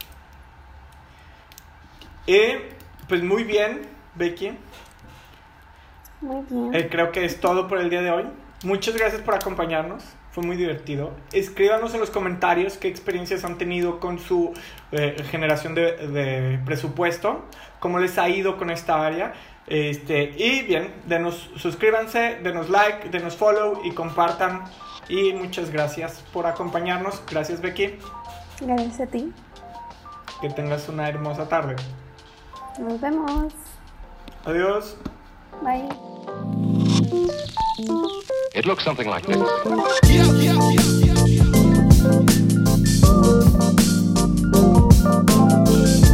Y 2.26 2.40
pues 3.09 3.22
muy 3.22 3.45
bien, 3.45 3.82
Becky. 4.14 4.57
Muy 6.20 6.45
bien. 6.49 6.74
Eh, 6.74 6.88
creo 6.90 7.12
que 7.12 7.24
es 7.24 7.40
todo 7.40 7.68
por 7.68 7.78
el 7.78 7.90
día 7.90 8.01
de 8.01 8.11
hoy. 8.11 8.24
Muchas 8.64 8.97
gracias 8.97 9.20
por 9.22 9.34
acompañarnos. 9.34 10.05
Fue 10.33 10.43
muy 10.43 10.57
divertido. 10.57 11.12
Escríbanos 11.33 11.93
en 11.95 12.01
los 12.01 12.11
comentarios 12.11 12.78
qué 12.78 12.89
experiencias 12.89 13.45
han 13.45 13.59
tenido 13.59 14.01
con 14.01 14.18
su 14.18 14.53
eh, 14.91 15.16
generación 15.30 15.74
de, 15.74 16.09
de, 16.09 16.59
presupuesto, 16.64 17.45
cómo 17.80 17.99
les 17.99 18.18
ha 18.18 18.28
ido 18.28 18.57
con 18.57 18.70
esta 18.70 19.05
área. 19.05 19.35
Este, 19.66 20.35
y 20.37 20.62
bien, 20.62 20.93
denos, 21.07 21.51
suscríbanse, 21.57 22.39
denos 22.43 22.70
like, 22.70 23.11
denos 23.11 23.37
follow 23.37 23.83
y 23.85 23.93
compartan 23.93 24.64
y 25.09 25.33
muchas 25.35 25.70
gracias 25.70 26.24
por 26.33 26.47
acompañarnos. 26.47 27.22
Gracias, 27.30 27.61
Becky. 27.61 27.99
Gracias 28.61 29.01
a 29.01 29.07
ti. 29.07 29.33
Que 30.41 30.51
tengas 30.51 30.89
una 30.89 31.09
hermosa 31.09 31.49
tarde. 31.49 31.76
Nos 32.78 33.01
vemos. 33.01 33.53
Adiós. 34.45 34.97
Bye. 35.62 36.82
It 38.55 38.67
looks 38.67 38.85
something 38.85 39.09
like 39.09 39.25
this. 39.25 41.02